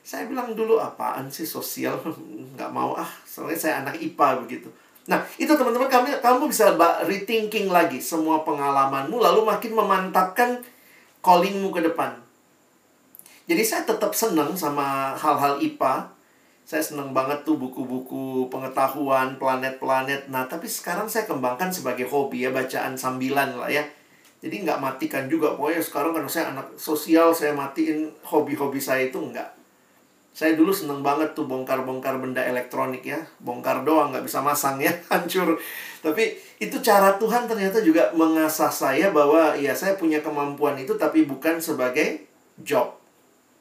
Saya 0.00 0.24
bilang 0.24 0.56
dulu, 0.56 0.80
apaan 0.80 1.28
sih 1.28 1.44
sosial? 1.44 2.00
Nggak 2.56 2.70
mau 2.72 2.96
ah, 2.96 3.08
soalnya 3.28 3.60
saya 3.60 3.74
anak 3.84 4.00
IPA 4.00 4.28
begitu. 4.48 4.68
Nah, 5.08 5.20
itu 5.40 5.50
teman-teman 5.50 5.90
kamu 5.90 6.22
kamu 6.22 6.42
bisa 6.46 6.76
rethinking 7.02 7.66
lagi 7.72 7.98
semua 7.98 8.46
pengalamanmu 8.46 9.16
lalu 9.16 9.42
makin 9.42 9.72
memantapkan 9.74 10.60
callingmu 11.24 11.72
ke 11.72 11.80
depan. 11.82 12.14
Jadi 13.50 13.62
saya 13.66 13.82
tetap 13.82 14.14
senang 14.14 14.54
sama 14.54 15.16
hal-hal 15.18 15.58
IPA. 15.58 16.14
Saya 16.70 16.86
senang 16.86 17.10
banget 17.10 17.42
tuh 17.42 17.58
buku-buku 17.58 18.46
pengetahuan 18.46 19.34
planet-planet. 19.42 20.30
Nah, 20.30 20.46
tapi 20.46 20.70
sekarang 20.70 21.10
saya 21.10 21.26
kembangkan 21.26 21.66
sebagai 21.74 22.06
hobi 22.06 22.46
ya, 22.46 22.54
bacaan 22.54 22.94
sambilan 22.94 23.58
lah 23.58 23.66
ya. 23.66 23.82
Jadi 24.38 24.62
nggak 24.62 24.78
matikan 24.78 25.26
juga. 25.26 25.58
Pokoknya 25.58 25.82
sekarang 25.82 26.14
karena 26.14 26.30
saya 26.30 26.54
anak 26.54 26.70
sosial, 26.78 27.34
saya 27.34 27.58
matiin 27.58 28.14
hobi-hobi 28.22 28.78
saya 28.78 29.10
itu 29.10 29.18
nggak. 29.18 29.50
Saya 30.30 30.54
dulu 30.54 30.70
seneng 30.70 31.02
banget 31.02 31.34
tuh 31.34 31.50
bongkar-bongkar 31.50 32.22
benda 32.22 32.38
elektronik 32.38 33.02
ya. 33.02 33.18
Bongkar 33.42 33.82
doang, 33.82 34.14
nggak 34.14 34.30
bisa 34.30 34.38
masang 34.38 34.78
ya, 34.78 34.94
hancur. 35.10 35.58
Tapi 36.06 36.38
itu 36.62 36.78
cara 36.86 37.18
Tuhan 37.18 37.50
ternyata 37.50 37.82
juga 37.82 38.14
mengasah 38.14 38.70
saya 38.70 39.10
bahwa 39.10 39.58
ya 39.58 39.74
saya 39.74 39.98
punya 39.98 40.22
kemampuan 40.22 40.78
itu 40.78 40.94
tapi 40.94 41.26
bukan 41.26 41.58
sebagai 41.58 42.30
job. 42.62 42.94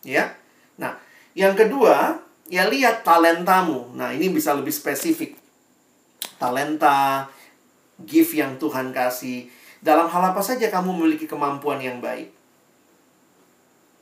Ya. 0.05 0.29
Nah, 0.77 0.93
yang 1.33 1.57
kedua, 1.57 2.28
ya 2.49 2.65
lihat 2.67 3.05
talentamu. 3.05 3.93
Nah, 3.93 4.11
ini 4.11 4.33
bisa 4.33 4.57
lebih 4.57 4.73
spesifik. 4.73 5.37
Talenta, 6.41 7.29
gift 8.03 8.33
yang 8.35 8.57
Tuhan 8.57 8.89
kasih. 8.89 9.47
Dalam 9.79 10.11
hal 10.11 10.35
apa 10.35 10.41
saja 10.43 10.67
kamu 10.67 10.91
memiliki 10.97 11.29
kemampuan 11.29 11.79
yang 11.79 12.03
baik. 12.03 12.33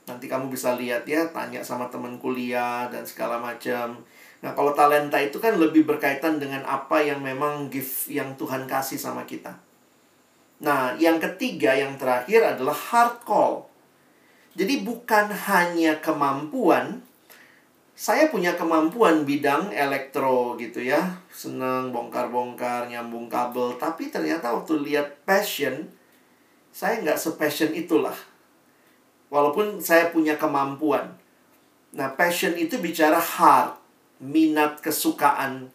Nanti 0.07 0.25
kamu 0.31 0.47
bisa 0.47 0.73
lihat 0.79 1.03
ya, 1.03 1.27
tanya 1.35 1.59
sama 1.61 1.91
teman 1.91 2.15
kuliah 2.17 2.87
dan 2.87 3.03
segala 3.03 3.37
macam. 3.37 3.99
Nah, 4.39 4.55
kalau 4.55 4.71
talenta 4.71 5.19
itu 5.19 5.37
kan 5.43 5.59
lebih 5.59 5.83
berkaitan 5.83 6.39
dengan 6.39 6.63
apa 6.63 7.03
yang 7.03 7.19
memang 7.19 7.67
gift 7.67 8.07
yang 8.07 8.33
Tuhan 8.39 8.63
kasih 8.69 8.95
sama 8.95 9.27
kita. 9.27 9.59
Nah, 10.63 10.95
yang 10.97 11.19
ketiga, 11.19 11.75
yang 11.75 11.99
terakhir 11.99 12.55
adalah 12.55 12.73
hard 12.73 13.21
call. 13.27 13.67
Jadi 14.57 14.81
bukan 14.81 15.29
hanya 15.29 16.01
kemampuan, 16.01 17.05
saya 17.97 18.29
punya 18.29 18.53
kemampuan 18.53 19.25
bidang 19.25 19.73
elektro 19.73 20.53
gitu 20.61 20.85
ya. 20.85 21.17
Senang 21.33 21.89
bongkar-bongkar, 21.89 22.85
nyambung 22.93 23.25
kabel. 23.25 23.73
Tapi 23.81 24.13
ternyata 24.13 24.53
waktu 24.53 24.85
lihat 24.85 25.25
passion, 25.25 25.89
saya 26.69 27.01
nggak 27.01 27.17
se-passion 27.17 27.73
itulah 27.73 28.13
Walaupun 29.27 29.83
saya 29.83 30.07
punya 30.07 30.39
kemampuan. 30.39 31.19
Nah, 31.91 32.15
passion 32.15 32.55
itu 32.55 32.79
bicara 32.79 33.19
heart, 33.19 33.75
minat, 34.23 34.79
kesukaan. 34.79 35.67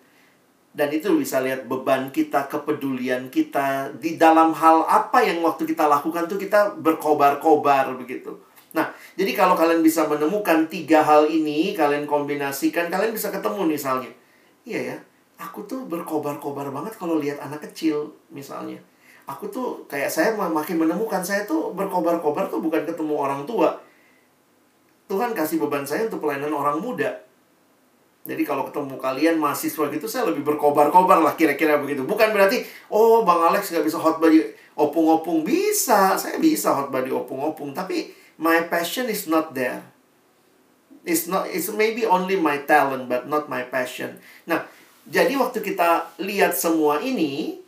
Dan 0.73 0.89
itu 0.89 1.13
bisa 1.21 1.45
lihat 1.45 1.69
beban 1.69 2.09
kita, 2.09 2.49
kepedulian 2.49 3.29
kita 3.29 3.93
di 4.01 4.17
dalam 4.17 4.57
hal 4.57 4.89
apa 4.89 5.21
yang 5.21 5.45
waktu 5.45 5.69
kita 5.69 5.85
lakukan 5.85 6.25
tuh 6.25 6.41
kita 6.41 6.73
berkobar-kobar 6.81 7.93
begitu. 8.01 8.41
Nah, 8.73 8.89
jadi 9.17 9.37
kalau 9.37 9.53
kalian 9.53 9.85
bisa 9.85 10.09
menemukan 10.09 10.65
tiga 10.69 11.05
hal 11.05 11.29
ini, 11.29 11.77
kalian 11.77 12.09
kombinasikan, 12.09 12.89
kalian 12.89 13.13
bisa 13.13 13.29
ketemu 13.29 13.69
misalnya. 13.69 14.09
Iya 14.65 14.81
ya, 14.95 14.97
aku 15.37 15.65
tuh 15.69 15.85
berkobar-kobar 15.85 16.73
banget 16.73 16.97
kalau 16.97 17.21
lihat 17.21 17.43
anak 17.43 17.67
kecil 17.69 18.17
misalnya 18.33 18.81
aku 19.27 19.47
tuh 19.49 19.69
kayak 19.87 20.11
saya 20.11 20.35
makin 20.35 20.83
menemukan 20.83 21.23
saya 21.23 21.47
tuh 21.47 21.71
berkobar-kobar 21.75 22.51
tuh 22.51 22.59
bukan 22.59 22.83
ketemu 22.83 23.15
orang 23.15 23.43
tua. 23.47 23.79
Tuhan 25.07 25.37
kasih 25.37 25.61
beban 25.61 25.85
saya 25.85 26.09
untuk 26.09 26.25
pelayanan 26.25 26.51
orang 26.51 26.81
muda. 26.81 27.21
Jadi 28.23 28.47
kalau 28.47 28.63
ketemu 28.71 28.95
kalian 29.03 29.35
mahasiswa 29.35 29.91
gitu 29.91 30.07
saya 30.07 30.31
lebih 30.31 30.47
berkobar-kobar 30.47 31.19
lah 31.21 31.35
kira-kira 31.35 31.79
begitu. 31.83 32.07
Bukan 32.07 32.31
berarti 32.31 32.63
oh 32.89 33.27
Bang 33.27 33.43
Alex 33.43 33.75
nggak 33.75 33.83
bisa 33.83 33.99
hot 33.99 34.23
body 34.23 34.47
opung-opung 34.79 35.43
bisa. 35.43 36.15
Saya 36.15 36.39
bisa 36.39 36.71
hot 36.71 36.89
body 36.89 37.11
opung-opung 37.11 37.75
tapi 37.75 38.15
my 38.43 38.67
passion 38.67 39.07
is 39.07 39.31
not 39.31 39.55
there. 39.55 39.87
It's 41.07 41.31
not 41.31 41.47
it's 41.47 41.71
maybe 41.71 42.03
only 42.03 42.35
my 42.35 42.67
talent 42.67 43.07
but 43.07 43.31
not 43.31 43.47
my 43.47 43.63
passion. 43.71 44.19
Nah, 44.51 44.67
Jadi 45.03 45.35
waktu 45.35 45.59
kita 45.67 46.15
lihat 46.23 46.55
semua 46.55 47.03
ini, 47.03 47.59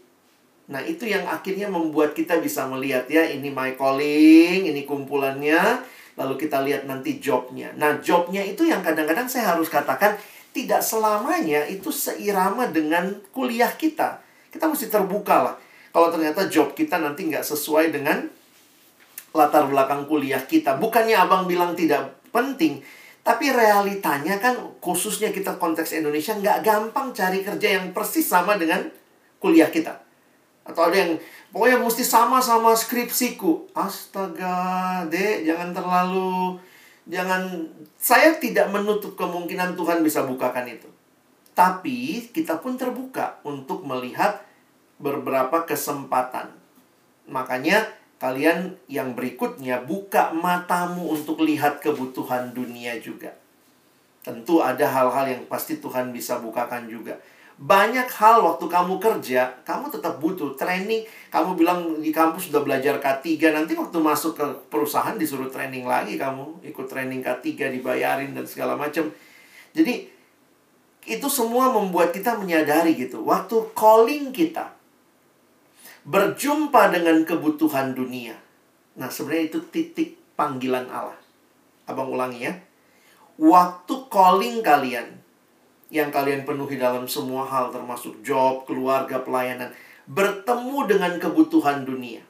nah 0.71 0.79
itu 0.79 1.11
yang 1.11 1.27
akhirnya 1.27 1.67
membuat 1.67 2.15
kita 2.15 2.39
bisa 2.39 2.63
melihat 2.71 3.11
ya, 3.11 3.27
ini 3.27 3.51
my 3.51 3.75
calling, 3.75 4.71
ini 4.71 4.87
kumpulannya, 4.87 5.83
lalu 6.15 6.35
kita 6.39 6.63
lihat 6.63 6.87
nanti 6.87 7.19
jobnya. 7.19 7.75
Nah 7.75 7.99
jobnya 7.99 8.47
itu 8.47 8.71
yang 8.71 8.87
kadang-kadang 8.87 9.27
saya 9.27 9.51
harus 9.51 9.67
katakan 9.67 10.15
tidak 10.55 10.79
selamanya 10.87 11.67
itu 11.67 11.91
seirama 11.91 12.71
dengan 12.71 13.19
kuliah 13.35 13.75
kita. 13.75 14.23
Kita 14.55 14.71
mesti 14.71 14.87
terbuka 14.87 15.43
lah. 15.43 15.55
Kalau 15.91 16.15
ternyata 16.15 16.47
job 16.47 16.79
kita 16.79 17.03
nanti 17.03 17.27
nggak 17.27 17.43
sesuai 17.43 17.91
dengan 17.91 18.31
latar 19.35 19.67
belakang 19.67 20.07
kuliah 20.07 20.41
kita. 20.47 20.79
Bukannya 20.79 21.19
abang 21.19 21.51
bilang 21.51 21.75
tidak 21.75 22.23
penting, 22.31 22.81
tapi 23.27 23.51
realitanya 23.51 24.39
kan 24.39 24.55
khususnya 24.79 25.35
kita 25.35 25.59
konteks 25.59 25.91
Indonesia 25.99 26.39
nggak 26.39 26.63
gampang 26.63 27.11
cari 27.11 27.43
kerja 27.43 27.83
yang 27.83 27.91
persis 27.91 28.25
sama 28.25 28.55
dengan 28.55 28.87
kuliah 29.43 29.69
kita. 29.69 29.99
Atau 30.65 30.89
ada 30.89 30.97
yang 30.97 31.19
pokoknya 31.53 31.83
mesti 31.83 32.07
sama-sama 32.07 32.73
skripsiku. 32.73 33.75
Astaga, 33.77 35.05
dek 35.11 35.45
jangan 35.45 35.77
terlalu 35.77 36.57
jangan 37.05 37.69
saya 38.01 38.37
tidak 38.41 38.73
menutup 38.73 39.13
kemungkinan 39.17 39.77
Tuhan 39.77 40.01
bisa 40.01 40.25
bukakan 40.25 40.69
itu. 40.69 40.89
Tapi 41.53 42.29
kita 42.33 42.59
pun 42.59 42.75
terbuka 42.75 43.41
untuk 43.45 43.85
melihat 43.85 44.43
beberapa 45.01 45.65
kesempatan. 45.65 46.51
Makanya 47.29 47.89
kalian 48.25 48.73
yang 48.89 49.13
berikutnya 49.13 49.85
buka 49.85 50.33
matamu 50.33 51.13
untuk 51.13 51.45
lihat 51.45 51.85
kebutuhan 51.85 52.57
dunia 52.57 52.97
juga. 52.97 53.37
Tentu 54.25 54.65
ada 54.65 54.89
hal-hal 54.89 55.29
yang 55.29 55.45
pasti 55.45 55.77
Tuhan 55.77 56.09
bisa 56.09 56.41
bukakan 56.41 56.89
juga. 56.89 57.21
Banyak 57.61 58.09
hal 58.09 58.41
waktu 58.41 58.65
kamu 58.65 58.97
kerja, 58.97 59.53
kamu 59.69 59.93
tetap 59.93 60.25
butuh 60.25 60.57
training. 60.57 61.05
Kamu 61.29 61.53
bilang 61.53 62.01
di 62.01 62.09
kampus 62.09 62.49
sudah 62.49 62.65
belajar 62.65 62.97
K3, 62.97 63.53
nanti 63.53 63.77
waktu 63.77 64.01
masuk 64.01 64.41
ke 64.41 64.47
perusahaan 64.73 65.15
disuruh 65.21 65.53
training 65.53 65.85
lagi 65.85 66.17
kamu. 66.17 66.65
Ikut 66.65 66.89
training 66.89 67.21
K3, 67.21 67.77
dibayarin 67.77 68.33
dan 68.33 68.49
segala 68.49 68.75
macam. 68.75 69.07
Jadi, 69.77 70.09
itu 71.05 71.29
semua 71.29 71.71
membuat 71.71 72.11
kita 72.11 72.41
menyadari 72.41 72.97
gitu. 72.99 73.23
Waktu 73.23 73.71
calling 73.77 74.35
kita, 74.35 74.74
berjumpa 76.05 76.93
dengan 76.93 77.25
kebutuhan 77.25 77.97
dunia. 77.97 78.37
Nah, 79.01 79.09
sebenarnya 79.09 79.57
itu 79.57 79.61
titik 79.73 80.21
panggilan 80.37 80.87
Allah. 80.93 81.17
Abang 81.89 82.13
ulangi 82.13 82.45
ya. 82.45 82.55
Waktu 83.41 83.95
calling 84.13 84.63
kalian 84.63 85.09
yang 85.91 86.13
kalian 86.13 86.47
penuhi 86.47 86.79
dalam 86.79 87.09
semua 87.09 87.43
hal 87.49 87.73
termasuk 87.73 88.21
job, 88.23 88.63
keluarga, 88.69 89.21
pelayanan, 89.25 89.73
bertemu 90.07 90.79
dengan 90.87 91.13
kebutuhan 91.19 91.83
dunia. 91.83 92.23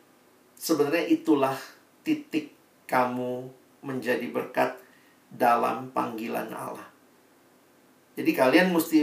Sebenarnya 0.57 1.05
itulah 1.11 1.55
titik 2.07 2.55
kamu 2.87 3.51
menjadi 3.85 4.25
berkat 4.31 4.79
dalam 5.29 5.91
panggilan 5.93 6.49
Allah. 6.55 6.87
Jadi 8.15 8.31
kalian 8.31 8.71
mesti 8.71 9.03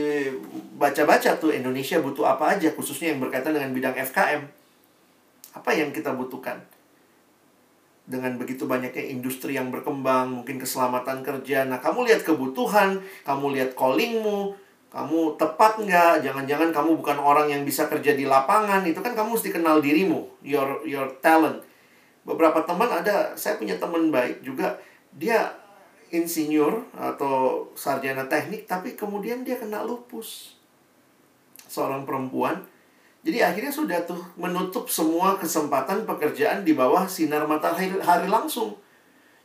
baca-baca 0.79 1.35
tuh 1.35 1.51
Indonesia 1.51 1.99
butuh 1.99 2.23
apa 2.23 2.55
aja 2.55 2.71
khususnya 2.71 3.11
yang 3.11 3.19
berkaitan 3.19 3.51
dengan 3.51 3.75
bidang 3.75 3.91
FKM 3.99 4.60
apa 5.51 5.69
yang 5.75 5.91
kita 5.91 6.15
butuhkan? 6.15 6.59
Dengan 8.07 8.35
begitu 8.35 8.67
banyaknya 8.67 9.07
industri 9.13 9.55
yang 9.55 9.71
berkembang, 9.71 10.41
mungkin 10.41 10.59
keselamatan 10.59 11.23
kerja. 11.23 11.63
Nah, 11.63 11.79
kamu 11.79 12.09
lihat 12.11 12.27
kebutuhan, 12.27 12.99
kamu 13.23 13.45
lihat 13.55 13.71
callingmu, 13.77 14.57
kamu 14.91 15.39
tepat 15.39 15.79
nggak? 15.79 16.19
Jangan-jangan 16.19 16.75
kamu 16.75 16.99
bukan 16.99 17.17
orang 17.21 17.47
yang 17.47 17.63
bisa 17.63 17.87
kerja 17.87 18.11
di 18.11 18.27
lapangan. 18.27 18.83
Itu 18.83 18.99
kan 18.99 19.15
kamu 19.15 19.39
mesti 19.39 19.49
kenal 19.55 19.79
dirimu, 19.79 20.27
your 20.43 20.83
your 20.83 21.07
talent. 21.23 21.63
Beberapa 22.27 22.67
teman 22.67 22.91
ada, 22.91 23.33
saya 23.39 23.55
punya 23.55 23.79
teman 23.79 24.11
baik 24.11 24.43
juga, 24.43 24.77
dia 25.15 25.55
insinyur 26.11 26.91
atau 26.91 27.65
sarjana 27.73 28.27
teknik, 28.27 28.67
tapi 28.67 28.99
kemudian 28.99 29.47
dia 29.47 29.55
kena 29.55 29.81
lupus. 29.81 30.59
Seorang 31.71 32.03
perempuan, 32.03 32.67
jadi 33.21 33.53
akhirnya 33.53 33.69
sudah 33.69 34.01
tuh 34.09 34.17
menutup 34.33 34.89
semua 34.89 35.37
kesempatan 35.37 36.09
pekerjaan 36.09 36.65
di 36.65 36.73
bawah 36.73 37.05
sinar 37.05 37.45
matahari 37.45 37.93
hari 38.01 38.25
langsung. 38.25 38.73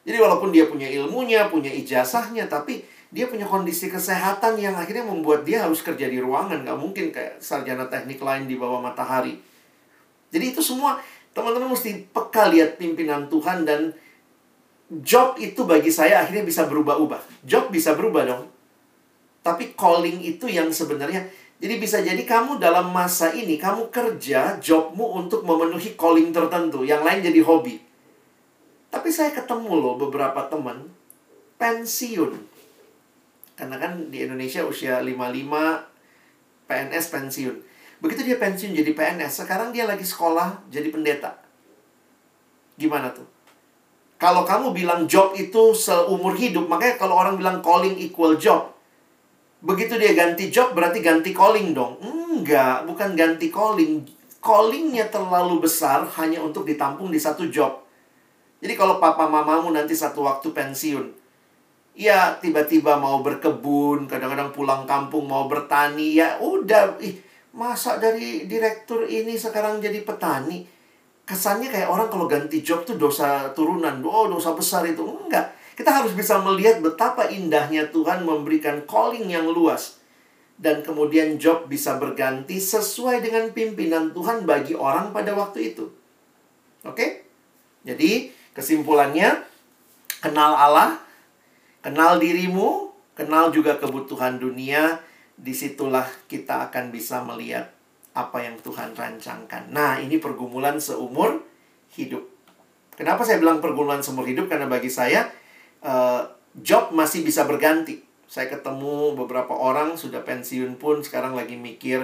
Jadi 0.08 0.16
walaupun 0.16 0.48
dia 0.48 0.64
punya 0.64 0.88
ilmunya, 0.88 1.52
punya 1.52 1.68
ijazahnya, 1.68 2.48
tapi 2.48 2.80
dia 3.12 3.28
punya 3.28 3.44
kondisi 3.44 3.92
kesehatan 3.92 4.56
yang 4.56 4.72
akhirnya 4.72 5.04
membuat 5.04 5.44
dia 5.44 5.68
harus 5.68 5.84
kerja 5.84 6.08
di 6.08 6.16
ruangan. 6.16 6.64
Nggak 6.64 6.78
mungkin 6.80 7.04
kayak 7.12 7.44
sarjana 7.44 7.84
teknik 7.92 8.16
lain 8.16 8.48
di 8.48 8.56
bawah 8.56 8.80
matahari. 8.80 9.36
Jadi 10.32 10.56
itu 10.56 10.64
semua 10.64 10.96
teman-teman 11.36 11.76
mesti 11.76 12.08
peka 12.16 12.48
lihat 12.48 12.80
pimpinan 12.80 13.28
Tuhan 13.28 13.68
dan 13.68 13.92
job 15.04 15.36
itu 15.36 15.68
bagi 15.68 15.92
saya 15.92 16.24
akhirnya 16.24 16.48
bisa 16.48 16.64
berubah-ubah. 16.64 17.44
Job 17.44 17.68
bisa 17.68 17.92
berubah 17.92 18.24
dong. 18.24 18.48
Tapi 19.44 19.76
calling 19.76 20.24
itu 20.24 20.48
yang 20.48 20.72
sebenarnya 20.72 21.28
jadi 21.56 21.74
bisa 21.80 22.04
jadi 22.04 22.20
kamu 22.20 22.60
dalam 22.60 22.92
masa 22.92 23.32
ini, 23.32 23.56
kamu 23.56 23.88
kerja, 23.88 24.60
jobmu 24.60 25.24
untuk 25.24 25.40
memenuhi 25.40 25.96
calling 25.96 26.28
tertentu. 26.28 26.84
Yang 26.84 27.02
lain 27.08 27.20
jadi 27.32 27.40
hobi. 27.40 27.80
Tapi 28.92 29.08
saya 29.08 29.32
ketemu 29.32 29.72
loh 29.80 29.94
beberapa 29.96 30.44
teman 30.52 30.92
pensiun. 31.56 32.36
Karena 33.56 33.80
kan 33.80 34.12
di 34.12 34.28
Indonesia 34.28 34.68
usia 34.68 35.00
55 35.00 36.68
PNS 36.68 37.04
pensiun. 37.08 37.56
Begitu 38.04 38.28
dia 38.28 38.36
pensiun 38.36 38.76
jadi 38.76 38.92
PNS, 38.92 39.48
sekarang 39.48 39.72
dia 39.72 39.88
lagi 39.88 40.04
sekolah 40.04 40.68
jadi 40.68 40.92
pendeta. 40.92 41.40
Gimana 42.76 43.16
tuh? 43.16 43.24
Kalau 44.20 44.44
kamu 44.44 44.76
bilang 44.76 45.08
job 45.08 45.32
itu 45.32 45.72
seumur 45.72 46.36
hidup, 46.36 46.68
makanya 46.68 47.00
kalau 47.00 47.16
orang 47.16 47.40
bilang 47.40 47.64
calling 47.64 47.96
equal 47.96 48.36
job, 48.36 48.75
Begitu 49.64 49.96
dia 49.96 50.12
ganti 50.12 50.52
job 50.52 50.76
berarti 50.76 51.00
ganti 51.00 51.32
calling 51.32 51.72
dong. 51.72 51.96
Enggak, 52.02 52.84
bukan 52.84 53.16
ganti 53.16 53.48
calling. 53.48 54.04
Callingnya 54.38 55.10
terlalu 55.10 55.58
besar 55.64 56.06
hanya 56.20 56.38
untuk 56.38 56.62
ditampung 56.68 57.10
di 57.10 57.18
satu 57.18 57.50
job. 57.50 57.82
Jadi 58.62 58.78
kalau 58.78 59.02
papa 59.02 59.26
mamamu 59.26 59.74
nanti 59.74 59.92
satu 59.92 60.22
waktu 60.22 60.54
pensiun, 60.54 61.06
ya 61.98 62.38
tiba-tiba 62.38 62.94
mau 63.00 63.24
berkebun, 63.26 64.06
kadang-kadang 64.06 64.54
pulang 64.54 64.86
kampung 64.86 65.26
mau 65.26 65.50
bertani, 65.50 66.14
ya 66.14 66.38
udah, 66.38 66.94
ih, 67.02 67.18
masa 67.56 67.98
dari 67.98 68.46
direktur 68.46 69.08
ini 69.08 69.34
sekarang 69.34 69.82
jadi 69.82 70.04
petani? 70.06 70.62
Kesannya 71.26 71.66
kayak 71.66 71.90
orang 71.90 72.06
kalau 72.06 72.30
ganti 72.30 72.62
job 72.62 72.86
tuh 72.86 72.94
dosa 72.94 73.50
turunan, 73.50 73.98
oh 74.06 74.30
dosa 74.30 74.54
besar 74.54 74.86
itu. 74.86 75.02
Enggak. 75.02 75.55
Kita 75.76 75.92
harus 75.92 76.16
bisa 76.16 76.40
melihat 76.40 76.80
betapa 76.80 77.28
indahnya 77.28 77.92
Tuhan 77.92 78.24
memberikan 78.24 78.88
calling 78.88 79.28
yang 79.28 79.44
luas. 79.44 80.00
Dan 80.56 80.80
kemudian 80.80 81.36
job 81.36 81.68
bisa 81.68 82.00
berganti 82.00 82.56
sesuai 82.56 83.20
dengan 83.20 83.52
pimpinan 83.52 84.16
Tuhan 84.16 84.48
bagi 84.48 84.72
orang 84.72 85.12
pada 85.12 85.36
waktu 85.36 85.76
itu. 85.76 85.92
Oke? 86.80 87.28
Jadi, 87.84 88.32
kesimpulannya, 88.56 89.44
kenal 90.24 90.56
Allah, 90.56 90.96
kenal 91.84 92.16
dirimu, 92.16 92.88
kenal 93.12 93.52
juga 93.52 93.76
kebutuhan 93.76 94.40
dunia, 94.40 95.04
di 95.36 95.52
situlah 95.52 96.08
kita 96.24 96.72
akan 96.72 96.88
bisa 96.88 97.20
melihat 97.20 97.68
apa 98.16 98.40
yang 98.40 98.56
Tuhan 98.64 98.96
rancangkan. 98.96 99.68
Nah, 99.68 100.00
ini 100.00 100.16
pergumulan 100.16 100.80
seumur 100.80 101.44
hidup. 101.92 102.24
Kenapa 102.96 103.28
saya 103.28 103.36
bilang 103.36 103.60
pergumulan 103.60 104.00
seumur 104.00 104.24
hidup? 104.24 104.48
Karena 104.48 104.64
bagi 104.64 104.88
saya, 104.88 105.28
uh, 105.82 106.24
job 106.56 106.92
masih 106.94 107.26
bisa 107.26 107.44
berganti. 107.44 108.04
Saya 108.26 108.50
ketemu 108.50 109.14
beberapa 109.14 109.54
orang 109.54 109.94
sudah 109.94 110.24
pensiun 110.26 110.76
pun 110.80 111.00
sekarang 111.00 111.36
lagi 111.36 111.54
mikir, 111.54 112.02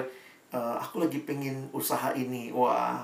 uh, 0.54 0.76
aku 0.78 1.02
lagi 1.02 1.18
pengen 1.24 1.66
usaha 1.74 2.14
ini, 2.14 2.54
wah, 2.54 3.02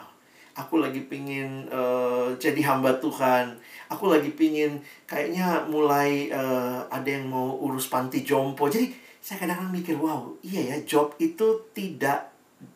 aku 0.54 0.78
lagi 0.78 1.02
pengen 1.06 1.66
uh, 1.70 2.34
jadi 2.38 2.62
hamba 2.66 2.98
Tuhan, 2.98 3.58
aku 3.90 4.10
lagi 4.10 4.34
pengen 4.34 4.82
kayaknya 5.06 5.66
mulai 5.66 6.30
uh, 6.30 6.86
ada 6.90 7.08
yang 7.10 7.26
mau 7.26 7.58
urus 7.58 7.90
panti 7.90 8.22
jompo. 8.22 8.70
Jadi 8.70 8.94
saya 9.18 9.42
kadang-kadang 9.42 9.74
mikir, 9.74 9.94
wow, 9.98 10.30
iya 10.46 10.74
ya, 10.74 10.76
job 10.86 11.14
itu 11.18 11.66
tidak 11.74 12.30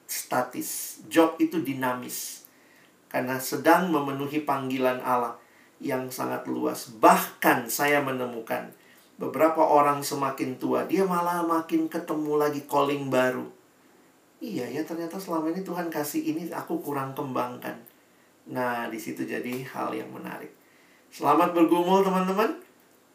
statis, 0.06 1.02
job 1.06 1.38
itu 1.38 1.62
dinamis. 1.62 2.46
Karena 3.06 3.36
sedang 3.38 3.92
memenuhi 3.92 4.42
panggilan 4.42 4.98
Allah 5.04 5.41
yang 5.82 6.08
sangat 6.08 6.46
luas. 6.46 6.94
Bahkan 7.02 7.66
saya 7.66 7.98
menemukan 7.98 8.70
beberapa 9.18 9.60
orang 9.60 10.00
semakin 10.00 10.56
tua, 10.56 10.86
dia 10.86 11.02
malah 11.02 11.42
makin 11.42 11.90
ketemu 11.90 12.38
lagi 12.38 12.62
calling 12.70 13.10
baru. 13.10 13.44
Iya 14.42 14.66
ya, 14.70 14.82
ternyata 14.82 15.18
selama 15.18 15.50
ini 15.50 15.62
Tuhan 15.62 15.90
kasih 15.90 16.22
ini 16.22 16.42
aku 16.50 16.78
kurang 16.82 17.14
kembangkan. 17.14 17.78
Nah, 18.50 18.90
di 18.90 18.98
situ 18.98 19.22
jadi 19.22 19.62
hal 19.70 19.94
yang 19.94 20.10
menarik. 20.10 20.50
Selamat 21.14 21.54
bergumul 21.54 22.02
teman-teman. 22.02 22.58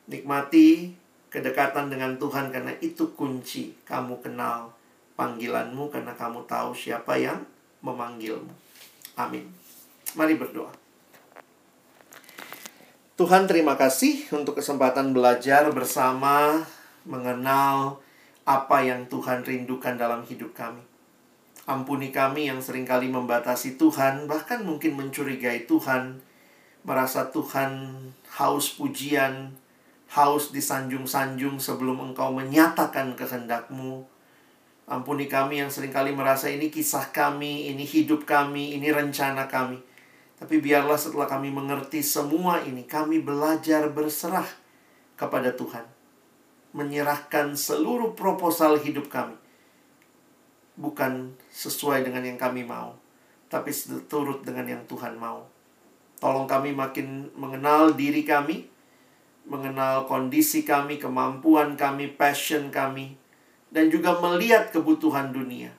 Nikmati 0.07 0.95
kedekatan 1.27 1.91
dengan 1.91 2.15
Tuhan 2.15 2.47
karena 2.47 2.71
itu 2.79 3.11
kunci 3.11 3.75
kamu 3.83 4.23
kenal 4.23 4.71
panggilanmu 5.19 5.91
karena 5.91 6.15
kamu 6.15 6.47
tahu 6.47 6.71
siapa 6.71 7.19
yang 7.19 7.43
memanggilmu. 7.83 8.53
Amin. 9.19 9.43
Mari 10.15 10.39
berdoa. 10.39 10.86
Tuhan 13.17 13.49
terima 13.49 13.73
kasih 13.73 14.29
untuk 14.29 14.61
kesempatan 14.61 15.09
belajar 15.09 15.65
bersama 15.73 16.61
mengenal 17.01 17.97
apa 18.45 18.85
yang 18.85 19.09
Tuhan 19.09 19.41
rindukan 19.41 19.97
dalam 19.97 20.21
hidup 20.21 20.53
kami. 20.53 20.85
Ampuni 21.65 22.13
kami 22.13 22.45
yang 22.45 22.61
sering 22.61 22.85
kali 22.85 23.09
membatasi 23.09 23.81
Tuhan, 23.81 24.29
bahkan 24.29 24.61
mungkin 24.61 24.93
mencurigai 24.93 25.65
Tuhan, 25.65 26.21
merasa 26.85 27.33
Tuhan 27.33 27.97
haus 28.37 28.77
pujian, 28.77 29.49
haus 30.13 30.53
disanjung-sanjung 30.53 31.57
sebelum 31.57 32.13
engkau 32.13 32.29
menyatakan 32.37 33.17
kehendakmu. 33.17 34.05
Ampuni 34.85 35.25
kami 35.25 35.65
yang 35.65 35.73
sering 35.73 35.89
kali 35.89 36.13
merasa 36.13 36.53
ini 36.53 36.69
kisah 36.69 37.09
kami, 37.09 37.73
ini 37.73 37.81
hidup 37.81 38.29
kami, 38.29 38.77
ini 38.77 38.93
rencana 38.93 39.49
kami. 39.49 39.96
Tapi 40.37 40.61
biarlah 40.61 41.01
setelah 41.01 41.25
kami 41.25 41.49
mengerti 41.49 42.05
semua 42.05 42.61
ini, 42.61 42.85
kami 42.85 43.25
belajar 43.25 43.89
berserah 43.89 44.45
kepada 45.17 45.49
Tuhan. 45.57 45.81
Menyerahkan 46.77 47.57
seluruh 47.57 48.13
proposal 48.13 48.77
hidup 48.77 49.09
kami. 49.09 49.33
Bukan 50.77 51.33
sesuai 51.49 52.05
dengan 52.05 52.21
yang 52.21 52.37
kami 52.37 52.61
mau, 52.61 52.93
tapi 53.49 53.73
seturut 53.73 54.45
dengan 54.45 54.77
yang 54.77 54.83
Tuhan 54.85 55.17
mau. 55.17 55.49
Tolong 56.21 56.45
kami 56.45 56.69
makin 56.69 57.33
mengenal 57.33 57.97
diri 57.97 58.21
kami, 58.21 58.69
mengenal 59.49 60.05
kondisi 60.05 60.61
kami, 60.61 61.01
kemampuan 61.01 61.73
kami, 61.73 62.13
passion 62.13 62.69
kami, 62.69 63.17
dan 63.73 63.89
juga 63.89 64.21
melihat 64.21 64.69
kebutuhan 64.69 65.33
dunia. 65.33 65.73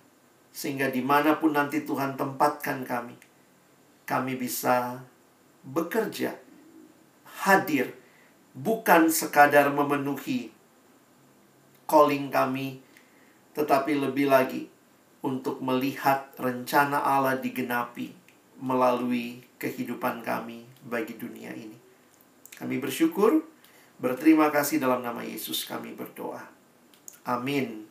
Sehingga 0.51 0.91
di 0.91 0.99
mana 0.99 1.39
pun 1.39 1.55
nanti 1.55 1.87
Tuhan 1.87 2.19
tempatkan 2.19 2.83
kami, 2.83 3.15
kami 4.09 4.41
bisa 4.41 5.05
bekerja, 5.61 6.33
hadir, 7.45 7.93
bukan 8.57 9.13
sekadar 9.13 9.69
memenuhi 9.69 10.49
calling 11.85 12.33
kami, 12.33 12.81
tetapi 13.53 14.01
lebih 14.01 14.33
lagi 14.33 14.73
untuk 15.21 15.61
melihat 15.61 16.33
rencana 16.41 17.05
Allah 17.05 17.37
digenapi 17.37 18.17
melalui 18.57 19.45
kehidupan 19.61 20.25
kami 20.25 20.65
bagi 20.89 21.21
dunia 21.21 21.53
ini. 21.53 21.77
Kami 22.57 22.81
bersyukur, 22.81 23.45
berterima 24.01 24.49
kasih 24.49 24.81
dalam 24.81 25.05
nama 25.05 25.21
Yesus 25.21 25.69
kami 25.69 25.93
berdoa. 25.93 26.43
Amin. 27.29 27.88